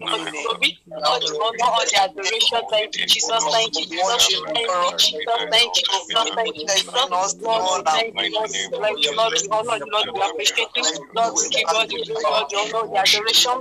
[0.43, 0.61] glory,
[1.05, 2.63] Lord, the honor, all the adoration.
[2.71, 3.47] Thank you, Jesus.
[3.51, 4.29] Thank you, Jesus.
[4.55, 5.41] Thank you, Jesus.
[5.51, 6.31] Thank you, Jesus.
[6.35, 7.11] Thank you, Jesus.
[7.53, 8.51] Lord, thank you, Lord.
[8.81, 9.35] Thank you, Lord.
[9.39, 10.09] We honor you, Lord.
[10.15, 10.87] We appreciate you.
[11.17, 13.59] Lord, we give you all the glory, all the honor, the adoration.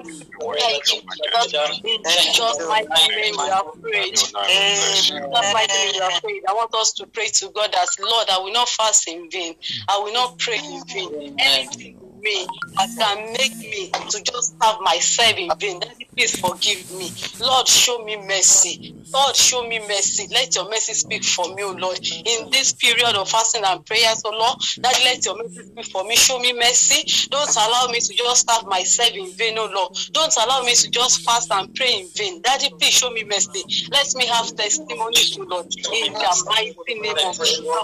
[0.59, 1.49] Thank you, Jesus.
[1.83, 4.15] In Jesus' mighty name, we are prayed.
[4.47, 6.43] In Jesus' mighty name, we are prayed.
[6.49, 9.55] I want us to pray to God that, Lord, I will not fast in vain.
[9.89, 11.09] I will not pray in vain.
[11.39, 12.47] Anything in me
[12.77, 15.79] that can make me to just have myself in vain.
[15.79, 17.13] Daddy, please forgive me.
[17.39, 18.95] Lord, show me mercy.
[19.13, 20.27] Lord, show me mercy.
[20.31, 21.99] Let your mercy speak for me, O Lord.
[22.25, 26.03] In this period of fasting and prayers, O Lord, Daddy, let your mercy speak for
[26.05, 26.15] me.
[26.15, 27.29] Show me mercy.
[27.31, 29.91] Don't allow me to just have myself in vain, O Lord.
[30.13, 32.41] Don't allow me to just fast and pray in vain.
[32.41, 33.63] Daddy, please show me mercy.
[33.91, 35.65] Let me have testimonies, O Lord.
[35.93, 37.79] In the mighty name of Jesus.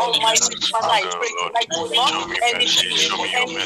[0.00, 2.86] Almighty Father, I pray tonight, O Lord, anything,
[3.36, 3.65] anything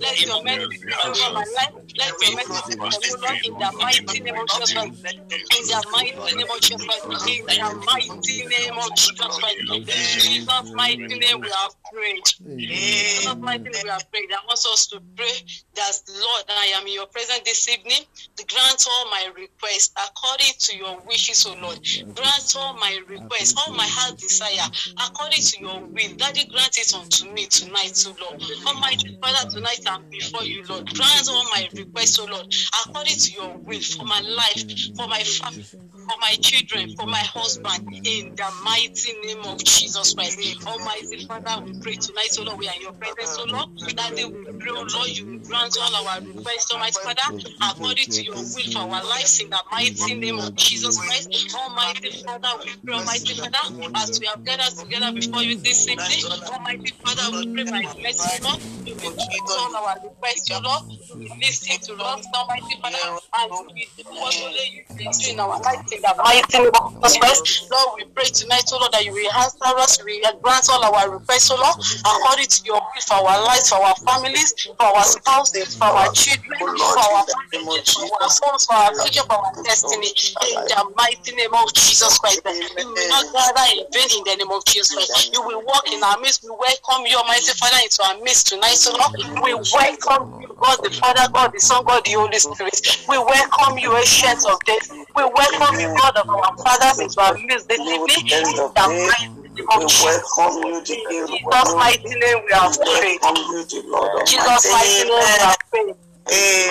[0.00, 4.20] let your mercy speak over my life, let your mercy me, Lord, in the mighty
[4.20, 5.14] name of Jesus.
[5.58, 7.04] In the mighty name of Jesus.
[7.06, 9.38] In the mighty name of Jesus.
[10.22, 12.24] Jesus' mighty name we have prayed.
[12.58, 14.30] Jesus' mighty name we have prayed.
[14.32, 15.32] I want us to pray
[15.76, 18.02] that Lord, I am in your presence this evening.
[18.48, 21.78] Grant all my requests according to your wishes, O Lord.
[22.14, 24.68] Grant all my requests, all my heart desire,
[25.06, 26.12] according to your will.
[26.18, 28.27] Daddy, grant it unto me tonight, O Lord.
[28.66, 30.86] Almighty Father, tonight I'm before you, Lord.
[30.94, 34.64] Grant all my requests, O oh Lord, according to your will for my life,
[34.96, 35.64] for my family,
[36.08, 40.40] for my children, for my husband, in the mighty name of Jesus Christ.
[40.66, 43.68] Almighty Father, we pray tonight, O Lord, we are in your presence, O Lord.
[43.96, 47.28] That we pray, O Lord, you will grant all our requests, Almighty Father,
[47.62, 51.28] according to your will for our lives, in the mighty name of Jesus Christ.
[51.54, 53.64] Almighty Father, we pray, Almighty Father,
[53.96, 58.40] as we have gathered together before you this evening, Almighty Father, we pray by mercy,
[58.44, 60.82] Lord, you will grant all our requests, O Lord.
[61.40, 65.60] Listen to us, Almighty Father, and we do what only you can do in our
[65.60, 67.66] lives, in the mighty name of Jesus Christ.
[67.74, 70.82] Lord, we pray tonight, O Lord, that you will answer us, you will grant all
[70.86, 71.74] our requests, O Lord,
[72.06, 76.06] according to your will for our lives, for our families, for our spouses, for our
[76.14, 80.78] children, for our families, for our sons, for our future, for our destiny, in the
[80.94, 82.42] mighty name of Jesus Christ.
[82.46, 85.34] You will not gather in vain in the name of Jesus Christ.
[85.34, 86.44] You will walk in our midst.
[86.46, 89.12] We welcome you, Almighty Father, into our midst tonight, O Lord.
[89.42, 92.78] We welcome you, God the Father, God the Son, God the Holy Spirit.
[93.08, 94.86] We welcome you, ancient of days.
[95.16, 97.34] We welcome you, God of our fathers, into our.
[97.36, 100.38] In the mighty name of Jesus.
[100.64, 103.20] In Jesus' mighty name we have prayed.
[104.26, 105.94] Jesus' mighty name we have prayed.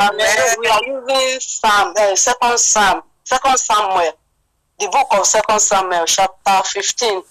[0.02, 0.58] Amen.
[0.60, 4.12] We are using Psalm, uh, Second Psalm, Second Samuel,
[4.80, 7.22] the book of Second Samuel, chapter 15,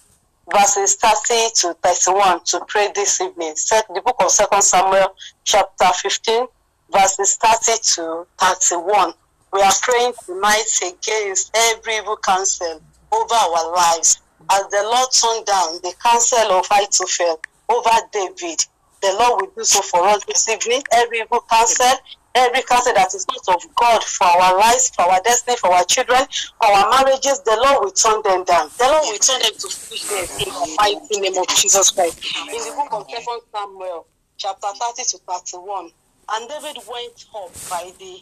[0.53, 3.55] verses 30 to 31 to pray this evening.
[3.57, 5.15] Sec- The book of Second Samuel,
[5.45, 6.47] chapter 15,
[6.93, 9.13] verses 30 to 31.
[9.57, 12.78] We are praying tonight against every evil counsel
[13.11, 14.20] over our lives.
[14.53, 18.61] As the Lord turned down the counsel of Ahithophel over David,
[19.01, 20.83] the Lord will do so for us this evening.
[20.93, 21.89] Every evil counsel,
[22.35, 25.85] every counsel that is not of God for our lives, for our destiny, for our
[25.85, 26.20] children,
[26.61, 28.69] for our marriages, the Lord will turn them down.
[28.77, 32.20] The Lord will turn them to foolishness in the mighty name of Jesus Christ.
[32.53, 34.07] In the book of Second Samuel,
[34.37, 35.89] chapter 30 to 31,
[36.28, 38.20] and David went up by the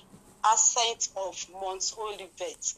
[0.52, 2.74] ascent of Mount Olivet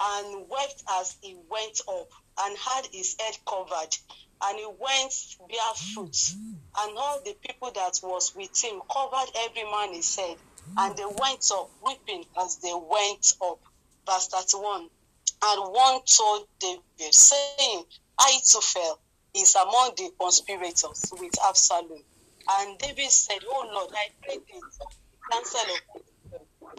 [0.00, 2.08] and wept as he went up
[2.40, 3.96] and had his head covered
[4.44, 5.14] and he went
[5.48, 6.16] barefoot.
[6.78, 10.36] And all the people that was with him covered every man his head
[10.76, 13.60] and they went up weeping as they went up.
[14.08, 14.88] Verse 31
[15.44, 17.84] and one told david saying
[18.20, 18.98] ahithophel
[19.34, 22.02] is among the conspirators with absalom.
[22.50, 24.60] And david said oh lord i pray thee
[25.30, 25.60] cancel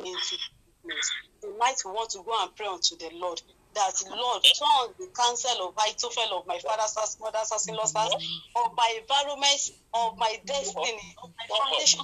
[0.06, 0.36] into
[0.84, 1.12] darkness.
[1.42, 3.42] Tonight we want to go and pray unto the Lord
[3.76, 8.14] that Lord turn the counsel of Ahithophel of my father's house, mother's house, in-laws house,
[8.56, 9.62] of my environment,
[9.94, 12.02] of my destiny, of my foundation.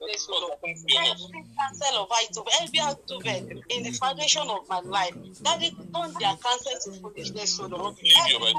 [0.00, 0.52] Yes, Lord.
[0.64, 5.14] Every counsel of Ahithophel, every Ahithophel in the foundation of my life,
[5.44, 7.94] that it turn their counsel to foolishness, O Lord.
[8.26, 8.54] Every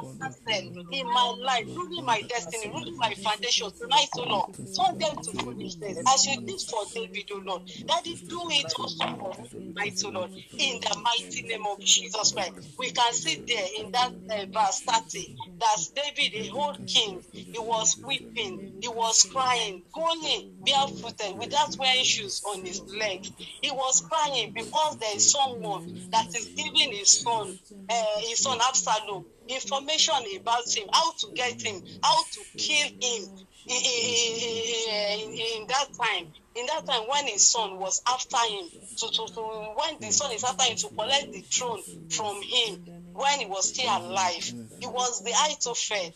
[0.91, 5.31] in my life, ruling my destiny, ruling my foundation, tonight, O Lord, turn them to
[5.43, 7.61] foolishness, as you did for David, O Lord.
[7.87, 12.31] That is do it also for tonight, O Lord, in the mighty name of Jesus
[12.33, 12.53] Christ.
[12.77, 17.59] We can see there in that uh, verse 30 that David, the whole king, he
[17.59, 23.25] was weeping, he was crying, going barefooted without wearing shoes on his leg.
[23.61, 28.59] He was crying because there is someone that is giving his son, uh, his son
[28.61, 33.45] Absalom, information about him, how to get him, how to kill him.
[33.67, 36.25] In, in, in, that time,
[36.55, 39.41] in that time when his son was after him, to, to, to
[39.75, 42.83] when the son is after him to collect the throne from him,
[43.13, 44.51] when he was still alive,
[44.81, 46.13] it was the Ahithophel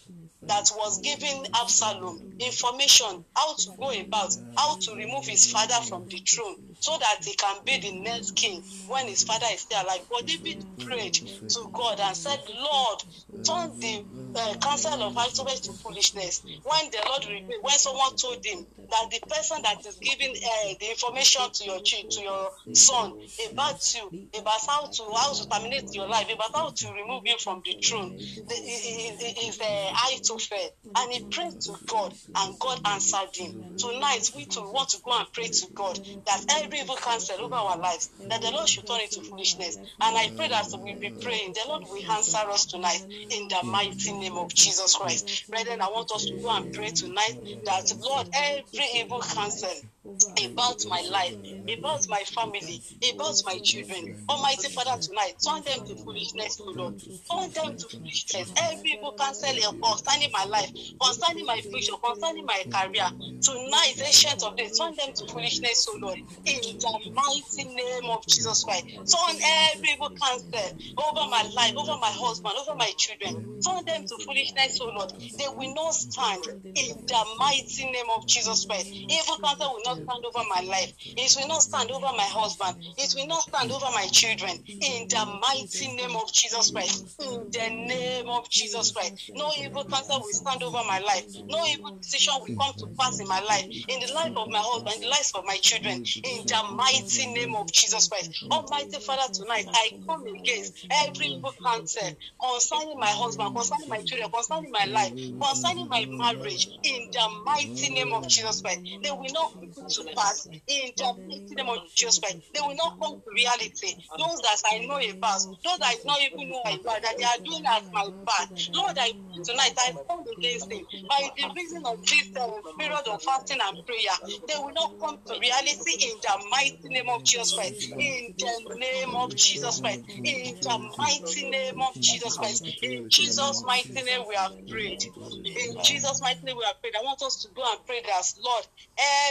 [0.47, 6.07] that was giving Absalom information how to go about, how to remove his father from
[6.07, 9.81] the throne, so that he can be the next king when his father is still
[9.83, 10.03] alive.
[10.11, 12.99] But David prayed to God and said, Lord,
[13.47, 14.03] turn the
[14.35, 16.43] uh, counsel of Ahithophel to foolishness.
[16.63, 20.73] When the Lord revealed, when someone told him that the person that is giving uh,
[20.81, 23.13] the information to your child, to your son
[23.51, 27.37] about you, about how to how to terminate your life, about how to remove you
[27.39, 28.11] from the throne,
[28.51, 29.65] is uh,
[30.09, 30.69] Ahithophel,
[30.99, 33.53] and he prayed to God, and God answered him.
[33.77, 37.55] Tonight, we too want to go and pray to God that every evil counsel over
[37.55, 39.77] our lives, that the Lord should turn it to foolishness.
[40.01, 43.63] And I pray that we'll be praying, the Lord will answer us tonight in the
[43.65, 45.45] mighty name of Jesus Christ.
[45.49, 47.35] Brethren, I want us to go and pray tonight
[47.65, 49.69] that, Lord, every evil counsel
[50.05, 51.35] about my life,
[51.79, 54.15] about my family, about my children.
[54.29, 56.93] Almighty Father, tonight, turn them to foolishness, O Lord.
[57.31, 58.51] Turn them to foolishness.
[58.57, 59.49] Every evil counsel
[59.81, 60.71] concerning my life,
[61.01, 63.07] concerning my future, concerning my career.
[63.41, 66.17] Tonight, ancient of days, turn them to foolishness, O Lord.
[66.45, 68.85] In the mighty name of Jesus Christ.
[69.07, 69.35] Turn
[69.71, 70.67] every evil counsel
[70.99, 73.59] over my life, over my husband, over my children.
[73.63, 75.11] Turn them to foolishness, O Lord.
[75.39, 76.43] They will not stand
[76.75, 78.91] in the mighty name of Jesus Christ.
[79.09, 80.93] Evil counsel will not stand over my life.
[81.17, 82.75] It will not stand over my husband.
[82.97, 84.57] It will not stand over my children.
[84.81, 87.05] In the mighty name of Jesus Christ.
[87.19, 89.31] In the name of Jesus Christ.
[89.35, 91.25] No evil counsel will stand over my life.
[91.49, 94.59] No evil decision will come to pass in my life, in the life of my
[94.61, 95.95] husband, in the life of my children.
[96.23, 98.31] In the mighty name of Jesus Christ.
[98.51, 102.09] Almighty Father, tonight I come against every evil counsel
[102.41, 106.67] concerning my husband, concerning my children, concerning my life, concerning my marriage.
[106.83, 108.81] In the mighty name of Jesus Christ.
[109.03, 109.53] They will not
[109.89, 112.37] to pass in the mighty name of Jesus Christ.
[112.53, 113.95] They will not come to reality.
[114.17, 117.41] Those that I know about, those that I don't even know about, that they are
[117.43, 118.47] doing as my bad.
[118.73, 119.11] Lord, I
[119.43, 122.47] tonight I come against them by the reason of this uh,
[122.77, 124.17] period of fasting and prayer.
[124.47, 127.91] They will not come to reality in the mighty name of Jesus Christ.
[127.97, 130.01] In the name of Jesus Christ.
[130.23, 132.65] In the mighty name of Jesus Christ.
[132.81, 135.03] In Jesus' mighty name we have prayed.
[135.03, 136.95] In Jesus' mighty name we have prayed.
[136.95, 138.65] I want us to go and pray that Lord,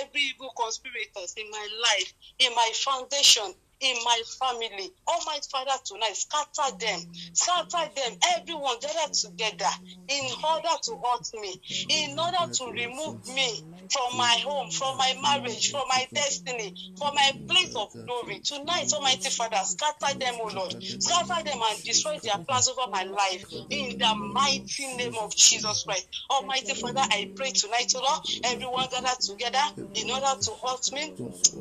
[0.02, 4.90] every evil conspirators in my life, in my foundation, in my family.
[5.09, 7.01] Almighty Father, tonight, scatter them,
[7.32, 9.70] scatter them, everyone gathered together
[10.09, 10.24] in
[10.55, 11.60] order to hurt me,
[11.90, 17.14] in order to remove me from my home, from my marriage, from my destiny, from
[17.14, 18.40] my place of glory.
[18.44, 20.74] Tonight, Almighty Father, scatter them, O Lord.
[20.80, 25.84] Scatter them and destroy their plans over my life in the mighty name of Jesus
[25.84, 26.09] Christ.
[26.30, 29.64] Almighty Father, I pray tonight, O Lord, everyone gathered together
[29.94, 31.02] in order to hurt me,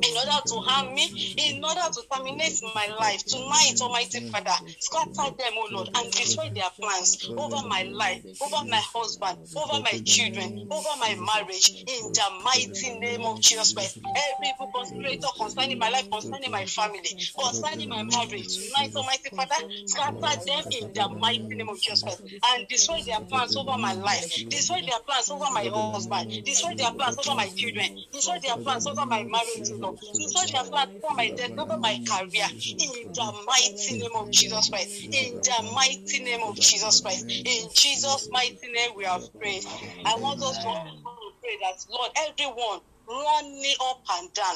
[0.03, 1.07] in order to harm me,
[1.37, 3.25] in order to terminate my life.
[3.25, 8.57] Tonight, Almighty Father, scatter them, O Lord, and destroy their plans over my life, over
[8.69, 13.97] my husband, over my children, over my marriage, in the mighty name of Jesus Christ.
[14.05, 19.61] Every evil conspirator concerning my life, concerning my family, concerning my marriage, tonight, Almighty Father,
[19.85, 22.21] scatter them in the mighty name of Jesus Christ
[22.53, 26.91] and destroy their plans over my life, destroy their plans over my husband, destroy their
[26.91, 29.65] plans over my children, destroy their plans over my marriage,
[30.13, 32.45] destroy their plans over my death, over my career,
[32.77, 37.65] in the mighty name of Jesus Christ, in the mighty name of Jesus Christ, in
[37.73, 39.65] Jesus' mighty name we have prayed.
[40.05, 40.69] I want us to
[41.41, 44.55] pray that, Lord, everyone running up and down,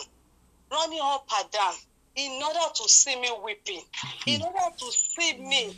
[0.71, 1.73] running up and down,
[2.15, 3.81] in order to see me weeping,
[4.27, 5.73] in order to see me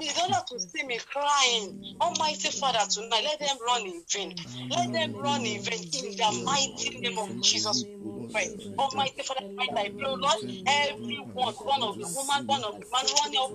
[0.00, 4.32] in order to see me crying, Almighty Father, tonight, let them run in vain.
[4.70, 7.84] Let them run in vain in the mighty name of Jesus
[8.32, 8.56] Christ.
[8.78, 12.86] Almighty oh, Father, tonight I pray, Lord, everyone, one of the woman, one of the
[12.92, 13.52] man, running up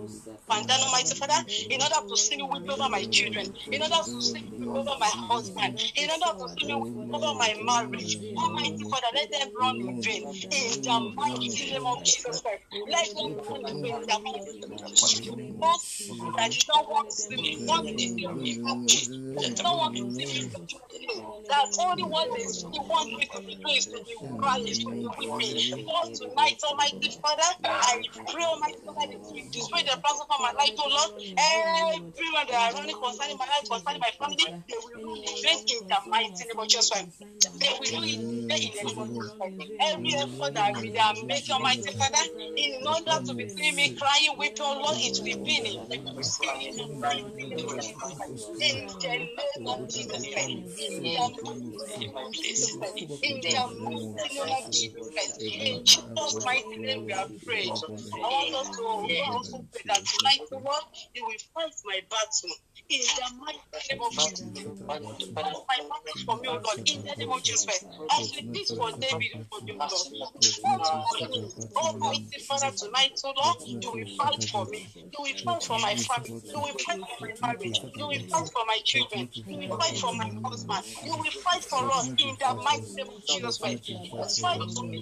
[0.50, 4.02] and down, Almighty Father, in order to see me weep over my children, in order
[4.02, 7.52] to see me weep over my husband, in order to see me weep over my
[7.66, 8.18] marriage.
[8.38, 12.64] Almighty Father, let them run in vain in the mighty name of Jesus Christ.
[12.90, 16.00] Let them run in vain in the mighty name of Jesus oh, Christ
[16.38, 18.60] that you don't want to see me want to see me
[19.56, 20.60] don't want to see me
[21.50, 24.16] that only what they want me to be doing is to be
[24.68, 30.52] Lord tonight Almighty Father I pray Almighty Father that you destroy the plans of my
[30.52, 35.00] life oh Lord everyone that are running concerning my life concerning my family they will
[35.24, 36.92] in vain in the mighty name of Jesus
[37.60, 39.32] they will do it in the name of Jesus
[39.80, 42.26] every effort that they are making Almighty Father
[42.58, 45.72] in order to be seeing me crying weeping oh Lord it will be in the
[45.88, 46.50] name of Jesus.
[48.60, 50.54] In the name of Jesus Christ.
[53.22, 54.49] In the name of Jesus Christ.
[54.50, 57.70] In Jesus' mighty name we are prayed.
[57.70, 62.56] I want us to also pray that tonight, Lord, you will fight my battle.
[62.90, 63.60] In the mighty
[63.92, 64.48] name of Jesus.
[65.68, 66.80] My battle for me, O Lord.
[66.88, 67.68] In the name of Jesus.
[68.12, 70.08] As did for David for you, Lord.
[71.76, 74.88] Almighty Father, tonight, O Lord, you will fight for me.
[75.14, 76.32] You will fight for my family.
[76.54, 77.82] You will fight for my marriage.
[77.98, 79.26] You will fight for my children.
[79.50, 80.86] You will fight for my husband.
[81.06, 83.82] You will fight for us in the mighty name of Jesus Christ.
[83.90, 85.00] You fight for me.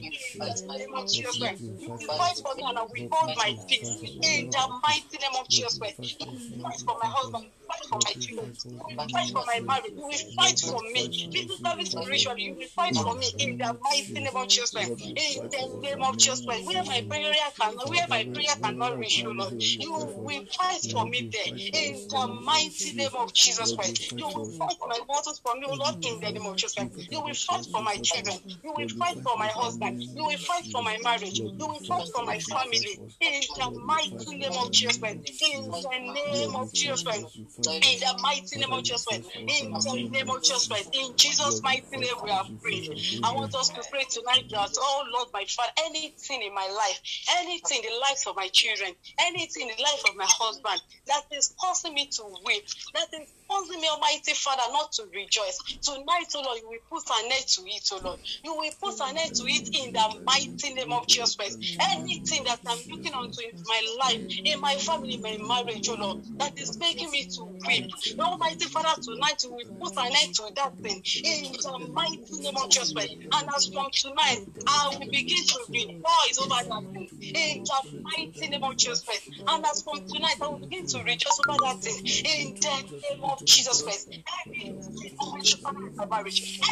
[1.79, 5.35] You will fight for me and I will hold my peace in the mighty name
[5.39, 5.99] of Jesus Christ.
[6.19, 7.45] You will fight for my husband.
[7.67, 8.47] Fight for my children.
[8.87, 9.93] You will fight for my marriage.
[9.95, 11.11] You will fight for me.
[11.33, 14.91] Physically, spiritually, you will fight for me in the mighty name of Jesus Christ.
[15.15, 16.65] In the name of Jesus Christ.
[16.65, 19.53] Where my prayer cannot, where my prayer cannot reach you, Lord.
[19.79, 19.91] You
[20.23, 21.47] will fight for me there.
[21.73, 24.13] In the mighty name of Jesus Christ.
[24.17, 26.91] You will fight my battles for me, Lord, in the name of Jesus Christ.
[27.11, 28.37] You will fight for my children.
[28.63, 29.95] You will fight for my husband.
[30.15, 31.39] You will fight for my marriage.
[31.59, 32.99] You will fight for my family.
[33.21, 35.17] In the mighty name of Jesus Christ.
[35.41, 35.99] In the
[36.31, 37.27] name of Jesus Christ.
[37.65, 39.23] In the mighty name of Jesus Christ.
[39.47, 40.89] In the name of Jesus Christ.
[40.93, 42.87] In Jesus' mighty name we are prayed.
[43.23, 47.01] I want us to pray tonight that, oh Lord, my Father, anything in my life,
[47.39, 51.23] anything in the lives of my children, anything in the life of my husband that
[51.33, 52.63] is causing me to weep,
[52.93, 55.57] that is causing me, Almighty Father, not to rejoice.
[55.83, 58.19] Tonight, oh Lord, you will put an end to it, oh Lord.
[58.43, 61.57] You will put an end to it in the mighty name of Jesus Christ.
[61.97, 65.97] Anything that I'm looking onto in my life, in my family, in my marriage, oh
[65.99, 67.87] Lord, that is making me to weep.
[68.19, 72.57] Almighty Father, tonight you will put an end to that thing in the mighty name
[72.57, 73.11] of Jesus Christ.
[73.33, 77.79] And as from tonight, I will begin to rejoice over that thing in the
[78.17, 79.23] mighty name of Jesus Christ.
[79.49, 83.23] And as from tonight, I will begin to rejoice over that thing in the name
[83.23, 84.07] of Jesus Christ.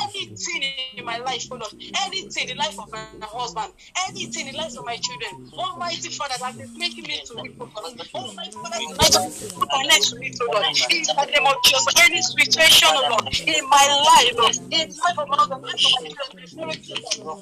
[0.06, 0.64] Anything
[0.98, 1.74] in my life, oh Lord,
[2.08, 3.72] anything in the life of my husband,
[4.10, 7.56] anything in the life of my children, Almighty Father, that is making me to weep,
[7.60, 7.94] oh Lord.
[8.16, 9.22] Almighty Father,
[9.56, 11.86] put an end to oh Lord, in the name of Jesus.
[12.02, 15.74] Any situation, oh Lord, in my life, Lord, in the life of my husband, my
[15.76, 16.90] children, my parents,
[17.22, 17.40] oh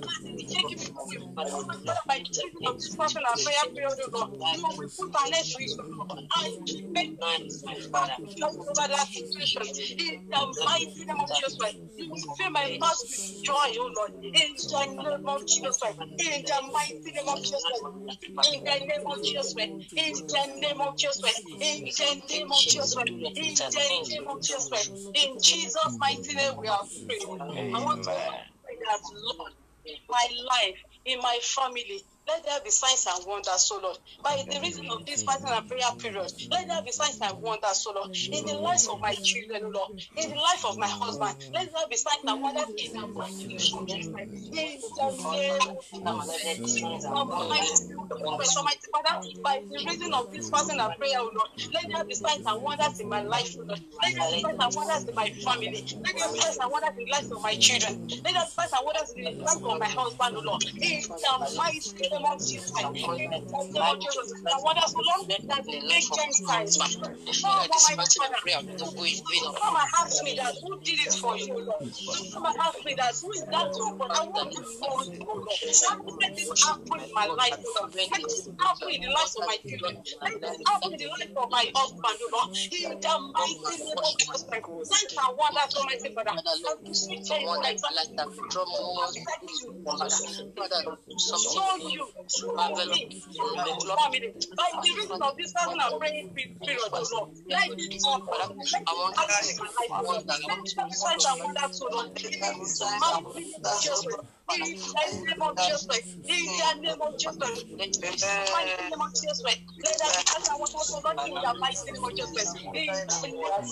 [1.86, 2.02] that
[2.66, 4.30] of this person and prayer period, oh Lord,
[4.80, 6.20] you put an end to oh Lord.
[6.32, 6.50] I
[6.94, 7.38] make my
[8.74, 11.78] over that situation, in the mighty name of Jesus Christ.
[11.98, 15.98] You will fill my heart with joy, oh Lord, in the name of Jesus Christ.
[16.20, 17.84] In the mighty name of Jesus Christ.
[18.42, 19.72] In the name of Jesus Christ.
[19.96, 21.42] In the name of Jesus Christ.
[21.62, 23.12] In the name of Jesus Christ.
[23.12, 23.80] In the
[24.10, 24.92] name of Jesus Christ.
[25.14, 27.38] In Jesus' mighty name we are praying.
[27.76, 28.12] I want to
[28.66, 29.02] pray that
[29.38, 29.54] Lord,
[29.86, 33.98] in my life, in my family, let there be signs and wonders, so Lord.
[34.24, 37.84] By the reason of this fasting and prayer period, let there be signs and wonders,
[37.84, 38.10] so Lord.
[38.32, 39.92] In the lives of my children, Lord.
[40.16, 43.48] In the life of my husband, let there be signs and wonders in the mighty
[43.56, 44.14] name of Jesus.
[44.56, 45.86] In the name of
[48.58, 52.42] Almighty Father, by the reason of this fasting and prayer, Lord, let there be signs
[52.46, 53.80] and wonders in my life, Lord.
[54.04, 55.82] Let there be signs and wonders in my family.
[56.06, 57.94] Let there be signs and wonders in the life of my children.
[58.24, 60.62] Let there be signs and wonders in the life of my husband, Lord.
[60.82, 62.72] In the mighty name oh, of Jesus.
[62.80, 64.34] In the name of Jesus.
[64.34, 66.78] And wonders, Lord, that will make Gentiles.
[66.80, 68.14] Oh, Father,
[69.60, 71.90] come and ask me that who did it for you, Lord.
[72.34, 73.72] Come and ask me that who is that
[74.14, 75.48] I want to know you, Lord.
[76.22, 77.96] Let this happen in my life, Lord.
[77.96, 79.98] Let this happen in the life of my children.
[80.22, 82.50] Let this happen in the life of my husband, Lord.
[82.74, 84.66] In the mighty name of Jesus Christ.
[84.84, 86.32] Signs and wonders, Almighty Father.
[86.34, 86.38] I
[86.74, 87.94] appreciate you, like that.
[91.20, 92.03] Show you, show me, family.
[94.58, 96.30] By the reason of this fasting and praying
[96.66, 97.30] period, Lord.
[97.50, 98.38] Let it happen.
[98.72, 100.24] Let it happen in my life, Lord.
[100.42, 101.96] Let it be signs and wonders, Lord.
[102.14, 103.18] In the mighty name of
[103.88, 104.24] Jesus Christ.
[104.50, 106.18] In the name of Jesus Christ.
[106.28, 107.66] In the name of Jesus Christ.
[107.72, 109.62] In the mighty name of Jesus Christ.
[109.84, 111.06] Let that be signs and wonders, Lord.
[111.26, 112.56] In the mighty name of Jesus Christ.
[112.74, 113.64] In the name of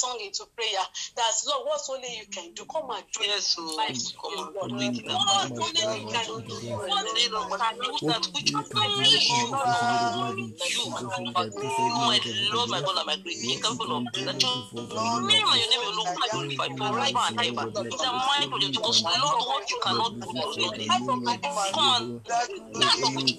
[0.00, 0.84] song into prayer.
[1.16, 2.64] That's Lord, what only you can do.
[2.64, 3.56] Come and do Yes.
[3.58, 3.76] Lord.
[3.76, 6.40] Like, Come and Lord, do what only you can do.
[6.80, 7.92] What only you can do.
[8.08, 8.48] That which
[8.80, 9.66] only you, my
[10.16, 15.84] Lord, my God, and my great King, capable of that your name and your name
[15.84, 17.64] alone can glorify forever and ever.
[17.80, 20.84] In the mind of your because Lord, what you cannot do, do.
[20.88, 22.00] Come on,
[22.80, 23.34] that's what you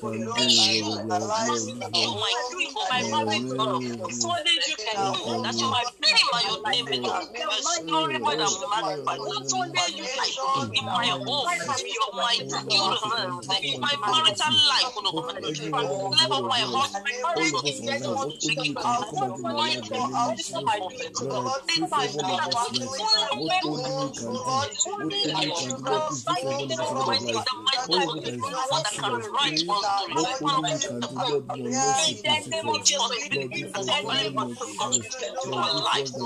[2.02, 3.84] Oh my God, for my marriage, Lord,
[4.22, 5.12] What only you can do.
[5.44, 7.28] that you my name and your name alone.
[7.88, 9.20] Glorified and magnified.
[9.20, 10.72] What only you can do.
[10.80, 14.92] In my home, for my children, in my marital life,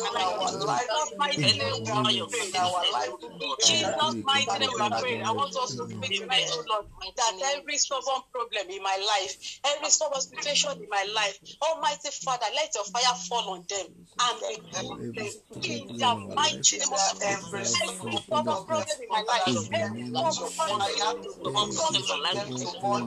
[4.05, 5.21] Oh mighty name, I pray.
[5.21, 9.59] I want us to speak tonight, oh Lord, that every stubborn problem in my life,
[9.65, 13.87] every stubborn situation in my life, Almighty Father, let your fire fall on them
[14.19, 14.61] and in
[15.97, 20.35] the mighty name of Every stubborn problem in my life, every stubborn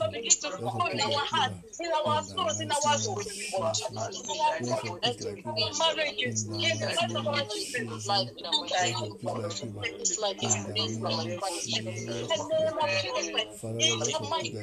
[0.00, 0.48] of begin to
[0.92, 2.96] in our hearts, in our souls, in our the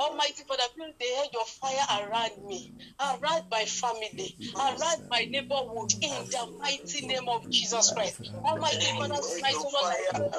[0.00, 5.92] Almighty Father, build the hedge of fire around me, around my family, around my neighborhood,
[6.02, 8.20] in the mighty name of Jesus Christ.
[8.44, 9.84] Almighty Father, tonight, oh Lord,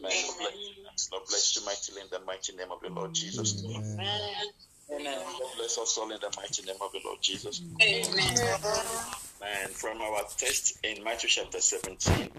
[0.00, 3.64] Lord bless, Lord bless you mightily in the mighty name of the Lord Jesus.
[3.64, 3.98] Amen.
[4.88, 7.62] Lord bless us all in the mighty name of the Lord Jesus.
[7.82, 8.40] Amen.
[9.42, 12.30] And from our text in Matthew chapter 17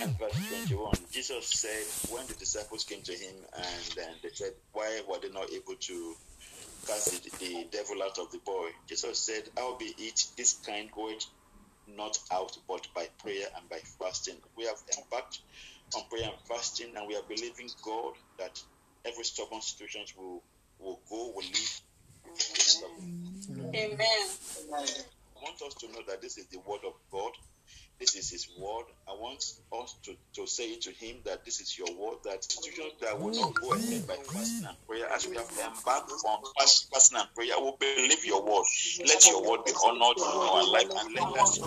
[0.00, 0.32] and verse
[0.66, 5.18] 21, Jesus said, when the disciples came to him and then they said, Why were
[5.22, 6.14] they not able to
[6.86, 8.70] cast the, the devil out of the boy?
[8.86, 11.26] Jesus said, How be it this kind goeth
[11.96, 14.36] not out but by prayer and by fasting.
[14.56, 15.40] We have embarked
[15.94, 18.62] on prayer and fasting, and we are believing God that
[19.04, 20.42] every stubborn situation will,
[20.78, 21.80] will go, will leave.
[23.74, 23.98] Amen.
[24.72, 27.32] I want us to know that this is the word of God.
[28.02, 28.86] This is His word.
[29.06, 32.98] I want us to, to say to Him that this is your word, that situations
[33.00, 36.90] that will not go ahead by fasting and prayer, as we have embarked on fast-
[36.92, 38.64] fasting and prayer, we believe your word.
[39.06, 41.60] Let your word be honored in our life and let us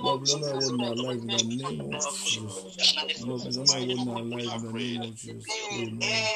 [0.04, 3.22] Lord, your word in our life in the name of Jesus.
[3.24, 5.56] Lord, your word in our life in the name of Jesus.
[5.72, 6.28] Amen.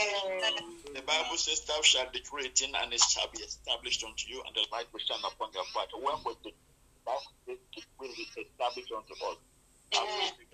[0.94, 4.42] The Bible says, Thou shalt decree a thing, and it shall be established unto you,
[4.46, 5.88] and the light will shine upon your path.
[5.92, 6.52] When was the
[7.04, 9.36] Bible says, decree is established unto us?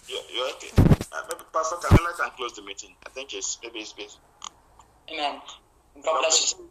[0.07, 0.69] You, you're okay.
[1.11, 2.95] Uh, maybe Pastor Camilla can close the meeting.
[3.05, 4.17] I think it's maybe it's busy.
[5.13, 5.39] Amen.
[6.03, 6.65] God bless you.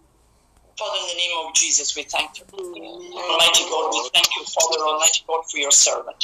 [0.76, 2.44] Father, in the name of Jesus, we thank you.
[2.50, 6.18] Almighty God, we thank you, Father, Almighty God, for your servant.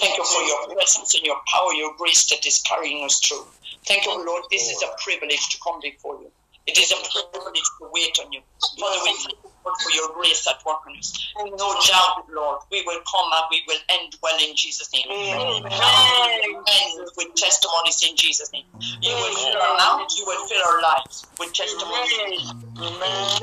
[0.00, 3.46] Thank you for your presence and your power, your grace that is carrying us through.
[3.86, 4.42] Thank you, Lord.
[4.50, 6.32] This is a privilege to come before you.
[6.66, 8.40] It is a privilege to wait on you.
[8.80, 11.12] Father, we thank you Lord, for your grace at work on us.
[11.36, 15.06] No doubt, Lord, we will come and we will end well in Jesus' name.
[15.10, 18.64] End with testimonies in Jesus' name.
[19.02, 22.54] You will fill our mouths, you will fill our lives with testimonies.
[22.80, 23.40] Amen.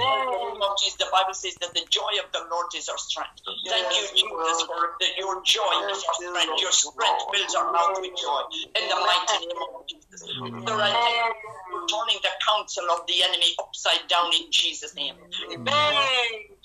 [0.98, 3.38] The Bible says that the joy of the Lord is our strength.
[3.68, 6.62] Thank you, Jesus, for that your joy is our strength.
[6.62, 8.42] Your strength fills our mouth with joy.
[8.76, 10.26] In the mighty name of Jesus.
[10.66, 14.96] Father, I thank you for turning the counsel of the enemy upside down in Jesus'
[14.96, 15.16] name.
[15.54, 16.07] Amen.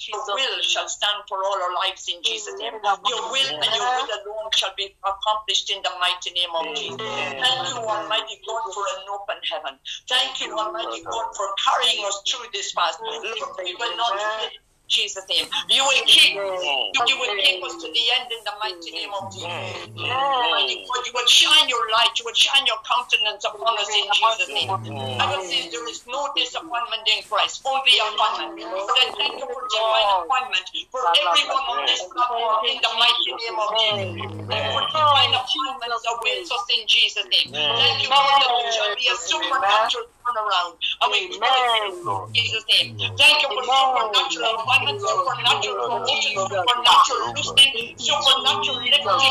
[0.09, 2.73] Your will shall stand for all our lives in Jesus' name.
[3.07, 6.99] Your will and your will alone shall be accomplished in the mighty name of Jesus.
[6.99, 9.79] Thank you, Almighty God, for an open heaven.
[10.09, 12.99] Thank you, Almighty God, for carrying us through this fast.
[13.03, 13.23] Lord,
[13.65, 14.51] we will not fail.
[14.89, 15.47] Jesus' name.
[15.70, 19.12] You will keep you, you will keep us to the end in the mighty name
[19.17, 19.49] of Jesus.
[19.97, 23.89] Almighty oh, God, you will shine your light, you will shine your countenance upon us
[23.89, 24.69] in Jesus' name.
[24.69, 28.61] Bible says there is no disappointment in Christ, only appointment.
[28.61, 33.33] But I thank you for divine appointment for everyone on this platform in the mighty
[33.33, 34.12] name of Jesus.
[34.52, 37.49] And for divine appointments awaits us in Jesus' name.
[37.49, 40.73] Thank you, Lord, that there shall be a supernatural turnaround.
[41.02, 42.94] And we pray in Jesus' name.
[43.18, 49.26] Thank you for supernatural appointment, supernatural promotion, supernatural loosening, supernatural lifting.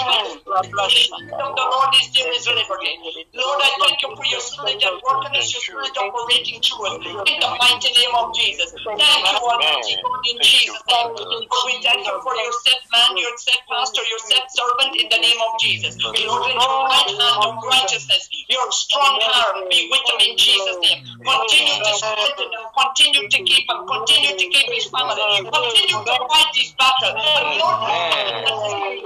[0.52, 2.94] The kingdom of the Lord is there is liberty.
[3.34, 6.96] Lord, I thank you for your spirit that working as your spirit operating through us
[7.00, 8.76] in the mighty name of Jesus.
[8.84, 11.16] Thank you, Almighty God, in Jesus' name.
[11.48, 15.08] For we thank you for your set man, your set pastor, your set servant in
[15.08, 15.96] the name of Jesus.
[16.04, 20.81] Lord, let your right hand of righteousness, your strong arm be with them in Jesus'
[20.82, 22.66] Continue to strengthen him.
[22.74, 23.80] Continue to keep him.
[23.88, 25.22] Continue to keep his family.
[25.46, 27.14] Continue to fight his battle.
[27.14, 27.82] And Lord,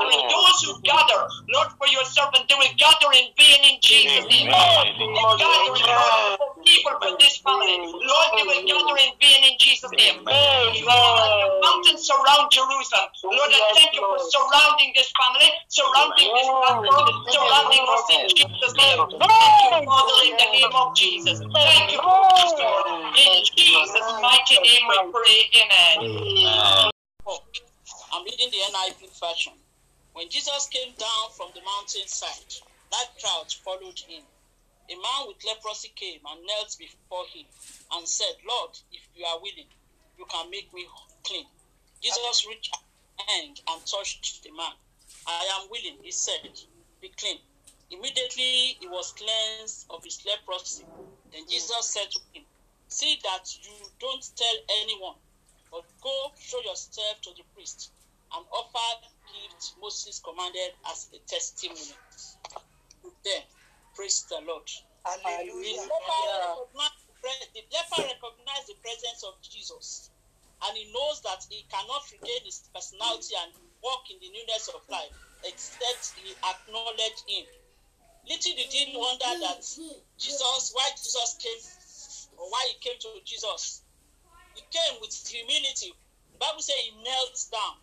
[0.09, 1.19] mean, those who gather,
[1.51, 4.47] Lord, for your servant, they will gather in vain in Jesus' name.
[4.47, 5.07] Lord, they
[5.39, 7.75] gather Lord, for people for this family.
[7.83, 10.23] Lord, they will gather in vain in Jesus' name.
[10.23, 11.29] Lord,
[11.61, 13.09] mountains surround Jerusalem.
[13.23, 18.75] Lord, I thank you for surrounding this family, surrounding this platform, surrounding us in Jesus'
[18.77, 18.99] name.
[19.19, 21.39] Thank you, Father, in the name of Jesus.
[21.65, 23.15] Thank you, Lord.
[23.17, 25.49] In Jesus' mighty name we pray.
[25.61, 26.91] Amen.
[28.13, 29.53] I'm reading the NIV version.
[30.13, 32.53] When Jesus came down from the mountainside,
[32.91, 34.21] that crowd followed him.
[34.89, 37.45] A man with leprosy came and knelt before him
[37.93, 39.67] and said, Lord, if you are willing,
[40.17, 40.85] you can make me
[41.23, 41.45] clean.
[42.01, 42.77] Jesus reached
[43.27, 44.75] hand and touched the man.
[45.27, 46.53] I am willing, he said,
[47.01, 47.39] be clean.
[47.89, 50.85] Immediately he was cleansed of his leprosy.
[51.35, 51.51] Then mm-hmm.
[51.51, 52.47] Jesus said to him,
[52.87, 55.19] See that you don't tell anyone,
[55.67, 57.91] but go show yourself to the priest
[58.31, 61.91] and offer the gift Moses commanded as a testimony.
[63.27, 63.43] Then,
[63.99, 64.63] praise the Lord.
[65.03, 65.75] Hallelujah.
[65.75, 70.09] The leper, recognized the, the leper recognized the presence of Jesus,
[70.63, 73.51] and he knows that he cannot regain his personality and
[73.83, 75.11] walk in the newness of life
[75.43, 77.43] except he acknowledge him.
[78.27, 79.61] Little did he wonder that
[80.17, 81.61] Jesus, why Jesus came,
[82.37, 83.81] or why he came to Jesus.
[84.55, 85.93] He came with humility.
[86.33, 87.77] The Bible says he knelt down.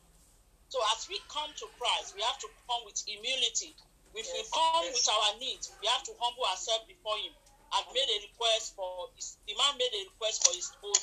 [0.68, 3.76] So as we come to Christ, we have to come with humility.
[4.14, 7.32] If we come with our needs, we have to humble ourselves before Him
[7.72, 11.00] and made a request for his, the man made a request for his own.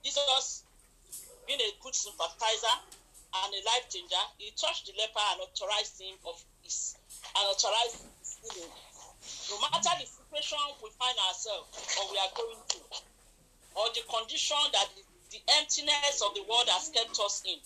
[0.00, 0.64] Jesus,
[1.46, 2.76] being a good sympathizer
[3.44, 6.96] and a life changer, he touched the leper and authorized him of his
[7.36, 8.08] and authorized
[8.42, 8.82] his healing.
[9.50, 12.90] No matter the situation we find ourselves or we are going through,
[13.78, 17.58] or the condition that the, the emptiness of the world has kept us in,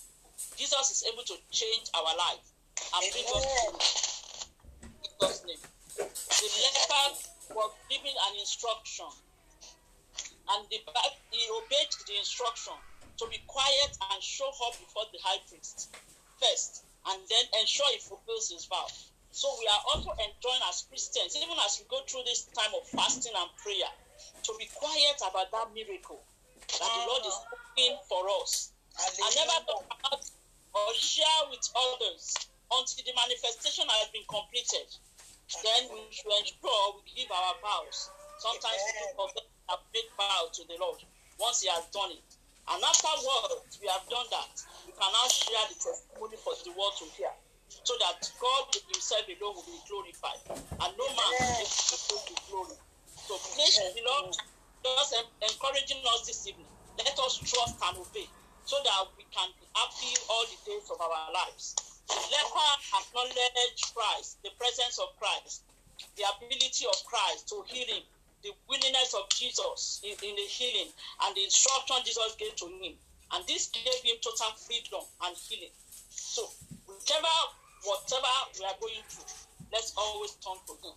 [0.57, 2.45] Jesus is able to change our life
[2.77, 5.63] and bring us to Jesus' name.
[5.97, 7.07] The leper
[7.57, 9.09] was given an instruction,
[10.21, 10.79] and the,
[11.33, 12.77] he obeyed the instruction
[13.17, 15.89] to be quiet and show up before the high priest
[16.37, 18.87] first, and then ensure he fulfills his vow.
[19.37, 22.89] So we are also enjoying as Christians, even as we go through this time of
[22.89, 23.93] fasting and prayer,
[24.33, 26.25] to be quiet about that miracle
[26.57, 27.77] that the Lord is uh-huh.
[27.77, 28.73] doing for us.
[28.97, 30.25] And never talk about
[30.73, 32.33] or share with others
[32.81, 34.89] until the manifestation has been completed.
[35.53, 38.09] Then we should ensure we give our vows.
[38.41, 41.05] Sometimes we forget a big vow to the Lord
[41.37, 42.25] once He has done it.
[42.73, 44.65] And afterwards, we have done that.
[44.89, 47.37] We can now share the testimony for the world to hear.
[47.69, 50.43] So that God Himself alone will be glorified.
[50.83, 52.79] And no man will be able to glory.
[53.27, 54.35] So please, Lord,
[54.85, 56.71] just en- encouraging us this evening.
[56.99, 58.27] Let us trust and obey
[58.65, 61.75] so that we can be happy all the days of our lives.
[62.09, 62.71] The leper
[63.03, 65.63] acknowledged Christ, the presence of Christ,
[66.17, 68.03] the ability of Christ to heal him,
[68.43, 70.91] the willingness of Jesus in, in the healing,
[71.27, 72.95] and the instruction Jesus gave to him.
[73.33, 75.75] And this gave him total freedom and healing.
[76.11, 76.47] So,
[77.07, 77.39] whichever,
[77.87, 79.31] whatever we are going through,
[79.71, 80.95] let's always turn to him.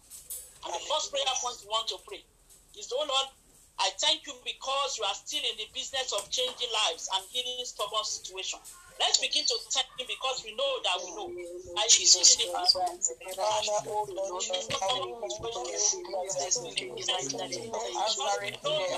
[0.65, 2.25] And the first prayer point we want to pray
[2.73, 3.29] is, Oh Lord,
[3.77, 7.63] I thank you because you are still in the business of changing lives and healing
[7.63, 8.73] stubborn situations.
[8.99, 11.31] Let's begin to thank him because we know that we know.
[11.77, 12.75] I Jesus in the Christ.
[12.75, 13.79] business of Father,
[14.11, 18.59] Lord, Jesus, Father, we praise you, we bless you, we bless you, we answer it,
[18.59, 18.91] Lord.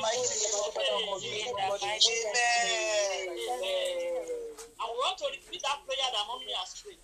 [0.00, 0.38] mighty
[4.78, 7.02] And we want to repeat that prayer that mommy has prayed.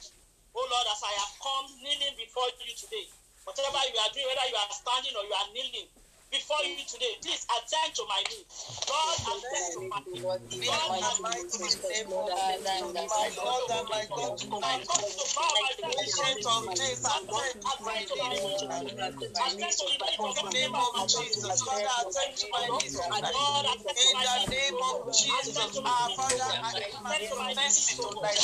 [0.54, 3.10] Oh Lord, as I have come kneeling before you today,
[3.42, 5.90] whatever you are doing, whether you are standing or you are kneeling,
[6.34, 8.50] before you today, please attend to my needs.
[8.90, 10.26] Lord, attend to my needs.
[10.50, 10.74] The
[11.22, 17.54] mighty name of Jesus, my God and my God, come to ancient of days, attend
[17.62, 18.34] to my needs.
[18.34, 22.66] Attend to the needs of In the the name of Jesus, Father, attend to my
[22.66, 22.98] needs.
[22.98, 27.94] Lord, attend to In my the name of Jesus, our Father, I demand your mercy
[27.94, 28.42] tonight.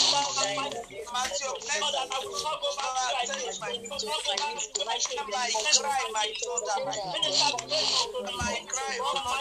[1.10, 1.82] Mercy of blessing.
[1.82, 3.90] Lord, that I will not go back Father, to attend to my needs.
[3.90, 8.20] will not go back to my My cry, my daughter, my Minister to me, Lord,
[8.20, 8.36] to me.
[8.36, 9.40] my cry, Lord, my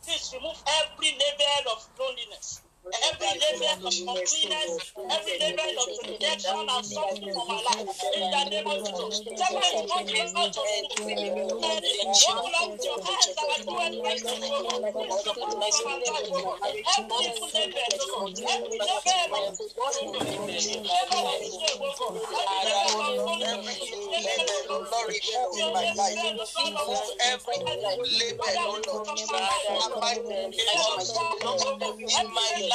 [0.04, 2.65] Please remove every level of loneliness.
[2.86, 3.66] Every level
[4.14, 7.90] uncleanness, every level of rejection and suffering for my life.
[8.14, 9.26] In the name of Jesus.
[9.42, 10.70] Somebody come to out of
[12.06, 14.22] Walk along your hands and I do it right
[15.18, 15.98] support my life.
[15.98, 16.62] Every level, Lord.
[16.62, 17.18] Every
[17.90, 19.06] level of
[32.06, 32.75] in my life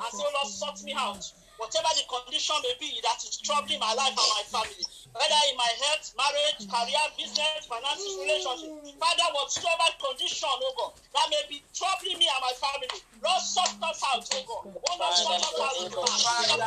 [0.00, 1.32] And so Lord, sort me out.
[1.58, 5.56] Whatever the condition may be that is troubling my life and my family, whether in
[5.56, 11.58] my health, marriage, career, business, finances, relationship, Father, whatsoever condition, oh God, that may be
[11.74, 12.88] troubling me and my family,
[13.22, 14.62] Lord, sort us out, oh God.
[14.86, 16.10] Oh Lord, sort us out, oh God.
[16.20, 16.66] Father,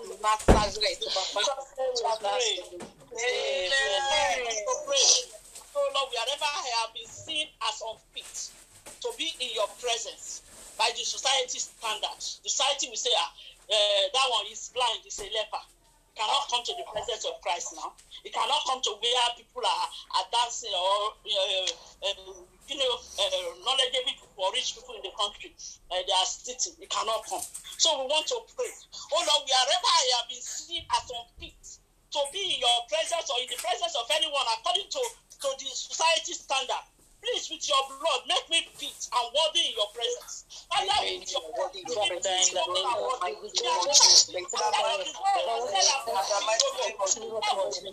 [0.21, 1.01] Nazareth.
[3.11, 4.41] Amen.
[5.71, 8.51] So Lord, wherever I have been seen as unfit
[9.01, 10.41] to be in your presence
[10.77, 13.31] by the society standards, the society will say, ah,
[13.71, 15.63] uh, that one is blind, is a leper.
[16.13, 17.93] He cannot come to the presence of Christ now.
[18.23, 19.87] He cannot come to where people are,
[20.19, 21.71] are dancing or uh,
[22.03, 25.53] uh, you know, uh, knowledgeable people rich people in the country.
[25.89, 26.73] Uh, they are sitting.
[26.79, 27.43] He cannot come.
[27.77, 28.71] So we want to pray.
[29.13, 31.81] Oh Lord, wherever I have been seen as unfit
[32.11, 35.01] to be in your presence or in the presence of anyone according to,
[35.41, 36.83] to the society standard,
[37.21, 40.45] please with your blood make me fit and worthy in your presence.
[40.73, 41.85] Make me fit and worthy.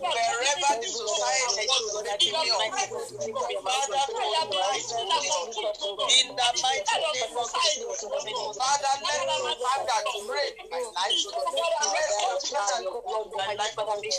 [0.01, 2.89] Wherever the society is making me unfit,
[3.69, 4.01] Father,
[6.09, 8.01] in the mighty name of Jesus,
[8.57, 11.21] Father, let me to reign in my life.
[11.85, 14.01] Presence upon my life oh.
[14.01, 14.13] In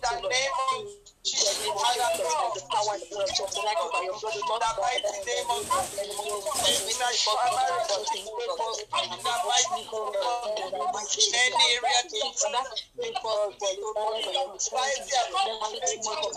[0.00, 0.86] the name of
[1.24, 4.70] Jesus, Father, the power and the blood of the life of your blood, in the
[4.78, 11.02] mighty name of Jesus, I shall marry in the mighty name of
[11.34, 12.18] any area to
[12.54, 13.74] that because the
[14.58, 16.30] society and the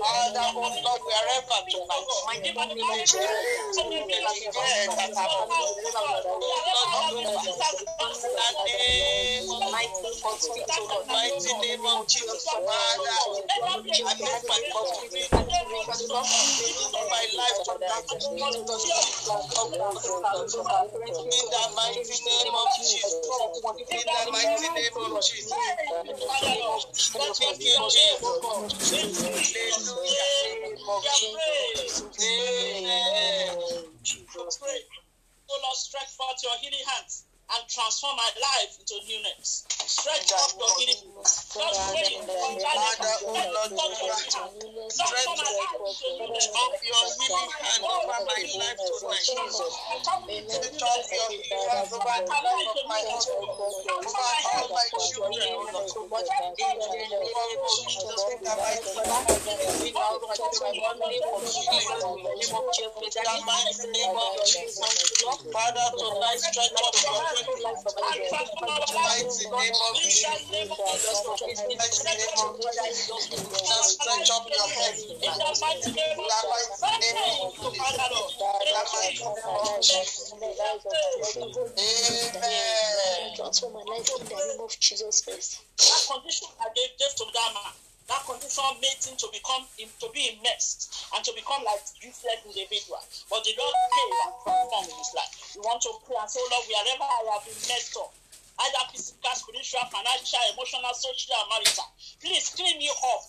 [0.00, 3.44] Father, oh Lord, wherever tonight, declare
[10.42, 15.46] that our mighty name of Jesus, oh Father, I make my contribution
[15.94, 18.34] my life to that in
[21.54, 23.14] the mighty name of Jesus.
[23.78, 25.54] In the mighty name of Jesus.
[27.14, 28.26] Thank you, Jesus.
[29.78, 30.34] Hallelujah.
[32.18, 33.54] Amen.
[35.46, 39.68] Oh Lord, stretch forth your healing hands and transform my life into newness.
[39.68, 41.12] Stretch forth your healing.
[41.20, 44.32] Just pray for Father, Lord, stretch
[44.96, 46.48] Transform my life into newness.
[46.88, 48.80] your healing hand over my life tonight.
[48.80, 55.44] Stretch of your healing hand over the life of my husband, over all my children,
[55.52, 55.84] Lord.
[55.84, 59.20] In the name of Jesus, in the mighty name
[59.92, 60.24] of
[63.04, 64.80] the mighty name of Jesus.
[65.52, 67.33] Father, tonight stretch up your.
[67.34, 67.90] Mighty name of
[68.94, 68.94] Jesus.
[68.94, 71.24] Mighty name of Jesus.
[73.66, 74.94] Just stretch up your hand.
[75.02, 76.78] In the mighty name of Jesus.
[76.94, 77.26] In the
[78.94, 80.30] mighty name of Jesus.
[81.74, 83.34] Amen.
[83.34, 85.58] Transform my life in the name of Jesus Christ.
[85.78, 87.72] That condition I gave, gave to that man,
[88.08, 93.00] that condition made him to become to be immersed and to become like useless individual.
[93.32, 95.32] But the Lord came and transformed his life.
[95.56, 98.12] We want to pray and say, oh Lord, wherever I have been messed up,
[98.60, 101.88] either physical, spiritual, financial, emotional, social, and marital,
[102.20, 103.24] please clean me up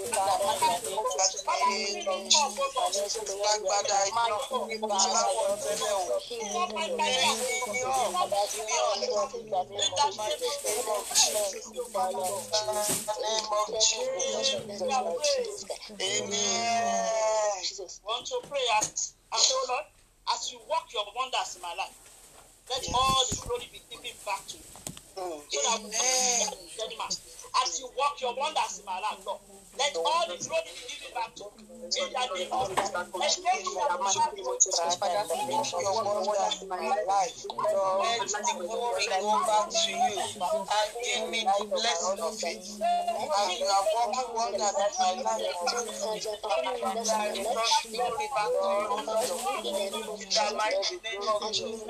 [3.85, 5.09] That is so much,
[5.81, 6.15] Lord,
[15.25, 15.95] you.
[16.01, 16.45] Amen.
[18.03, 19.85] want to pray as, and say, oh Lord,
[20.33, 21.95] as you work your wonders in my life,
[22.69, 24.74] let all the glory be given back to you.
[25.15, 27.09] So that man.
[27.63, 29.39] As you work your wonders in my life, Lord,
[29.77, 31.65] let all the glory be given back to you.
[31.85, 32.91] In the name of Jesus.
[32.95, 33.89] Let your
[36.61, 37.45] in my life.
[37.45, 42.63] Let the glory go back to you and give me the blessing of it.
[42.65, 48.95] As you are working wonders in my life, I return glory back to you.
[50.15, 51.83] In the mighty name of Jesus.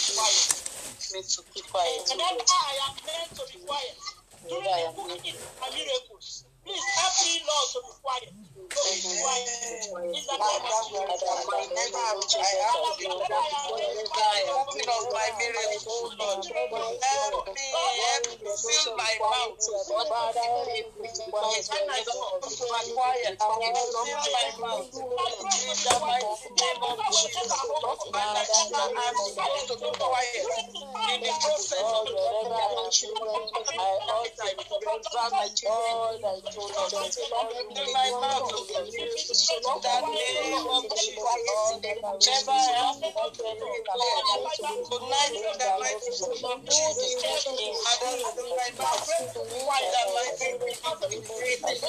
[1.71, 2.03] quiet.
[2.09, 3.95] Whenever I am meant to be quiet,
[4.43, 8.33] during the cooking of my please help me, Lord, to be quiet.
[8.69, 8.85] My
[10.91, 11.39] miracle,
[18.97, 19.59] my mouth.
[21.69, 23.59] When I go to my quiet, fill
[24.33, 24.89] my mouth.
[37.59, 38.58] In the my mouth.
[38.59, 38.83] The
[40.11, 41.15] name of Jesus.
[42.27, 43.09] Never help me
[44.89, 47.15] Tonight, in the mighty name of Jesus.
[47.23, 49.07] I don't fill my mouth.
[49.63, 51.79] Why the mighty name of Jesus.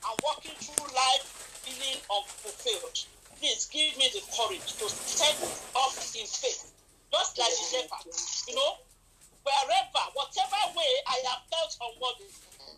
[0.03, 1.25] I'm walking through life
[1.63, 2.99] feeling unfulfilled.
[3.39, 5.37] Please give me the courage to step
[5.75, 6.75] up in faith,
[7.13, 8.07] just like the leopard.
[8.49, 8.73] You know,
[9.47, 12.31] wherever, whatever way I have felt unworthy,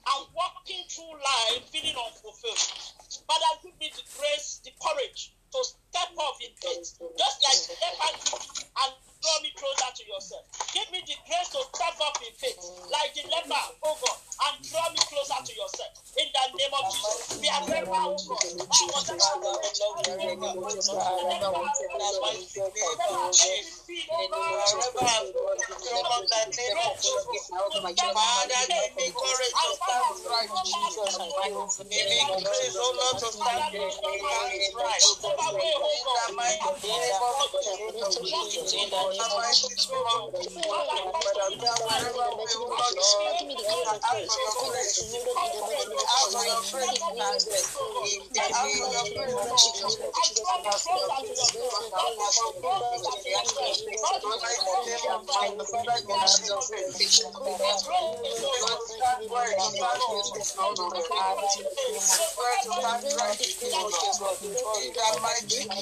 [0.07, 2.63] I'm walking through life feeling unfulfilled.
[3.27, 5.61] Father, give me the grace, the courage to
[5.97, 8.37] step up in faith, just like leopard did,
[8.85, 8.93] and
[9.25, 10.45] draw me closer to yourself.
[10.77, 12.61] Give me the grace to step up in faith,
[12.93, 15.93] like the leopard, oh God, and draw me closer to yourself.
[16.21, 18.45] In the name of Jesus, be a leper, oh God.
[28.17, 31.17] Father, give me courage to stand right, Jesus.
[31.89, 33.73] Give me grace, oh Lord, to stand
[34.77, 35.86] right.
[64.97, 65.76] The mighty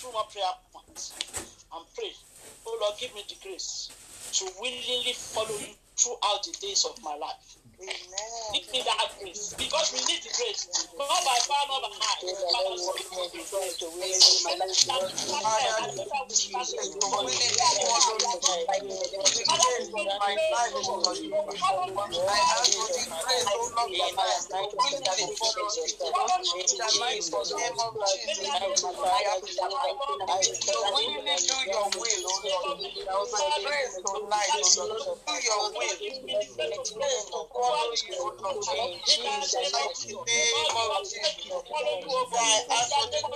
[0.00, 1.12] two more prayer points
[1.72, 2.12] and pray.
[2.66, 3.90] Oh Lord, give me the grace
[4.32, 7.57] to willingly follow you throughout the days of my life.
[7.78, 10.66] Give me that grace because we need the grace.
[10.98, 12.18] Not by power, not by might.
[12.50, 13.18] but want to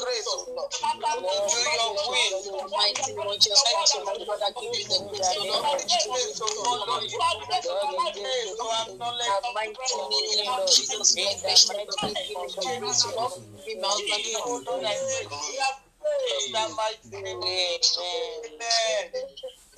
[0.02, 0.20] pray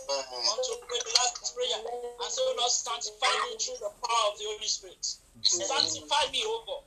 [0.07, 1.79] the last prayer.
[1.81, 5.05] And so, Lord, sanctify me through the power of the Holy Spirit.
[5.43, 6.85] Sanctify me, O God,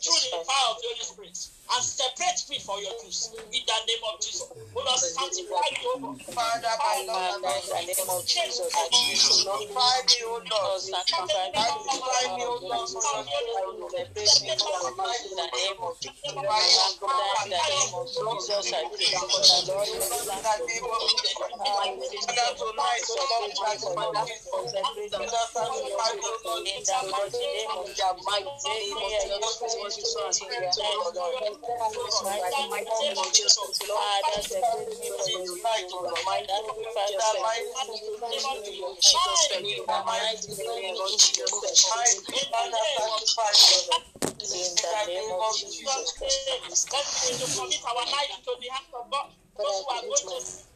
[0.00, 1.38] through the power of the Holy Spirit.
[1.66, 3.30] And separate me for your use.
[3.34, 4.46] In the name of Jesus.
[4.54, 6.14] O Lord, sanctify me, O.
[6.30, 10.80] Father, by Lord, the name of Jesus, I sanctify me, O Lord.
[10.82, 13.26] Sanctify me, O Lord, your.
[13.90, 16.22] Separate me from the mighty in the name of Jesus.
[16.26, 19.10] Your in the name of Jesus, I pray
[19.66, 19.88] Lord.
[19.90, 21.34] In the name of Jesus.
[21.66, 24.86] Father, tonight, so Lord, I pray for Jesus.
[25.10, 26.62] Father, sanctify me, O Lord.
[26.66, 27.90] In the mighty name of
[28.26, 28.50] mighty
[30.46, 31.55] name of
[45.56, 46.96] Jesus.
[49.56, 50.75] Who are going to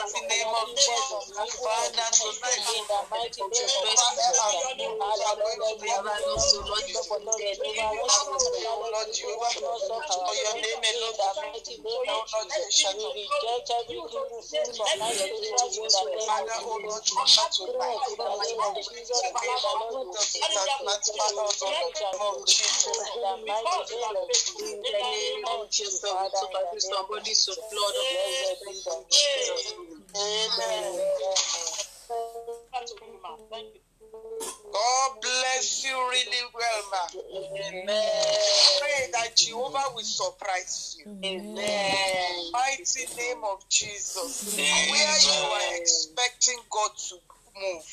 [0.00, 1.60] name in the mighty name of Jesus.
[1.60, 6.24] Father, tonight, in the mighty name of Jesus, her you are going to be around
[6.32, 8.12] us, so Lord, you for the name of
[8.92, 9.08] Lord
[10.32, 15.12] your name alone, the mighty name of Jesus, we reject every evil spirit from my
[15.12, 17.12] spirit in the name Father, of oh Lord, Jesus.
[17.12, 18.00] you shut to Pray light.
[18.08, 20.40] in the name of Jesus, in the name of Jesus, Jesus.
[20.40, 22.96] it has transferred us in the name of Jesus.
[23.12, 24.56] In the mighty name of Jesus.
[24.62, 27.52] In the name of Jesus, Father, so in that the is name of somebody so
[27.70, 28.96] blood of be the.
[29.12, 29.81] Jesus.
[30.14, 31.00] Amen.
[33.50, 33.66] Thank.
[34.72, 37.20] God bless you really well, ma.
[37.64, 37.86] Amen.
[38.80, 41.12] Pray that Jehovah will surprise you.
[41.24, 42.52] Amen.
[42.52, 44.54] Mighty name of Jesus.
[44.56, 47.16] Where you are expecting God to
[47.56, 47.86] move,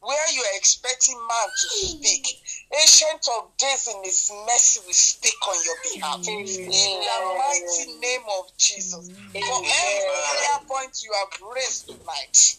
[0.00, 2.26] where you are expecting man to speak,
[2.72, 6.20] Ancient of Days in His mercy will speak on your behalf.
[6.28, 9.10] In the mighty name of Jesus.
[9.32, 12.58] For every prayer point you have raised tonight,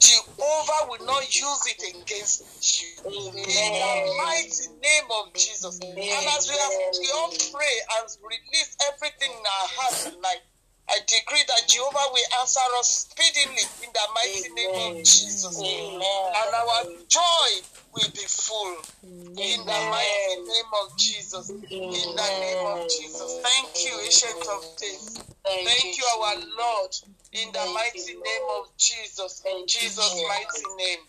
[0.00, 2.44] Jehovah will not use it against
[2.80, 2.88] you.
[3.06, 5.80] In the mighty name of Jesus.
[5.80, 10.42] And as we have we all pray and release everything in our hearts tonight,
[10.88, 15.58] I decree that Jehovah will answer us speedily in the mighty name of Jesus.
[15.58, 17.48] And our joy
[17.92, 18.76] will be full.
[19.02, 21.50] In the mighty name of Jesus.
[21.50, 23.40] In the name of Jesus.
[23.42, 25.20] Thank you, Ancient of Days.
[25.44, 26.92] Thank you, our Lord.
[27.32, 29.42] In the mighty name of Jesus.
[29.46, 31.02] In Jesus' mighty name.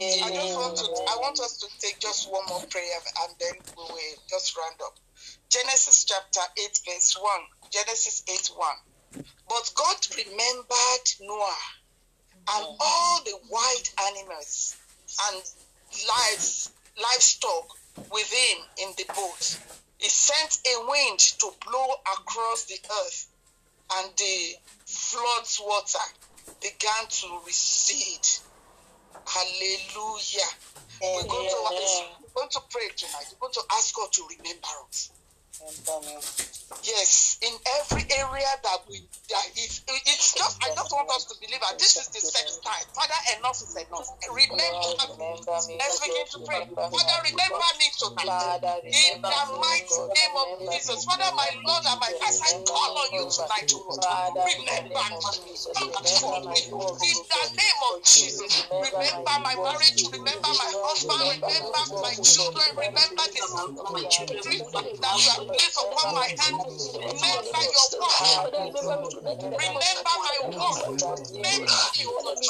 [0.00, 3.54] I just want to I want us to take just one more prayer and then
[3.76, 4.94] we will just round up.
[5.50, 7.40] Genesis chapter 8, verse 1.
[7.72, 8.68] Genesis 8 1.
[9.14, 11.56] But God remembered Noah
[12.54, 12.76] and mm-hmm.
[12.80, 14.76] all the wild animals
[15.30, 15.42] and
[16.08, 17.76] lives, livestock
[18.10, 19.58] with him in the boat.
[19.98, 21.86] He sent a wind to blow
[22.18, 23.28] across the earth,
[23.98, 24.54] and the
[24.86, 26.06] flood's water
[26.60, 28.26] began to recede.
[29.26, 30.50] Hallelujah.
[31.00, 31.56] We're going to,
[32.34, 33.26] we're going to pray tonight.
[33.32, 35.10] We're going to ask God to remember us.
[36.82, 41.34] Yes, in every area that we that if it's just I just want us to
[41.38, 42.82] believe that this is the set time.
[42.90, 44.10] Father, enough is enough.
[44.26, 45.78] Remember me.
[45.78, 46.66] Let's begin to pray.
[46.66, 48.58] Father, remember me tonight.
[48.90, 51.04] In the mighty name of Jesus.
[51.06, 54.34] Father, my Lord and my as I call on you tonight, O Lord.
[54.42, 55.22] Remember me.
[55.78, 56.66] Come me.
[56.66, 58.66] In the name of Jesus.
[58.74, 63.42] Remember my marriage, remember my husband, remember my children, remember the
[64.98, 66.58] that you have placed upon my hand.
[67.04, 68.52] Remember your word.
[69.58, 70.84] Remember my work.
[71.42, 71.90] Remember
[72.40, 72.48] me.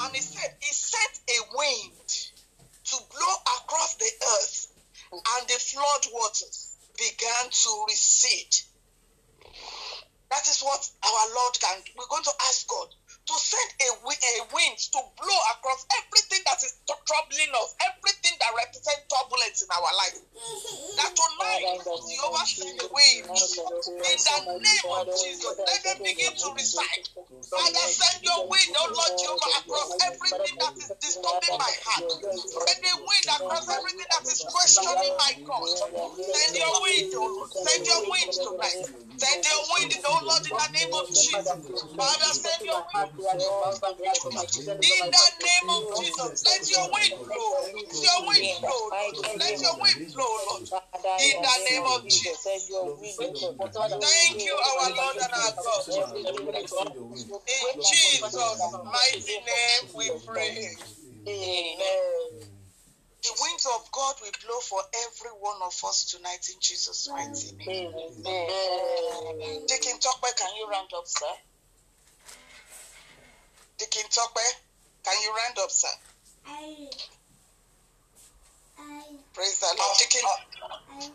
[0.05, 1.93] And he said, He set a wind
[2.91, 4.67] to blow across the earth,
[5.13, 8.55] and the flood waters began to recede.
[10.31, 11.83] That is what our Lord can.
[11.97, 12.89] We're going to ask God
[13.27, 18.51] to send a, a wind to blow across everything that is troubling us, everything that
[18.57, 20.19] represents turbulence in our life.
[20.35, 20.97] Mm-hmm.
[20.99, 25.55] That tonight, Jehovah send a wind in the name of Jesus.
[25.59, 27.07] Let them begin to recite.
[27.51, 32.09] Father, send your wind, oh Lord Jehovah, across everything that is disturbing my heart.
[32.35, 35.67] Send a wind across everything that is questioning my God.
[35.67, 37.51] Send your wind, oh Lord.
[37.53, 38.83] Send your wind tonight.
[39.21, 41.47] Send your wind, oh Lord, in the name of Jesus.
[41.95, 43.10] Father, send your wind.
[43.11, 43.27] In
[44.67, 47.51] the name of Jesus, let your wind blow.
[47.67, 48.91] Let your wind blow.
[49.39, 50.63] Let your wind blow, Lord.
[51.19, 52.71] In the name of Jesus.
[54.01, 55.85] Thank you, our Lord and our God.
[57.47, 60.77] In Jesus' mighty name we pray.
[61.29, 62.31] Amen.
[63.23, 67.53] The winds of God will blow for every one of us tonight in Jesus' mighty
[67.59, 67.93] name.
[68.27, 69.67] Amen.
[69.69, 71.27] Deacon Tokwe, can you round up, sir?
[73.81, 74.45] Deacon Tokwe,
[75.05, 75.89] can you round up, sir?
[79.33, 79.97] Praise the Lord.
[79.99, 80.21] Deacon,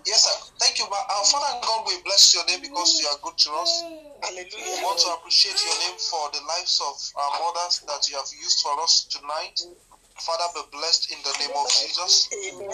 [0.05, 0.51] Yes, sir.
[0.59, 0.89] Thank you.
[0.89, 3.83] ma- Our Father God, we bless your name because you are good to us.
[4.23, 4.49] Hallelujah.
[4.57, 8.29] We want to appreciate your name for the lives of our mothers that you have
[8.41, 9.61] used for us tonight.
[10.15, 12.29] Father, be blessed in the name of Jesus.
[12.31, 12.69] Amen.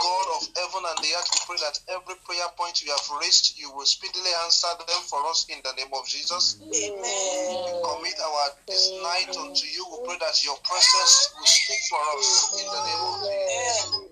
[0.00, 3.56] God of heaven and the earth, we pray that every prayer point you have raised,
[3.58, 6.60] you will speedily answer them for us in the name of Jesus.
[6.60, 7.64] Amen.
[7.64, 9.88] We commit our this night unto you.
[9.88, 12.28] We pray that your presence will speak for us
[12.60, 13.16] in the name of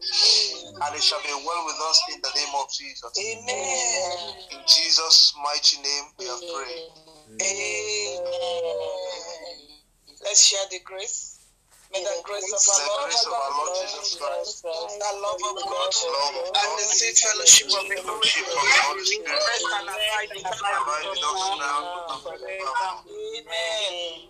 [0.00, 0.72] Jesus.
[0.72, 0.88] Amen.
[0.88, 3.12] And it shall be well with us in the name of Jesus.
[3.12, 4.34] Amen.
[4.56, 6.88] In Jesus' mighty name, we have prayed.
[7.44, 8.24] Amen.
[10.24, 11.31] Let's share the grace.
[11.92, 15.92] May the grace of our grace of our Lord Jesus Christ, the love of God,
[16.56, 21.80] and the sweet fellowship of the Holy Spirit rest and abide with us now.
[23.04, 24.24] Amen.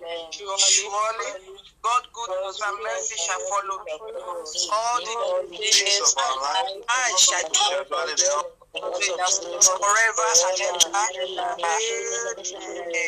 [0.59, 1.31] Surely,
[1.83, 3.95] God goodness and mercy shall follow me
[4.73, 4.99] all
[5.47, 6.83] the days of our life.
[6.89, 7.85] I shall dwell
[9.63, 10.91] forever and ever.
[11.63, 13.03] Amen.